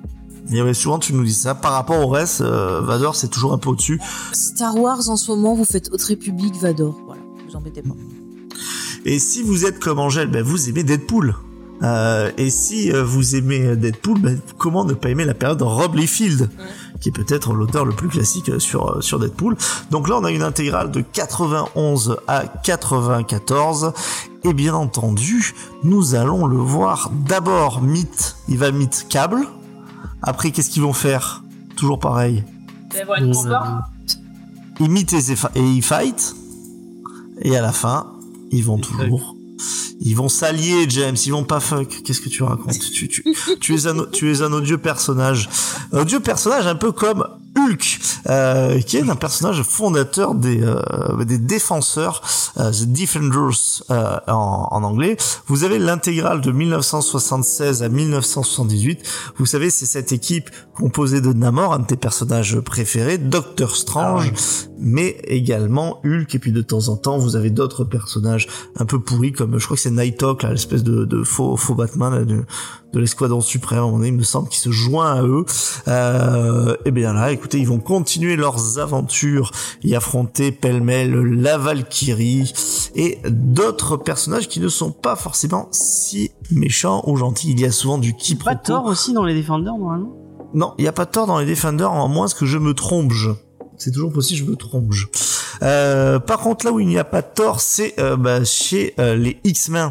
[0.53, 1.55] Et ouais, souvent tu nous dis ça.
[1.55, 4.01] Par rapport au reste, euh, Vador c'est toujours un peu au-dessus.
[4.33, 6.99] Star Wars, en ce moment, vous faites Haute République Vador.
[7.05, 7.20] Voilà,
[7.51, 7.95] vous embêtez pas.
[9.05, 11.35] Et si vous êtes comme Angèle, ben vous aimez Deadpool.
[11.83, 15.63] Euh, et si euh, vous aimez Deadpool, ben, comment ne pas aimer la période de
[15.63, 16.49] Rob Liefeld,
[16.99, 19.57] qui est peut-être l'auteur le plus classique euh, sur sur Deadpool.
[19.89, 23.93] Donc là, on a une intégrale de 91 à 94.
[24.43, 29.47] Et bien entendu, nous allons le voir d'abord Meet, il va Meet Cable.
[30.21, 31.43] Après, qu'est-ce qu'ils vont faire?
[31.75, 32.43] Toujours pareil.
[32.93, 33.83] Ben.
[34.79, 36.35] Ils meet et, et ils fight.
[37.41, 38.13] Et à la fin,
[38.51, 39.35] ils vont toujours.
[39.99, 41.15] Ils vont s'allier, James.
[41.25, 42.01] Ils vont pas fuck.
[42.03, 42.79] Qu'est-ce que tu racontes?
[42.79, 43.23] Tu, tu,
[43.59, 45.47] tu, es un, tu es un odieux personnage.
[45.91, 47.23] Un odieux personnage un peu comme
[47.61, 47.99] Hulk,
[48.29, 52.21] euh, qui est un personnage fondateur des, euh, des défenseurs,
[52.57, 55.17] euh, The Defenders euh, en, en anglais.
[55.47, 59.03] Vous avez l'intégrale de 1976 à 1978.
[59.37, 64.33] Vous savez, c'est cette équipe composée de Namor, un de tes personnages préférés, Doctor Strange,
[64.79, 66.33] mais également Hulk.
[66.35, 68.47] Et puis de temps en temps, vous avez d'autres personnages
[68.77, 71.75] un peu pourris, comme je crois que c'est Nighthawk, là, l'espèce de, de faux, faux
[71.75, 72.43] Batman là, de,
[72.93, 73.79] de l'escadron suprême.
[73.79, 75.45] Moment donné, il me semble qu'il se joint à eux.
[75.87, 79.51] Euh, et bien là, écoutez, ils vont continuer leurs aventures
[79.83, 82.53] et affronter pêle-mêle la Valkyrie
[82.95, 87.51] et d'autres personnages qui ne sont pas forcément si méchants ou gentils.
[87.51, 88.59] Il y a souvent du Pas quiproquo.
[88.63, 90.15] tort aussi dans les Defenders normalement?
[90.53, 92.73] Non, il n'y a pas de tort dans les Defenders, à moins que je me
[92.73, 93.11] trompe.
[93.11, 93.31] je.
[93.81, 94.93] C'est toujours possible, je me trompe.
[95.63, 98.93] Euh, par contre, là où il n'y a pas de tort, c'est euh, bah, chez
[98.99, 99.89] euh, les X-Men.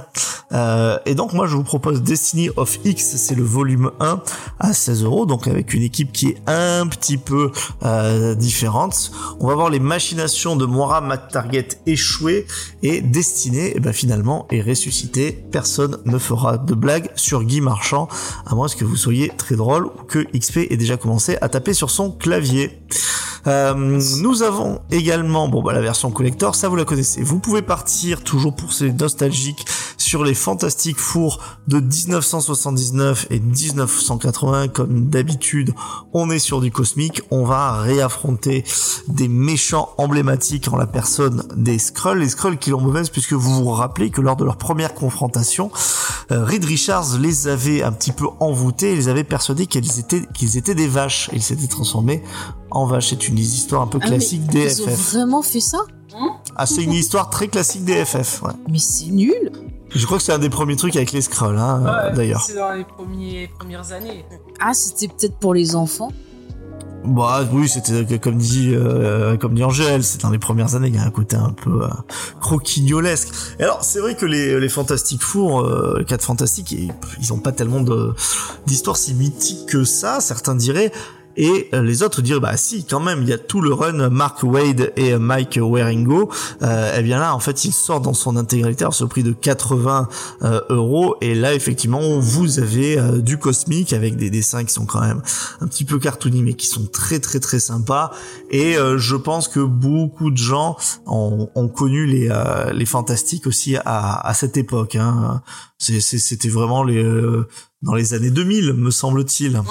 [0.53, 4.22] Euh, et donc, moi, je vous propose Destiny of X, c'est le volume 1
[4.61, 7.51] à 16 euros, donc avec une équipe qui est un petit peu
[7.82, 9.11] euh, différente.
[9.41, 12.47] On va voir les machinations de Moira McTarget échouer
[12.84, 15.32] et Destiny, eh ben, finalement, est ressuscité.
[15.32, 18.07] Personne ne fera de blague sur Guy Marchand,
[18.47, 21.74] à moins que vous soyez très drôle ou que XP ait déjà commencé à taper
[21.74, 22.80] sur son clavier.
[23.47, 27.22] Euh, nous avons également, bon bah la version collector, ça vous la connaissez.
[27.22, 29.64] Vous pouvez partir toujours pour ces nostalgiques
[30.11, 31.39] sur les Fantastic Four
[31.69, 34.67] de 1979 et 1980.
[34.67, 35.73] Comme d'habitude,
[36.13, 37.23] on est sur du cosmique.
[37.31, 38.65] On va réaffronter
[39.07, 42.19] des méchants emblématiques en la personne des Skrulls.
[42.19, 45.71] Les Skrulls qui l'ont mauvaise puisque vous vous rappelez que lors de leur première confrontation,
[46.33, 50.27] euh, Reed Richards les avait un petit peu envoûtés, et les avait persuadés qu'ils étaient
[50.35, 51.31] qu'ils étaient des vaches.
[51.33, 52.25] Ils s'étaient transformés
[52.73, 53.11] en vaches.
[53.11, 55.13] C'est une histoire un peu Ah, classique Ils des ont FF.
[55.13, 55.79] vraiment fait ça?
[56.57, 58.43] Ah, c'est une histoire très classique des FF.
[58.43, 58.51] Ouais.
[58.69, 59.53] Mais c'est nul
[59.91, 62.43] Je crois que c'est un des premiers trucs avec les Skrulls, hein, euh, Ouais, d'ailleurs.
[62.43, 64.24] C'est dans les premiers, premières années.
[64.61, 66.12] Ah, c'était peut-être pour les enfants
[67.05, 70.95] Bah oui, c'était comme dit euh, comme dit Angèle, c'est dans les premières années, il
[70.95, 71.88] y a un côté un peu euh,
[72.41, 73.30] croquignolesque.
[73.59, 77.32] Et alors c'est vrai que les les Fantastic Four, euh, les quatre Fantastiques, ils, ils
[77.32, 78.14] ont pas tellement de
[78.66, 80.20] d'histoires si mythiques que ça.
[80.20, 80.93] Certains diraient.
[81.37, 84.11] Et euh, les autres diraient bah si quand même il y a tout le run
[84.11, 86.31] Mark Wade et Mike Waringo.
[86.62, 89.33] Euh, et bien là en fait il sort dans son intégralité à ce prix de
[89.33, 90.09] 80
[90.43, 91.16] euh, euros.
[91.20, 95.22] Et là effectivement vous avez euh, du cosmique avec des dessins qui sont quand même
[95.61, 98.11] un petit peu cartoony mais qui sont très très très sympas.
[98.51, 100.76] Et euh, je pense que beaucoup de gens
[101.07, 105.43] ont, ont connu les euh, les fantastiques aussi à, à cette époque hein.
[105.81, 107.49] C'était vraiment les euh,
[107.83, 109.57] dans les années 2000 me semble-t-il.
[109.57, 109.66] Hum,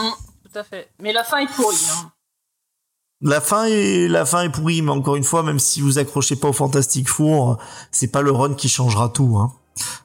[0.52, 0.90] tout à fait.
[1.00, 1.78] Mais la fin est pourrie.
[1.92, 2.12] Hein.
[3.22, 6.36] La fin est la fin est pourrie, mais encore une fois, même si vous accrochez
[6.36, 7.58] pas au Fantastic Four,
[7.92, 9.38] c'est pas le run qui changera tout.
[9.38, 9.54] Hein.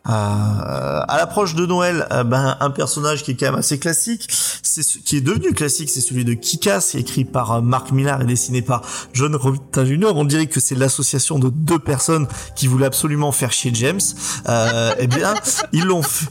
[0.09, 4.28] Euh, à l'approche de Noël, euh, ben un personnage qui est quand même assez classique,
[4.62, 8.20] c'est ce qui est devenu classique, c'est celui de Kikas, écrit par euh, Mark Millar
[8.20, 8.82] et dessiné par
[9.12, 10.12] John Romita Jr.
[10.14, 12.26] On dirait que c'est l'association de deux personnes
[12.57, 14.01] qui voulaient absolument faire chier James.
[14.49, 15.34] Euh, eh bien,
[15.72, 16.26] ils l'ont fait.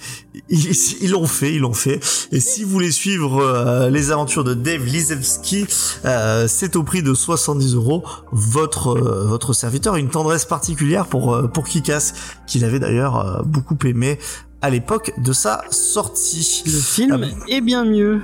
[0.49, 1.99] Ils l'ont fait, ils l'ont fait.
[2.31, 5.65] Et si vous voulez suivre euh, les aventures de Dave Lizewski,
[6.05, 8.03] euh, c'est au prix de 70 euros.
[8.31, 12.13] Votre euh, votre serviteur a une tendresse particulière pour euh, pour Kikas,
[12.47, 14.19] qu'il avait d'ailleurs euh, beaucoup aimé
[14.61, 16.63] à l'époque de sa sortie.
[16.65, 18.21] Le film Ah bon est bien mieux.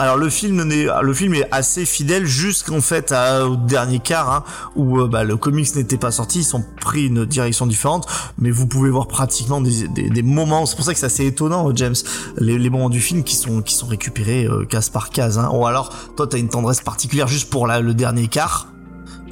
[0.00, 4.30] Alors le film n'est le film est assez fidèle jusqu'en fait à- au dernier quart
[4.32, 4.44] hein,
[4.76, 8.06] où euh, bah, le comics n'était pas sorti, ils ont pris une direction différente,
[8.38, 10.66] mais vous pouvez voir pratiquement des, des, des moments.
[10.66, 11.96] C'est pour ça que c'est assez étonnant, James,
[12.38, 15.36] les, les moments du film qui sont qui sont récupérés euh, case par case.
[15.38, 15.50] Hein.
[15.52, 18.68] Ou alors toi t'as une tendresse particulière juste pour la, le dernier quart,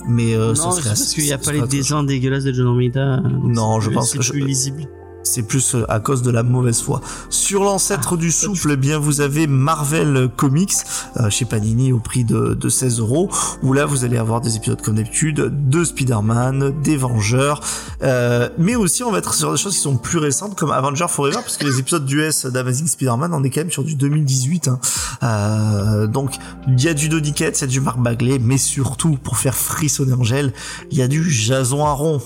[0.09, 2.03] mais euh, ça non, serait c'est parce qu'il n'y a ça pas serait les dessins
[2.03, 3.21] dégueulasses de John Romita.
[3.45, 4.89] Non, je pense que je- plus lisible.
[5.27, 7.01] C'est plus euh, à cause de la mauvaise foi.
[7.31, 10.73] Sur l'ancêtre du souffle, eh bien vous avez Marvel Comics
[11.19, 13.31] euh, chez Panini au prix de, de 16 euros,
[13.63, 17.61] où là vous allez avoir des épisodes comme d'habitude de Spider-Man, des Vengeurs,
[18.03, 21.07] euh, mais aussi on va être sur des choses qui sont plus récentes comme Avenger
[21.09, 24.69] Forever, parce que les épisodes d'US d'Amazing Spider-Man, on est quand même sur du 2018.
[24.69, 24.79] Hein.
[25.23, 26.37] Euh, donc
[26.69, 29.37] il y a du Donny Cates, il y a du Mark Bagley, mais surtout pour
[29.37, 30.53] faire frissonner Angèle,
[30.91, 32.21] il y a du Jason Aaron.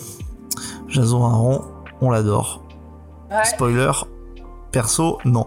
[0.89, 1.65] Jason Aaron,
[2.01, 2.70] on l'adore.
[3.45, 4.07] Spoiler,
[4.70, 5.47] perso, non.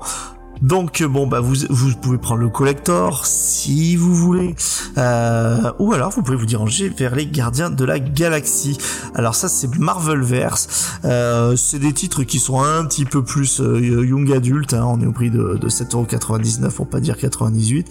[0.62, 4.56] Donc euh, bon bah vous vous pouvez prendre le collector si vous voulez
[4.97, 8.78] Euh, ou alors vous pouvez vous diriger vers les gardiens de la galaxie.
[9.16, 10.99] Alors ça c'est Marvelverse.
[11.06, 14.74] Euh, c'est des titres qui sont un petit peu plus euh, young adulte.
[14.74, 17.88] Hein, on est au prix de, de 7,99€ pour pas dire 98.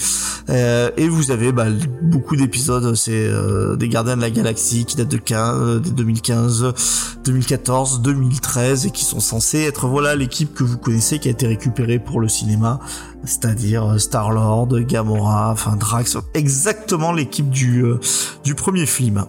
[0.50, 1.66] Euh, et vous avez bah,
[2.02, 2.94] beaucoup d'épisodes.
[2.94, 3.30] C'est
[3.76, 6.72] des gardiens de la galaxie qui datent de 15, de 2015,
[7.24, 11.46] 2014, 2013 et qui sont censés être voilà l'équipe que vous connaissez qui a été
[11.46, 12.51] récupérée pour le cinéma,
[13.24, 18.00] c'est-à-dire Star Lord, Gamora, enfin Drax, exactement l'équipe du euh,
[18.44, 19.24] du premier film.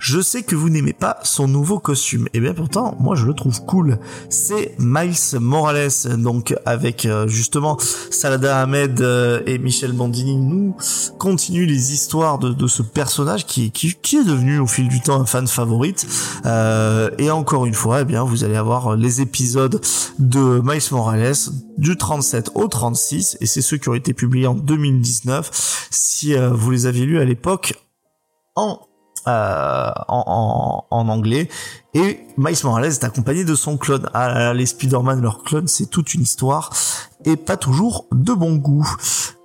[0.00, 2.26] Je sais que vous n'aimez pas son nouveau costume.
[2.32, 3.98] Et bien pourtant, moi je le trouve cool.
[4.30, 7.76] C'est Miles Morales, donc avec euh, justement
[8.10, 10.74] Salada Ahmed euh, et Michel Bandini, nous
[11.18, 15.46] continue les histoires de, ce personnage qui, est devenu au fil du temps un fan
[15.46, 16.06] favorite.
[16.46, 19.82] Euh, et encore une fois, eh bien vous allez avoir les épisodes
[20.18, 21.34] de Miles Morales
[21.76, 25.88] du 37 au 36, et c'est ceux qui ont été publiés en 2019.
[25.90, 27.74] Si vous les aviez lus à l'époque
[28.56, 28.80] en
[29.26, 31.48] euh, en, en, en anglais
[31.94, 34.08] et Miles Morales est accompagné de son clone.
[34.14, 36.70] Ah les Spider-Man, leurs clones, c'est toute une histoire
[37.24, 38.88] et pas toujours de bon goût.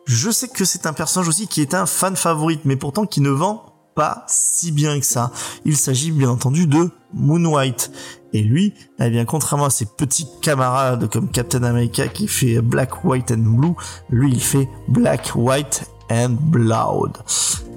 [0.05, 3.21] Je sais que c'est un personnage aussi qui est un fan favorite, mais pourtant qui
[3.21, 5.32] ne vend pas si bien que ça.
[5.63, 7.91] Il s'agit bien entendu de Moon White.
[8.34, 13.05] Et lui, eh bien, contrairement à ses petits camarades comme Captain America qui fait Black,
[13.05, 13.73] White and Blue,
[14.09, 17.18] lui il fait Black, White and Blood.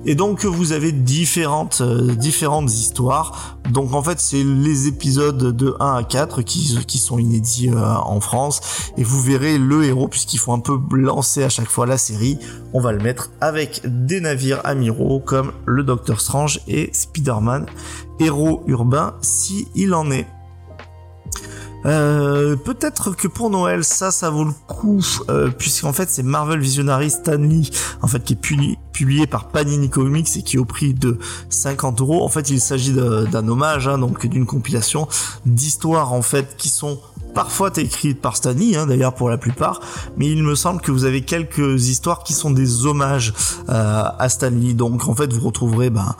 [0.04, 3.58] Et donc vous avez différentes euh, différentes histoires.
[3.70, 7.94] Donc en fait c'est les épisodes de 1 à 4 qui, qui sont inédits euh,
[7.94, 8.60] en France.
[8.96, 12.38] Et vous verrez le héros puisqu'il faut un peu lancer à chaque fois la série.
[12.72, 17.66] On va le mettre avec des navires amiraux comme le Docteur Strange et Spider-Man,
[18.20, 20.26] héros urbain si il en est.
[21.88, 26.60] Euh, peut-être que pour Noël, ça, ça vaut le coup, euh, puisqu'en fait, c'est Marvel
[26.60, 27.62] Visionary Stanley,
[28.02, 31.18] en fait, qui est publié par Panini Comics et qui est au prix de
[31.48, 32.22] 50 euros.
[32.22, 35.08] En fait, il s'agit d'un hommage, hein, donc d'une compilation
[35.46, 37.00] d'histoires, en fait, qui sont
[37.34, 39.80] parfois écrites par Stanley, hein, d'ailleurs pour la plupart,
[40.16, 43.32] mais il me semble que vous avez quelques histoires qui sont des hommages
[43.68, 44.74] euh, à Stanley.
[44.74, 46.14] Donc, en fait, vous retrouverez, ben,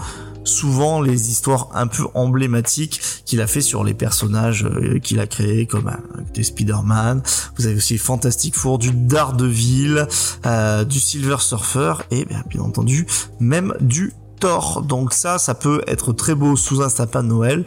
[0.49, 5.27] souvent les histoires un peu emblématiques qu'il a fait sur les personnages euh, qu'il a
[5.27, 7.23] créés comme euh, des Spider-Man.
[7.57, 10.07] Vous avez aussi Fantastic Four, du Daredevil,
[10.47, 13.07] euh, du Silver Surfer et bien, entendu
[13.39, 14.83] même du Thor.
[14.83, 17.65] Donc ça, ça peut être très beau sous un sapin de Noël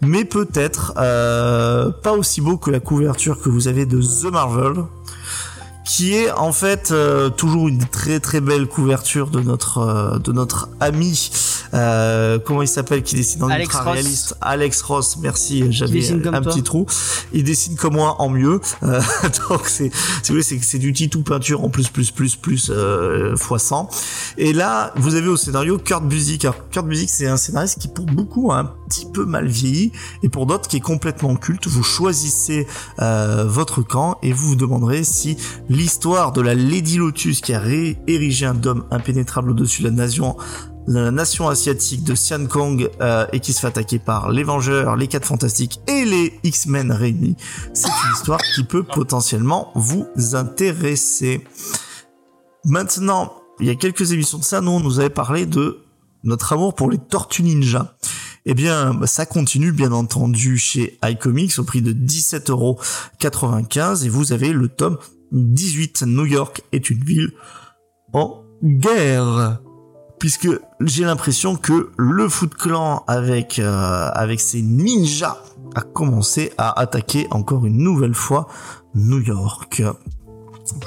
[0.00, 4.84] mais peut-être pas aussi beau que la couverture que vous avez de The Marvel
[5.88, 10.32] qui est en fait euh, toujours une très très belle couverture de notre euh, de
[10.32, 11.30] notre ami
[11.74, 14.38] euh, comment il s'appelle qui dessine en Alex ultra réaliste Ross.
[14.40, 16.40] Alex Ross merci j'avais un toi.
[16.40, 16.86] petit trou.
[17.32, 18.60] Il dessine comme moi en mieux.
[18.82, 19.00] Euh,
[19.48, 22.70] donc c'est si vous voulez c'est c'est du titou peinture en plus plus plus plus
[22.70, 23.88] euh, fois 100
[24.38, 26.44] et là vous avez au scénario Kurt Busiek.
[26.44, 29.92] Alors Kurt Busiek c'est un scénariste qui pour beaucoup a un petit peu mal vieilli.
[30.22, 31.66] Et pour d'autres qui est complètement culte.
[31.66, 32.66] Vous choisissez
[33.00, 35.36] euh, votre camp et vous vous demanderez si
[35.78, 41.10] l'histoire de la Lady Lotus qui a ré- érigé un dôme impénétrable au-dessus de la
[41.12, 45.06] nation asiatique de Sian Kong euh, et qui se fait attaquer par les Vengeurs, les
[45.06, 47.36] Quatre Fantastiques et les X-Men réunis.
[47.74, 51.44] C'est une histoire qui peut potentiellement vous intéresser.
[52.64, 55.78] Maintenant, il y a quelques émissions de ça, nous, on nous avait parlé de
[56.24, 57.96] notre amour pour les Tortues Ninja.
[58.46, 64.52] Eh bien, ça continue bien entendu chez iComics au prix de 17,95€ et vous avez
[64.52, 64.96] le tome
[65.32, 66.02] 18.
[66.02, 67.32] New York est une ville
[68.12, 69.60] en guerre.
[70.18, 70.48] Puisque
[70.80, 75.38] j'ai l'impression que le Foot Clan avec euh, avec ses ninjas
[75.76, 78.48] a commencé à attaquer encore une nouvelle fois
[78.94, 79.82] New York.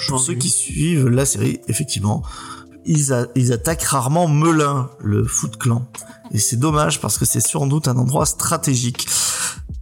[0.09, 2.23] Pour ceux qui suivent la série, effectivement,
[2.85, 5.85] ils, attaquent rarement Melun, le Foot Clan.
[6.33, 9.07] Et c'est dommage parce que c'est sans doute un endroit stratégique.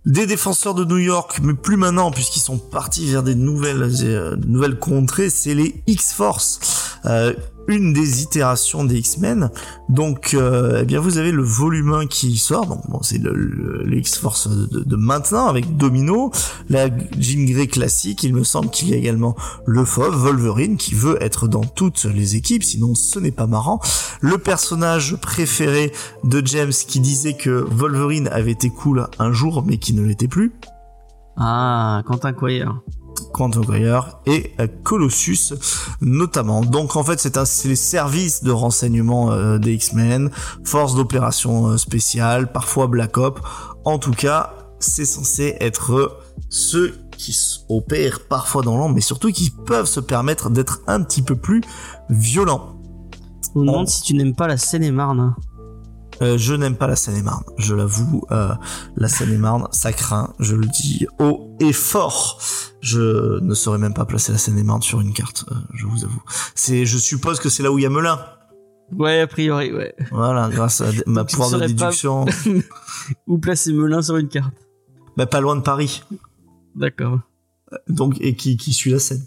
[0.06, 4.36] Des défenseurs de New York, mais plus maintenant puisqu'ils sont partis vers des nouvelles, euh,
[4.47, 6.60] nouvelles contrées, c'est les X-Force.
[7.06, 7.34] Euh,
[7.68, 9.51] une des itérations des X-Men.
[9.89, 12.66] Donc, euh, eh bien, vous avez le volume 1 qui sort.
[12.66, 16.32] Donc, bon, c'est le, le- les X-Force de, de maintenant avec Domino,
[16.70, 16.88] la
[17.20, 18.24] Jean Grey classique.
[18.24, 19.36] Il me semble qu'il y a également
[19.66, 22.64] le Fauve, Wolverine, qui veut être dans toutes les équipes.
[22.64, 23.80] Sinon, ce n'est pas marrant.
[24.22, 25.91] Le personnage préféré
[26.24, 30.28] de James qui disait que Wolverine avait été cool un jour, mais qui ne l'était
[30.28, 30.53] plus.
[31.38, 32.82] Ah, Quentin Quire.
[33.34, 34.53] Quantum Courier et
[34.84, 35.53] Colossus
[36.01, 36.61] notamment.
[36.61, 40.30] Donc en fait c'est les services de renseignement euh, des X-Men,
[40.63, 43.39] force d'opération euh, spéciale, parfois Black Op.
[43.86, 46.19] En tout cas, c'est censé être
[46.49, 51.21] ceux qui opèrent parfois dans l'ombre, mais surtout qui peuvent se permettre d'être un petit
[51.21, 51.61] peu plus
[52.09, 52.80] violents.
[53.55, 55.36] On me demande si tu n'aimes pas la Seine-et-Marne.
[56.22, 58.24] Euh, je n'aime pas la Seine-et-Marne, je l'avoue.
[58.32, 58.53] euh,
[58.97, 62.41] la Seine-et-Marne, ça craint, je le dis haut et fort.
[62.82, 66.22] Je ne saurais même pas placer la Seine-et-Marne sur une carte, euh, je vous avoue.
[66.55, 68.20] C'est, je suppose que c'est là où il y a Melun.
[68.91, 69.93] Ouais, a priori, ouais.
[70.11, 72.26] Voilà, grâce à ma pouvoir de pas- déduction.
[73.28, 74.53] Ou placer Melun sur une carte.
[75.15, 76.03] bah, pas loin de Paris.
[76.76, 77.20] D'accord.
[77.88, 79.26] Donc, et qui, qui suit la Seine.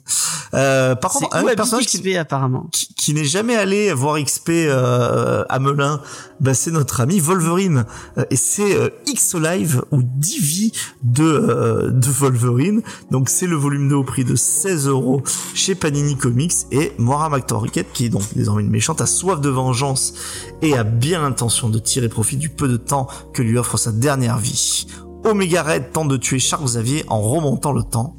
[0.54, 2.68] Euh, par contre, un personnage qui, apparemment.
[2.72, 6.00] qui, qui n'est jamais allé voir XP euh, à Melun,
[6.40, 7.84] bah, c'est notre ami Wolverine.
[8.18, 10.72] Euh, et c'est euh, X Live ou Divi
[11.02, 12.82] de, euh, de Wolverine.
[13.10, 15.22] Donc c'est le volume 2 au prix de 16 euros
[15.54, 16.52] chez Panini Comics.
[16.70, 20.14] Et Moira McTorricket, qui est donc désormais une méchante, a soif de vengeance
[20.60, 23.92] et a bien l'intention de tirer profit du peu de temps que lui offre sa
[23.92, 24.86] dernière vie.
[25.24, 28.16] Omega Red tente de tuer Charles Xavier en remontant le temps.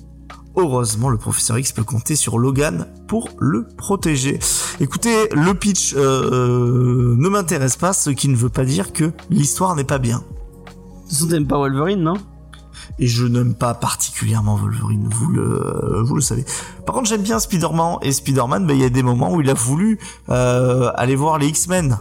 [0.55, 4.39] Heureusement, le professeur X peut compter sur Logan pour le protéger.
[4.79, 9.11] Écoutez, le pitch euh, euh, ne m'intéresse pas, ce qui ne veut pas dire que
[9.31, 10.17] l'histoire n'est pas bien.
[10.17, 10.21] De
[11.01, 12.17] toute façon, t'aimes pas Wolverine, non?
[12.99, 16.45] Et je n'aime pas particulièrement Wolverine, vous le, vous le savez.
[16.85, 19.49] Par contre, j'aime bien Spider-Man, et Spider-Man, ben, il y a des moments où il
[19.49, 19.99] a voulu
[20.29, 21.97] euh, aller voir les X-Men.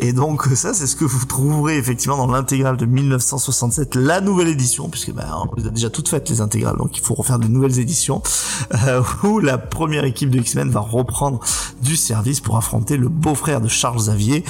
[0.00, 4.48] Et donc ça, c'est ce que vous trouverez effectivement dans l'intégrale de 1967, la nouvelle
[4.48, 7.38] édition, puisque ben, on les a déjà toutes faites les intégrales, donc il faut refaire
[7.38, 8.22] de nouvelles éditions,
[8.86, 11.40] euh, où la première équipe de X-Men va reprendre
[11.82, 14.44] du service pour affronter le beau-frère de Charles Xavier,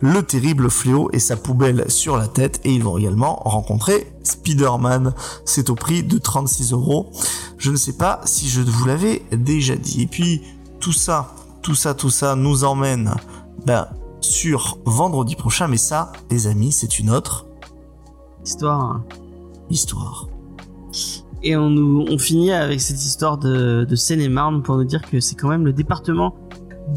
[0.00, 5.14] le terrible fléau et sa poubelle sur la tête, et ils vont également rencontrer Spider-Man.
[5.44, 7.10] C'est au prix de 36 euros.
[7.58, 10.02] Je ne sais pas si je vous l'avais déjà dit.
[10.02, 10.42] Et puis,
[10.80, 13.14] tout ça, tout ça, tout ça nous emmène
[13.64, 13.86] ben,
[14.24, 17.46] sur vendredi prochain, mais ça, les amis, c'est une autre
[18.44, 19.00] Histoire.
[19.70, 20.28] histoire.
[21.42, 25.20] Et on, nous, on finit avec cette histoire de, de Seine-et-Marne pour nous dire que
[25.20, 26.34] c'est quand même le département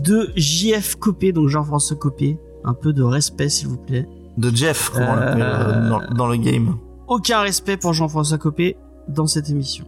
[0.03, 2.39] de JF Copé, donc Jean-François Copé.
[2.63, 4.07] Un peu de respect, s'il vous plaît.
[4.37, 6.75] De Jeff, comme on Euh, l'appelle euh, dans, dans le game.
[7.07, 8.75] Aucun respect pour Jean-François Copé
[9.07, 9.85] dans cette émission.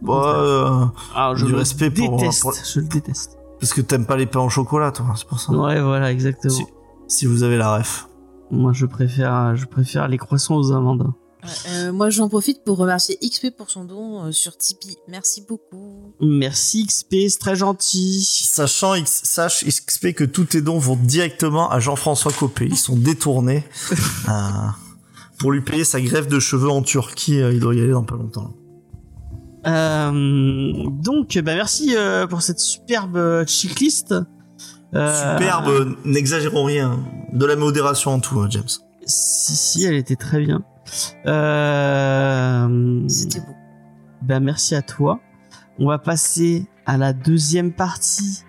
[0.00, 0.84] Bon, euh,
[1.14, 2.40] Ah, je du le respect pour- déteste.
[2.42, 3.36] pour- Je le déteste.
[3.60, 5.52] Parce que t'aimes pas les pains au chocolat, toi, c'est pour ça.
[5.52, 6.52] Ouais, voilà, exactement.
[6.54, 6.64] Si,
[7.06, 8.08] si vous avez la ref.
[8.50, 11.12] Moi, je préfère, je préfère les croissants aux amandes.
[11.70, 14.98] Euh, moi, j'en profite pour remercier XP pour son don euh, sur Tipeee.
[15.08, 16.12] Merci beaucoup.
[16.20, 18.22] Merci XP, c'est très gentil.
[18.22, 22.66] Sachant, X- sache XP que tous tes dons vont directement à Jean-François Copé.
[22.66, 23.64] Ils sont détournés
[24.28, 24.32] euh,
[25.38, 27.40] pour lui payer sa greffe de cheveux en Turquie.
[27.40, 28.52] euh, Il doit y aller dans pas longtemps.
[29.66, 34.14] Euh, donc, bah, merci euh, pour cette superbe euh, checklist.
[34.94, 36.98] Euh, Superbe, n'exagérons rien.
[37.32, 38.64] De la modération en tout, euh, James.
[39.06, 40.62] Si, si, elle était très bien.
[41.26, 43.54] Euh, C'était beau.
[44.22, 45.20] bah, merci à toi.
[45.78, 48.42] On va passer à la deuxième partie.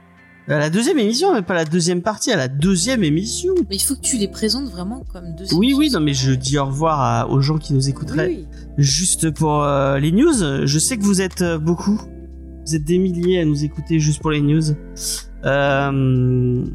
[0.51, 3.53] À la deuxième émission, mais pas la deuxième partie, à la deuxième émission.
[3.69, 5.45] Mais il faut que tu les présentes vraiment comme deux.
[5.55, 8.27] Oui, oui, non, mais je dis au revoir à- aux gens qui nous Oui, écouteraient.
[8.27, 8.45] oui.
[8.77, 10.33] Juste pour euh, les news,
[10.65, 12.01] je sais que vous êtes euh, beaucoup.
[12.65, 14.61] Vous êtes des milliers à nous écouter juste pour les news.
[15.45, 16.65] Euh,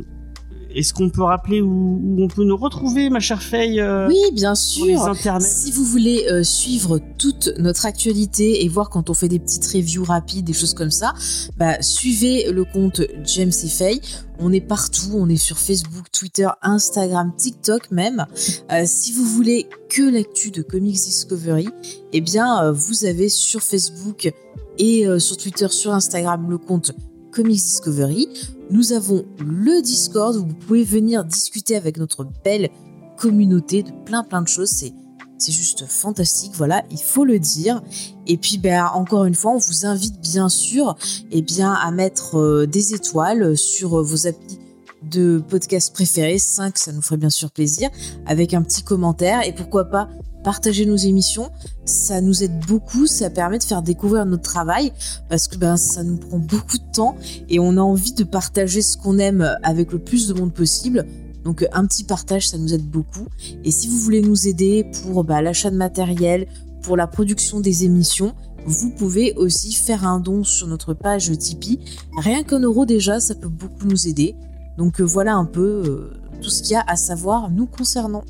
[0.77, 4.21] Est-ce qu'on peut rappeler où, où on peut nous retrouver, ma chère Faye, euh, Oui,
[4.35, 5.03] bien les sûr.
[5.05, 9.39] internets Si vous voulez euh, suivre toute notre actualité et voir quand on fait des
[9.39, 11.15] petites reviews rapides, des choses comme ça,
[11.57, 14.01] bah, suivez le compte James et Faye.
[14.39, 18.27] On est partout, on est sur Facebook, Twitter, Instagram, TikTok même.
[18.71, 21.71] Euh, si vous voulez que l'actu de Comics Discovery,
[22.13, 24.31] eh bien, vous avez sur Facebook
[24.79, 26.93] et sur Twitter, sur Instagram le compte
[27.37, 28.29] Comics Discovery.
[28.71, 32.71] Nous avons le Discord vous pouvez venir discuter avec notre belle
[33.19, 34.71] communauté de plein plein de choses.
[34.71, 34.95] C'est
[35.37, 37.83] c'est juste fantastique, voilà, il faut le dire.
[38.27, 40.97] Et puis, ben, encore une fois, on vous invite bien sûr
[41.31, 44.59] eh bien, à mettre euh, des étoiles sur euh, vos applis
[45.03, 46.39] de podcast préférés.
[46.39, 47.91] 5, ça nous ferait bien sûr plaisir,
[48.25, 49.47] avec un petit commentaire.
[49.47, 50.09] Et pourquoi pas
[50.47, 51.51] partager nos émissions.
[51.87, 54.93] Ça nous aide beaucoup, ça permet de faire découvrir notre travail,
[55.29, 57.17] parce que ben, ça nous prend beaucoup de temps
[57.49, 61.05] et on a envie de partager ce qu'on aime avec le plus de monde possible.
[61.43, 63.27] Donc un petit partage, ça nous aide beaucoup.
[63.65, 66.47] Et si vous voulez nous aider pour bah, l'achat de matériel,
[66.81, 68.33] pour la production des émissions,
[68.67, 71.81] vous pouvez aussi faire un don sur notre page Tipeee.
[72.19, 74.37] Rien qu'un euro déjà, ça peut beaucoup nous aider.
[74.79, 78.23] Donc voilà un peu euh, tout ce qu'il y a à savoir nous concernant.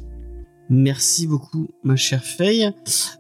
[0.68, 2.72] Merci beaucoup, ma chère Faye.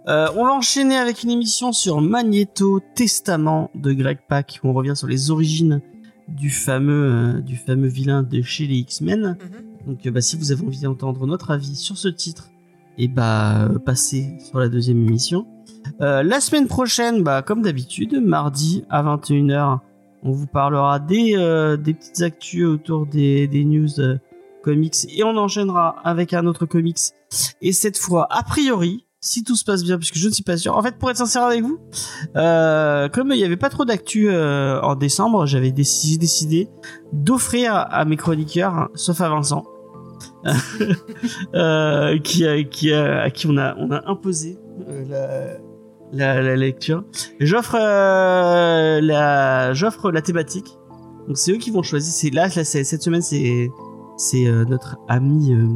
[0.08, 4.60] Euh, on va enchaîner avec une émission sur Magneto Testament de Greg Pak.
[4.62, 5.80] où On revient sur les origines
[6.28, 9.38] du fameux, euh, du fameux vilain de chez les X-Men.
[9.86, 12.50] Donc, euh, bah, si vous avez envie d'entendre notre avis sur ce titre,
[12.98, 15.46] et bah, euh, passez sur la deuxième émission.
[16.00, 19.80] Euh, la semaine prochaine, bah, comme d'habitude, mardi à 21h,
[20.22, 24.18] on vous parlera des, euh, des petites actus autour des, des news euh,
[24.68, 26.98] et on enchaînera avec un autre comics.
[27.60, 30.56] Et cette fois, a priori, si tout se passe bien, puisque je ne suis pas
[30.56, 30.76] sûr.
[30.76, 31.78] En fait, pour être sincère avec vous,
[32.36, 36.68] euh, comme il n'y avait pas trop d'actu euh, en décembre, j'avais décidé, décidé
[37.12, 39.64] d'offrir à mes chroniqueurs, sauf à Vincent,
[41.54, 44.58] euh, qui, à qui on a, on a imposé
[45.08, 45.58] la,
[46.12, 47.04] la, la lecture.
[47.40, 50.76] J'offre la, j'offre la thématique.
[51.26, 52.12] Donc c'est eux qui vont choisir.
[52.12, 53.70] C'est là, cette semaine, c'est
[54.16, 55.66] c'est euh, notre ami euh,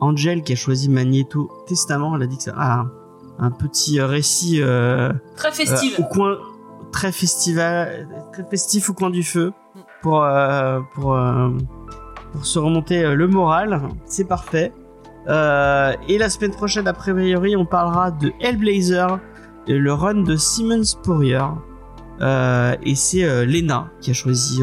[0.00, 2.16] Angel qui a choisi Magneto Testament.
[2.16, 2.90] Elle a dit que c'est un,
[3.38, 4.60] un petit euh, récit
[5.36, 5.94] Très festive.
[5.98, 6.36] euh, au coin
[6.92, 9.52] très festival, très festif au coin du feu
[10.02, 10.24] pour
[10.94, 11.18] pour
[12.32, 13.80] pour se remonter le moral.
[14.06, 14.72] C'est parfait.
[15.26, 19.18] Euh, et la semaine prochaine, a priori, on parlera de Hellblazer,
[19.66, 21.40] et le run de Simon Spurrier.
[22.20, 24.60] Euh, et c'est euh, Lena qui a choisi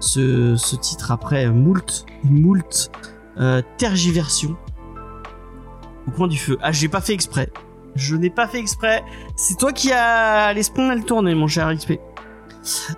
[0.00, 2.90] ce, ce titre après moult moult
[3.38, 4.56] euh, tergiversion
[6.06, 6.56] au coin du feu.
[6.62, 7.50] Ah, j'ai pas fait exprès.
[7.94, 9.02] Je n'ai pas fait exprès.
[9.36, 11.98] C'est toi qui as l'esprit mal tourné, mon cher XP.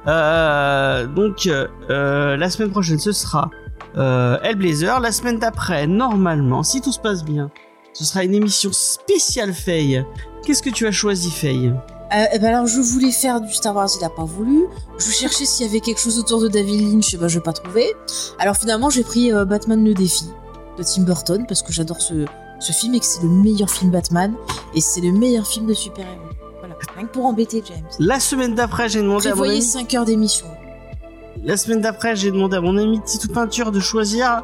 [0.07, 3.51] Euh, donc, euh, la semaine prochaine, ce sera
[3.97, 5.01] euh, Hellblazer.
[5.01, 7.51] La semaine d'après, normalement, si tout se passe bien,
[7.93, 10.05] ce sera une émission spéciale Faye.
[10.45, 11.73] Qu'est-ce que tu as choisi, Faye?
[12.15, 14.65] Euh, eh ben alors je voulais faire du Star Wars, il a pas voulu.
[14.99, 17.53] Je cherchais s'il y avait quelque chose autour de David Lynch, ben je n'ai pas
[17.53, 17.93] trouvé.
[18.39, 20.25] Alors finalement j'ai pris euh, Batman le défi
[20.79, 22.25] de Tim Burton parce que j'adore ce,
[22.61, 24.35] ce film et que c'est le meilleur film Batman
[24.75, 26.19] et c'est le meilleur film de super-héros.
[26.61, 27.85] Voilà, rien que pour embêter James.
[27.99, 29.63] La semaine d'après, j'ai demandé à mon ami...
[29.63, 30.47] 5 heures d'émission.
[31.45, 34.43] La semaine d'après, j'ai demandé à mon ami Tito Peinture de choisir.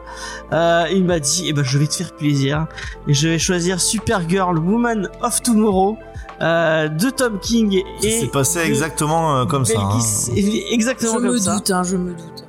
[0.53, 2.67] Euh, il m'a dit, eh ben, je vais te faire plaisir.
[3.09, 5.97] Et je vais choisir Supergirl, Woman of Tomorrow,
[6.45, 8.21] euh, de Tom King et.
[8.21, 9.81] C'est passé de exactement euh, comme ça.
[9.81, 9.99] hein.
[10.71, 11.55] Exactement Je comme me ça.
[11.55, 12.45] doute, hein, je me doute.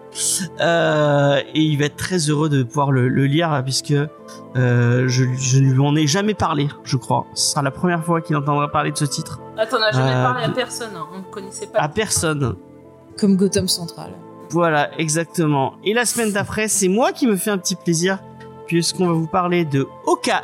[0.61, 5.26] Euh, et il va être très heureux de pouvoir le, le lire puisque euh, je,
[5.38, 7.26] je ne lui en ai jamais parlé, je crois.
[7.34, 9.41] Ce sera la première fois qu'il entendra parler de ce titre.
[9.57, 11.05] Ah, t'en as jamais Euh, parlé à personne, hein.
[11.13, 11.80] on ne connaissait pas.
[11.80, 12.55] À personne.
[13.17, 14.11] Comme Gotham Central.
[14.51, 15.73] Voilà, exactement.
[15.84, 18.19] Et la semaine d'après, c'est moi qui me fais un petit plaisir
[18.67, 20.41] puisqu'on va vous parler de OKA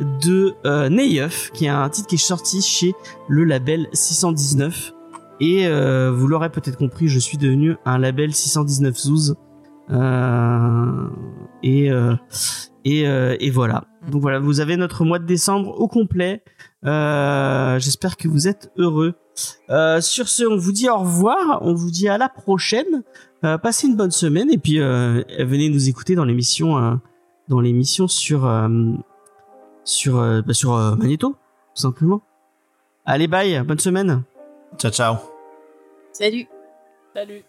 [0.00, 2.94] de euh, qui est un titre qui est sorti chez
[3.28, 4.92] le label 619.
[5.40, 9.36] Et euh, vous l'aurez peut-être compris, je suis devenu un label 619 Zouz.
[9.90, 11.08] Euh,
[11.62, 12.14] et, euh,
[12.84, 13.84] et, et voilà.
[14.10, 16.42] Donc voilà, vous avez notre mois de décembre au complet.
[16.82, 19.14] J'espère que vous êtes heureux.
[20.00, 21.58] Sur ce, on vous dit au revoir.
[21.62, 23.02] On vous dit à la prochaine.
[23.42, 26.98] Passez une bonne semaine et puis venez nous écouter dans l'émission,
[27.48, 28.68] dans l'émission sur euh,
[29.84, 32.22] sur euh, bah, sur euh, Magneto, tout simplement.
[33.04, 34.22] Allez, bye, bonne semaine.
[34.78, 35.16] Ciao, ciao.
[36.12, 36.48] Salut
[37.14, 37.44] Salut.